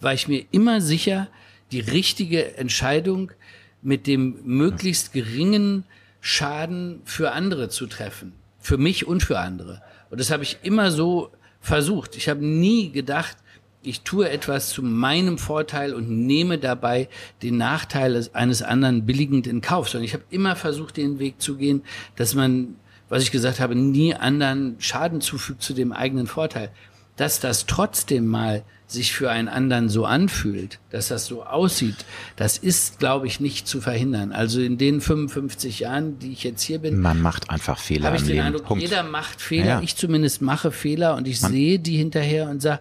[0.01, 1.29] war ich mir immer sicher,
[1.71, 3.33] die richtige Entscheidung
[3.81, 5.85] mit dem möglichst geringen
[6.21, 8.33] Schaden für andere zu treffen.
[8.61, 9.83] Für mich und für andere.
[10.11, 12.17] Und das habe ich immer so versucht.
[12.17, 13.37] Ich habe nie gedacht,
[13.83, 17.09] ich tue etwas zu meinem Vorteil und nehme dabei
[17.43, 21.57] den Nachteil eines anderen billigend in Kauf, sondern ich habe immer versucht, den Weg zu
[21.57, 21.83] gehen,
[22.17, 22.77] dass man,
[23.09, 26.71] was ich gesagt habe, nie anderen Schaden zufügt zu dem eigenen Vorteil.
[27.17, 31.97] Dass das trotzdem mal sich für einen anderen so anfühlt, dass das so aussieht,
[32.37, 34.33] das ist, glaube ich, nicht zu verhindern.
[34.33, 38.07] Also in den 55 Jahren, die ich jetzt hier bin, man macht einfach Fehler.
[38.07, 38.47] Habe ich den Leben.
[38.47, 38.83] Eindruck, Punkt.
[38.83, 39.65] jeder macht Fehler.
[39.65, 39.81] Ja, ja.
[39.83, 42.81] Ich zumindest mache Fehler und ich Man- sehe die hinterher und sage,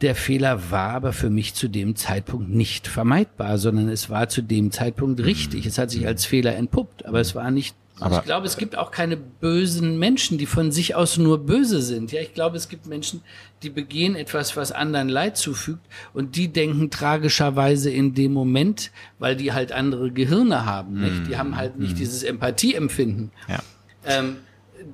[0.00, 4.42] der Fehler war aber für mich zu dem Zeitpunkt nicht vermeidbar, sondern es war zu
[4.42, 5.66] dem Zeitpunkt richtig.
[5.66, 7.74] Es hat sich als Fehler entpuppt, aber es war nicht.
[8.02, 11.82] Aber- ich glaube, es gibt auch keine bösen Menschen, die von sich aus nur böse
[11.82, 12.12] sind.
[12.12, 13.20] Ja, ich glaube, es gibt Menschen,
[13.62, 15.82] die begehen etwas, was anderen Leid zufügt
[16.14, 20.98] und die denken tragischerweise in dem Moment, weil die halt andere Gehirne haben.
[21.02, 21.26] Nicht?
[21.28, 23.58] Die haben halt nicht dieses Empathieempfinden Ja.
[24.06, 24.36] ähm,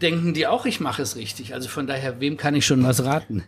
[0.00, 1.54] denken die auch, ich mache es richtig.
[1.54, 3.44] Also von daher, wem kann ich schon was raten?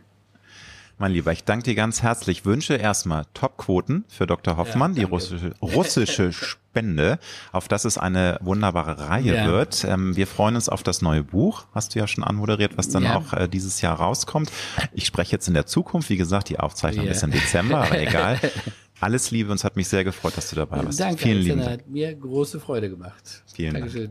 [1.00, 2.44] Mein Lieber, ich danke dir ganz herzlich.
[2.44, 4.56] Wünsche erstmal Topquoten für Dr.
[4.56, 5.14] Hoffmann, die danke.
[5.14, 7.20] russische, russische Spende,
[7.52, 9.46] auf das es eine wunderbare Reihe Ja.
[9.46, 9.84] wird.
[9.84, 13.04] Ähm, wir freuen uns auf das neue Buch, hast du ja schon anmoderiert, was dann
[13.04, 13.16] Ja.
[13.16, 14.50] auch äh, dieses Jahr rauskommt.
[14.92, 17.12] Ich spreche jetzt in der Zukunft, wie gesagt, die Aufzeichnung Ja.
[17.12, 18.40] ist im Dezember, aber egal.
[19.00, 20.98] Alles Liebe, uns hat mich sehr gefreut, dass du dabei warst.
[20.98, 21.70] Danke, Vielen lieben Dank.
[21.82, 23.44] hat mir große Freude gemacht.
[23.54, 24.10] Vielen Dank.